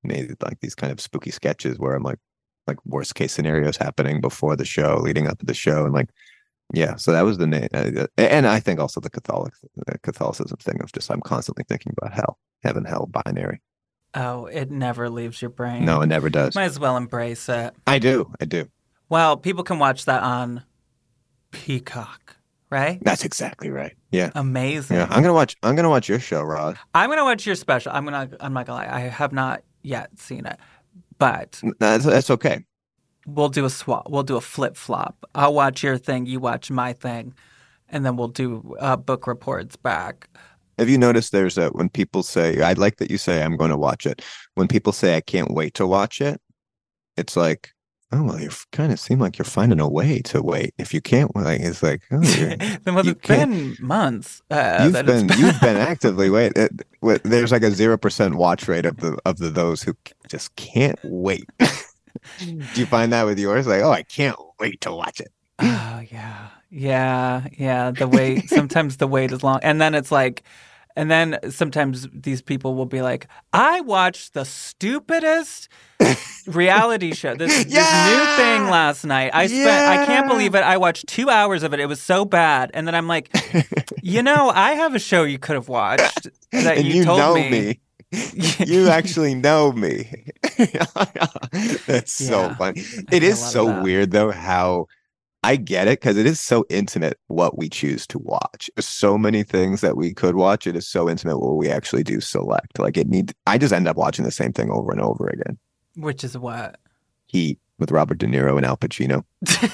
made 0.03 0.35
like 0.41 0.59
these 0.59 0.75
kind 0.75 0.91
of 0.91 0.99
spooky 0.99 1.31
sketches 1.31 1.79
where 1.79 1.95
I'm 1.95 2.03
like, 2.03 2.19
like 2.67 2.77
worst 2.85 3.15
case 3.15 3.33
scenarios 3.33 3.77
happening 3.77 4.21
before 4.21 4.55
the 4.55 4.65
show, 4.65 4.97
leading 5.01 5.27
up 5.27 5.39
to 5.39 5.45
the 5.45 5.53
show, 5.53 5.85
and 5.85 5.93
like 5.93 6.09
yeah, 6.73 6.95
so 6.95 7.11
that 7.11 7.23
was 7.23 7.37
the 7.37 7.45
name, 7.45 7.67
uh, 7.73 8.07
and 8.17 8.47
I 8.47 8.59
think 8.59 8.79
also 8.79 8.99
the 8.99 9.09
Catholic 9.09 9.53
the 9.75 9.99
Catholicism 9.99 10.57
thing 10.57 10.81
of 10.81 10.91
just 10.91 11.11
I'm 11.11 11.21
constantly 11.21 11.65
thinking 11.67 11.93
about 11.97 12.13
hell, 12.13 12.39
heaven, 12.63 12.85
hell, 12.85 13.05
binary. 13.05 13.61
Oh, 14.15 14.45
it 14.45 14.71
never 14.71 15.09
leaves 15.09 15.41
your 15.41 15.49
brain. 15.49 15.85
No, 15.85 16.01
it 16.01 16.07
never 16.07 16.29
does. 16.29 16.55
Might 16.55 16.65
as 16.65 16.79
well 16.79 16.97
embrace 16.97 17.49
it. 17.49 17.73
I 17.85 17.99
do, 17.99 18.31
I 18.39 18.45
do. 18.45 18.69
Well, 19.09 19.37
people 19.37 19.63
can 19.63 19.77
watch 19.77 20.05
that 20.05 20.23
on 20.23 20.63
Peacock, 21.51 22.37
right? 22.73 22.99
That's 23.03 23.23
exactly 23.23 23.69
right. 23.69 23.95
Yeah, 24.11 24.31
Amazing. 24.35 24.97
yeah. 24.97 25.07
I'm 25.09 25.21
gonna 25.21 25.33
watch. 25.33 25.55
I'm 25.63 25.75
gonna 25.75 25.89
watch 25.89 26.09
your 26.09 26.19
show, 26.19 26.41
Roz. 26.41 26.75
I'm 26.93 27.09
gonna 27.09 27.23
watch 27.23 27.45
your 27.45 27.55
special. 27.55 27.91
I'm 27.93 28.03
gonna. 28.03 28.29
I'm 28.39 28.53
not 28.53 28.65
gonna 28.65 28.85
lie. 28.85 28.93
I 28.93 29.01
have 29.01 29.31
not 29.31 29.63
yet 29.83 30.09
seen 30.19 30.45
it, 30.45 30.57
but 31.19 31.61
That's 31.79 32.03
that's 32.05 32.29
okay. 32.31 32.65
we'll 33.27 33.49
do 33.49 33.63
a 33.65 33.69
swap. 33.69 34.09
We'll 34.09 34.23
do 34.23 34.35
a 34.35 34.41
flip 34.41 34.75
flop. 34.75 35.23
I'll 35.35 35.53
watch 35.53 35.83
your 35.83 35.97
thing. 35.97 36.25
You 36.25 36.39
watch 36.39 36.71
my 36.71 36.93
thing, 36.93 37.33
and 37.89 38.05
then 38.05 38.15
we'll 38.17 38.27
do 38.29 38.75
uh, 38.79 38.95
book 38.97 39.27
reports 39.27 39.75
back. 39.75 40.27
Have 40.79 40.89
you 40.89 40.97
noticed 40.97 41.31
there's 41.31 41.57
a 41.59 41.69
when 41.69 41.89
people 41.89 42.23
say 42.23 42.61
"I'd 42.61 42.79
like 42.79 42.97
that 42.97 43.11
you 43.11 43.17
say 43.19 43.43
I'm 43.43 43.55
going 43.57 43.69
to 43.69 43.77
watch 43.77 44.05
it. 44.07 44.23
When 44.55 44.67
people 44.67 44.91
say 44.91 45.15
I 45.15 45.21
can't 45.21 45.51
wait 45.51 45.75
to 45.75 45.85
watch 45.85 46.19
it, 46.21 46.41
it's 47.15 47.35
like 47.37 47.72
oh 48.13 48.23
well, 48.23 48.39
you 48.39 48.49
kind 48.71 48.91
of 48.91 48.99
seem 48.99 49.19
like 49.19 49.37
you're 49.37 49.45
finding 49.45 49.79
a 49.79 49.87
way 49.89 50.21
to 50.21 50.41
wait. 50.41 50.73
If 50.77 50.93
you 50.93 51.01
can't, 51.01 51.35
like 51.35 51.61
it's 51.61 51.81
like 51.81 52.01
oh, 52.11 52.19
then 52.21 52.79
well, 52.85 53.07
it's 53.07 53.27
been 53.27 53.75
months. 53.79 54.41
Uh, 54.51 54.81
you've 54.83 54.93
that 54.93 55.09
it's 55.09 55.23
been 55.23 55.39
you've 55.39 55.61
been 55.61 55.77
actively 55.91 56.29
wait. 56.29 56.53
It, 56.55 56.71
wi- 57.01 57.21
there's 57.23 57.51
like 57.51 57.63
a 57.63 57.71
zero 57.71 57.97
percent 57.97 58.35
watch 58.35 58.67
rate 58.67 58.85
of 58.85 58.97
the 58.97 59.17
of 59.25 59.37
the 59.37 59.49
those 59.49 59.83
who 59.83 59.95
just 60.27 60.55
can't 60.55 60.99
wait. 61.03 61.49
Do 62.39 62.61
you 62.75 62.85
find 62.85 63.11
that 63.11 63.25
with 63.25 63.39
yours? 63.39 63.67
Like, 63.67 63.81
oh, 63.81 63.91
I 63.91 64.03
can't 64.03 64.37
wait 64.59 64.81
to 64.81 64.91
watch 64.91 65.19
it. 65.19 65.31
Oh 65.59 66.01
yeah, 66.09 66.47
yeah, 66.69 67.47
yeah. 67.57 67.91
The 67.91 68.07
wait. 68.07 68.49
sometimes 68.49 68.97
the 68.97 69.07
wait 69.07 69.31
is 69.31 69.43
long, 69.43 69.59
and 69.63 69.81
then 69.81 69.95
it's 69.95 70.11
like, 70.11 70.43
and 70.95 71.09
then 71.09 71.39
sometimes 71.49 72.07
these 72.13 72.41
people 72.41 72.75
will 72.75 72.85
be 72.85 73.01
like, 73.01 73.27
"I 73.51 73.81
watched 73.81 74.33
the 74.33 74.45
stupidest 74.45 75.69
reality 76.47 77.13
show, 77.13 77.35
this, 77.35 77.63
this 77.63 77.67
new 77.67 78.25
thing 78.35 78.69
last 78.69 79.03
night. 79.05 79.31
I 79.33 79.47
spent, 79.47 80.01
I 80.01 80.05
can't 80.05 80.27
believe 80.27 80.55
it. 80.55 80.63
I 80.63 80.77
watched 80.77 81.07
two 81.07 81.29
hours 81.29 81.63
of 81.63 81.73
it. 81.73 81.79
It 81.79 81.87
was 81.87 82.01
so 82.01 82.25
bad." 82.25 82.71
And 82.73 82.87
then 82.87 82.95
I'm 82.95 83.07
like, 83.07 83.35
"You 84.01 84.23
know, 84.23 84.49
I 84.49 84.71
have 84.71 84.95
a 84.95 84.99
show 84.99 85.23
you 85.23 85.39
could 85.39 85.55
have 85.55 85.69
watched 85.69 86.27
that 86.51 86.77
and 86.77 86.85
you, 86.85 86.95
you, 86.95 87.03
told 87.03 87.19
know 87.19 87.35
me." 87.35 87.49
me. 87.49 87.79
you 88.65 88.89
actually 88.89 89.33
know 89.33 89.71
me. 89.71 90.27
That's 91.87 92.13
so 92.13 92.53
funny. 92.55 92.81
I 92.81 93.15
It 93.15 93.23
is 93.23 93.43
so 93.43 93.81
weird 93.81 94.11
though 94.11 94.31
how 94.31 94.87
I 95.43 95.57
get 95.57 95.87
it 95.87 95.99
because 95.99 96.17
it 96.17 96.25
is 96.25 96.39
so 96.39 96.65
intimate 96.69 97.19
what 97.27 97.57
we 97.57 97.69
choose 97.69 98.07
to 98.07 98.19
watch. 98.19 98.69
There's 98.75 98.87
so 98.87 99.17
many 99.17 99.43
things 99.43 99.81
that 99.81 99.97
we 99.97 100.13
could 100.13 100.35
watch. 100.35 100.65
It 100.65 100.75
is 100.75 100.87
so 100.87 101.09
intimate 101.09 101.39
what 101.39 101.57
we 101.57 101.69
actually 101.69 102.03
do 102.03 102.21
select. 102.21 102.79
Like 102.79 102.97
it 102.97 103.07
need 103.07 103.33
I 103.45 103.57
just 103.57 103.73
end 103.73 103.87
up 103.87 103.97
watching 103.97 104.25
the 104.25 104.31
same 104.31 104.53
thing 104.53 104.71
over 104.71 104.91
and 104.91 105.01
over 105.01 105.27
again. 105.27 105.57
Which 105.95 106.23
is 106.23 106.37
what? 106.37 106.79
Heat 107.27 107.59
with 107.77 107.91
Robert 107.91 108.19
De 108.19 108.25
Niro 108.25 108.55
and 108.57 108.65
Al 108.65 108.77
Pacino. 108.77 109.23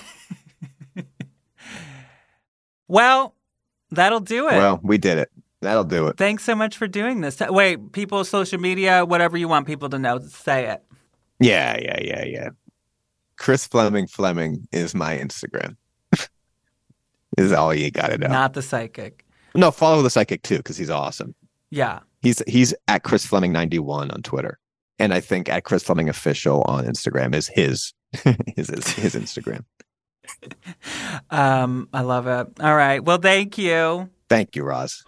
Well, 2.89 3.35
that'll 3.91 4.19
do 4.19 4.47
it. 4.47 4.57
Well, 4.57 4.79
we 4.83 4.97
did 4.97 5.19
it. 5.19 5.29
That'll 5.61 5.83
do 5.83 6.07
it. 6.07 6.17
Thanks 6.17 6.43
so 6.43 6.55
much 6.55 6.75
for 6.75 6.87
doing 6.87 7.21
this. 7.21 7.39
Wait, 7.39 7.91
people, 7.91 8.23
social 8.25 8.59
media, 8.59 9.05
whatever 9.05 9.37
you 9.37 9.47
want 9.47 9.67
people 9.67 9.89
to 9.89 9.99
know, 9.99 10.19
say 10.19 10.65
it. 10.65 10.83
Yeah, 11.39 11.77
yeah, 11.79 11.99
yeah, 12.01 12.25
yeah. 12.25 12.49
Chris 13.39 13.65
Fleming 13.65 14.05
Fleming 14.05 14.67
is 14.71 14.93
my 14.93 15.17
Instagram. 15.17 15.77
is 17.37 17.51
all 17.53 17.73
you 17.73 17.89
gotta 17.89 18.17
know. 18.17 18.27
Not 18.27 18.53
the 18.53 18.61
psychic. 18.61 19.25
No, 19.55 19.71
follow 19.71 20.01
the 20.03 20.09
psychic 20.09 20.43
too, 20.43 20.57
because 20.57 20.77
he's 20.77 20.89
awesome. 20.89 21.33
Yeah. 21.71 21.99
He's 22.21 22.43
he's 22.47 22.75
at 22.87 23.03
Chris 23.03 23.25
Fleming 23.25 23.53
ninety 23.53 23.79
one 23.79 24.11
on 24.11 24.21
Twitter, 24.21 24.59
and 24.99 25.13
I 25.13 25.21
think 25.21 25.47
at 25.47 25.63
Chris 25.63 25.83
Fleming 25.83 26.09
official 26.09 26.63
on 26.63 26.85
Instagram 26.85 27.33
is 27.33 27.47
his 27.47 27.93
his 28.55 28.67
his, 28.67 28.87
his 28.89 29.15
Instagram. 29.15 29.63
Um, 31.31 31.89
I 31.91 32.01
love 32.01 32.27
it. 32.27 32.47
All 32.59 32.75
right. 32.75 33.03
Well, 33.03 33.17
thank 33.17 33.57
you. 33.57 34.09
Thank 34.29 34.55
you, 34.55 34.63
Roz. 34.63 35.03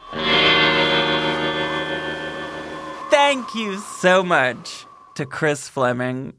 Thank 3.09 3.55
you 3.55 3.77
so 3.77 4.23
much 4.23 4.85
to 5.15 5.25
Chris 5.25 5.67
Fleming. 5.67 6.33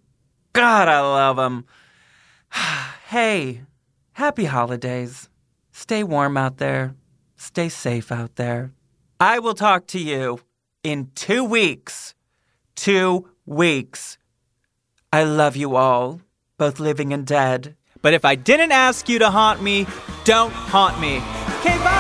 God, 0.53 0.89
I 0.89 1.01
love 1.01 1.37
them. 1.37 1.65
hey, 3.09 3.63
happy 4.13 4.45
holidays. 4.45 5.29
Stay 5.73 6.05
warm 6.05 6.37
out 6.37 6.59
there. 6.59 6.95
Stay 7.37 7.69
safe 7.69 8.13
out 8.13 8.37
there. 8.37 8.73
I 9.19 9.39
will 9.39 9.55
talk 9.55 9.87
to 9.89 9.99
you 9.99 10.41
in 10.83 11.11
two 11.15 11.45
weeks. 11.45 12.15
Two 12.75 13.29
weeks. 13.47 14.19
I 15.13 15.25
love 15.25 15.57
you 15.57 15.77
all, 15.77 16.21
both 16.57 16.81
living 16.81 17.13
and 17.13 17.27
dead. 17.27 17.77
But 18.01 18.15
if 18.15 18.25
I 18.25 18.35
didn't 18.35 18.73
ask 18.73 19.09
you 19.09 19.19
to 19.19 19.31
haunt 19.31 19.63
me, 19.63 19.87
don't 20.25 20.53
haunt 20.53 21.01
me. 21.01 21.17
Okay, 21.61 21.77
bye! 21.79 21.92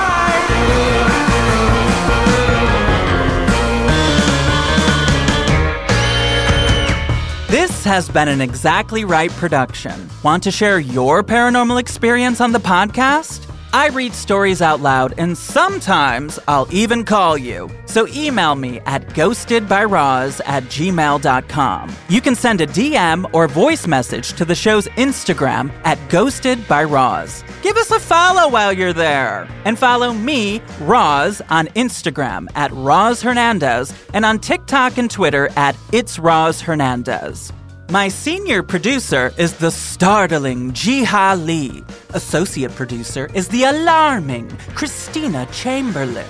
This 7.82 7.90
has 7.90 8.08
been 8.08 8.28
an 8.28 8.40
Exactly 8.40 9.04
Right 9.04 9.32
production. 9.32 10.08
Want 10.22 10.44
to 10.44 10.52
share 10.52 10.78
your 10.78 11.24
paranormal 11.24 11.80
experience 11.80 12.40
on 12.40 12.52
the 12.52 12.60
podcast? 12.60 13.52
I 13.72 13.88
read 13.88 14.12
stories 14.12 14.62
out 14.62 14.78
loud, 14.78 15.14
and 15.18 15.36
sometimes 15.36 16.38
I'll 16.46 16.68
even 16.70 17.02
call 17.02 17.36
you. 17.36 17.68
So 17.86 18.06
email 18.06 18.54
me 18.54 18.78
at 18.86 19.08
ghostedbyroz 19.08 20.40
at 20.46 20.62
gmail.com. 20.64 21.92
You 22.08 22.20
can 22.20 22.36
send 22.36 22.60
a 22.60 22.68
DM 22.68 23.28
or 23.34 23.48
voice 23.48 23.88
message 23.88 24.34
to 24.34 24.44
the 24.44 24.54
show's 24.54 24.86
Instagram 24.90 25.72
at 25.82 25.98
ghostedbyroz. 26.08 27.62
Give 27.62 27.76
us 27.76 27.90
a 27.90 27.98
follow 27.98 28.48
while 28.48 28.72
you're 28.72 28.92
there. 28.92 29.48
And 29.64 29.76
follow 29.76 30.12
me, 30.12 30.62
Roz, 30.82 31.42
on 31.50 31.66
Instagram 31.74 32.46
at 32.54 32.70
Roz 32.70 33.22
Hernandez 33.22 33.92
and 34.14 34.24
on 34.24 34.38
TikTok 34.38 34.98
and 34.98 35.10
Twitter 35.10 35.48
at 35.56 35.76
It's 35.90 36.20
Roz 36.20 36.60
Hernandez. 36.60 37.52
My 37.92 38.08
senior 38.08 38.62
producer 38.62 39.34
is 39.36 39.52
the 39.52 39.70
startling 39.70 40.72
Jiha 40.72 41.36
Lee. 41.44 41.84
Associate 42.14 42.74
producer 42.74 43.28
is 43.34 43.48
the 43.48 43.64
alarming 43.64 44.48
Christina 44.74 45.46
Chamberlain. 45.52 46.24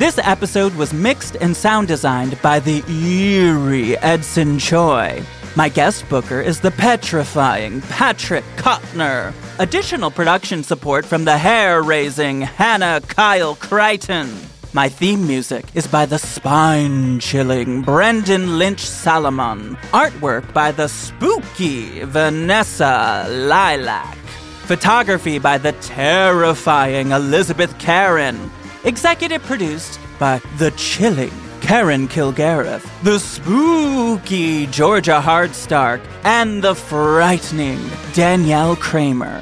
This 0.00 0.18
episode 0.18 0.74
was 0.74 0.92
mixed 0.92 1.36
and 1.36 1.56
sound 1.56 1.86
designed 1.86 2.42
by 2.42 2.58
the 2.58 2.82
eerie 2.90 3.96
Edson 3.98 4.58
Choi. 4.58 5.22
My 5.54 5.68
guest 5.68 6.08
booker 6.08 6.40
is 6.40 6.58
the 6.58 6.72
petrifying 6.72 7.82
Patrick 7.82 8.44
Kotner. 8.56 9.32
Additional 9.60 10.10
production 10.10 10.64
support 10.64 11.04
from 11.04 11.24
the 11.24 11.38
hair 11.38 11.84
raising 11.84 12.40
Hannah 12.40 13.00
Kyle 13.06 13.54
Crichton. 13.54 14.36
My 14.76 14.90
theme 14.90 15.26
music 15.26 15.64
is 15.72 15.86
by 15.86 16.04
the 16.04 16.18
spine 16.18 17.18
chilling 17.18 17.80
Brendan 17.80 18.58
Lynch 18.58 18.80
Salomon. 18.80 19.74
Artwork 19.94 20.52
by 20.52 20.70
the 20.70 20.86
spooky 20.86 22.04
Vanessa 22.04 23.26
Lilac. 23.26 24.18
Photography 24.66 25.38
by 25.38 25.56
the 25.56 25.72
terrifying 25.80 27.12
Elizabeth 27.12 27.78
Karen. 27.78 28.50
Executive 28.84 29.42
produced 29.44 29.98
by 30.18 30.42
the 30.58 30.70
chilling 30.72 31.32
Karen 31.62 32.06
Kilgariff, 32.06 32.84
the 33.02 33.18
spooky 33.18 34.66
Georgia 34.66 35.22
Hardstark, 35.24 36.02
and 36.22 36.62
the 36.62 36.74
frightening 36.74 37.80
Danielle 38.12 38.76
Kramer. 38.76 39.40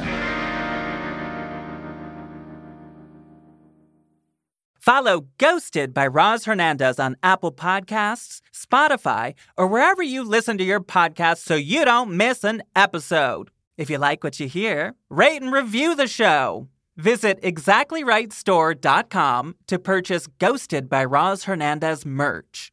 Follow 4.84 5.28
Ghosted 5.38 5.94
by 5.94 6.06
Roz 6.06 6.44
Hernandez 6.44 6.98
on 6.98 7.16
Apple 7.22 7.52
Podcasts, 7.52 8.42
Spotify, 8.52 9.32
or 9.56 9.66
wherever 9.66 10.02
you 10.02 10.22
listen 10.22 10.58
to 10.58 10.64
your 10.64 10.78
podcasts 10.78 11.38
so 11.38 11.54
you 11.54 11.86
don't 11.86 12.14
miss 12.14 12.44
an 12.44 12.62
episode. 12.76 13.48
If 13.78 13.88
you 13.88 13.96
like 13.96 14.22
what 14.22 14.38
you 14.38 14.46
hear, 14.46 14.92
rate 15.08 15.40
and 15.40 15.50
review 15.50 15.96
the 15.96 16.06
show. 16.06 16.68
Visit 16.98 17.40
exactlyrightstore.com 17.40 19.56
to 19.68 19.78
purchase 19.78 20.26
Ghosted 20.38 20.90
by 20.90 21.06
Roz 21.06 21.44
Hernandez 21.44 22.04
merch. 22.04 22.70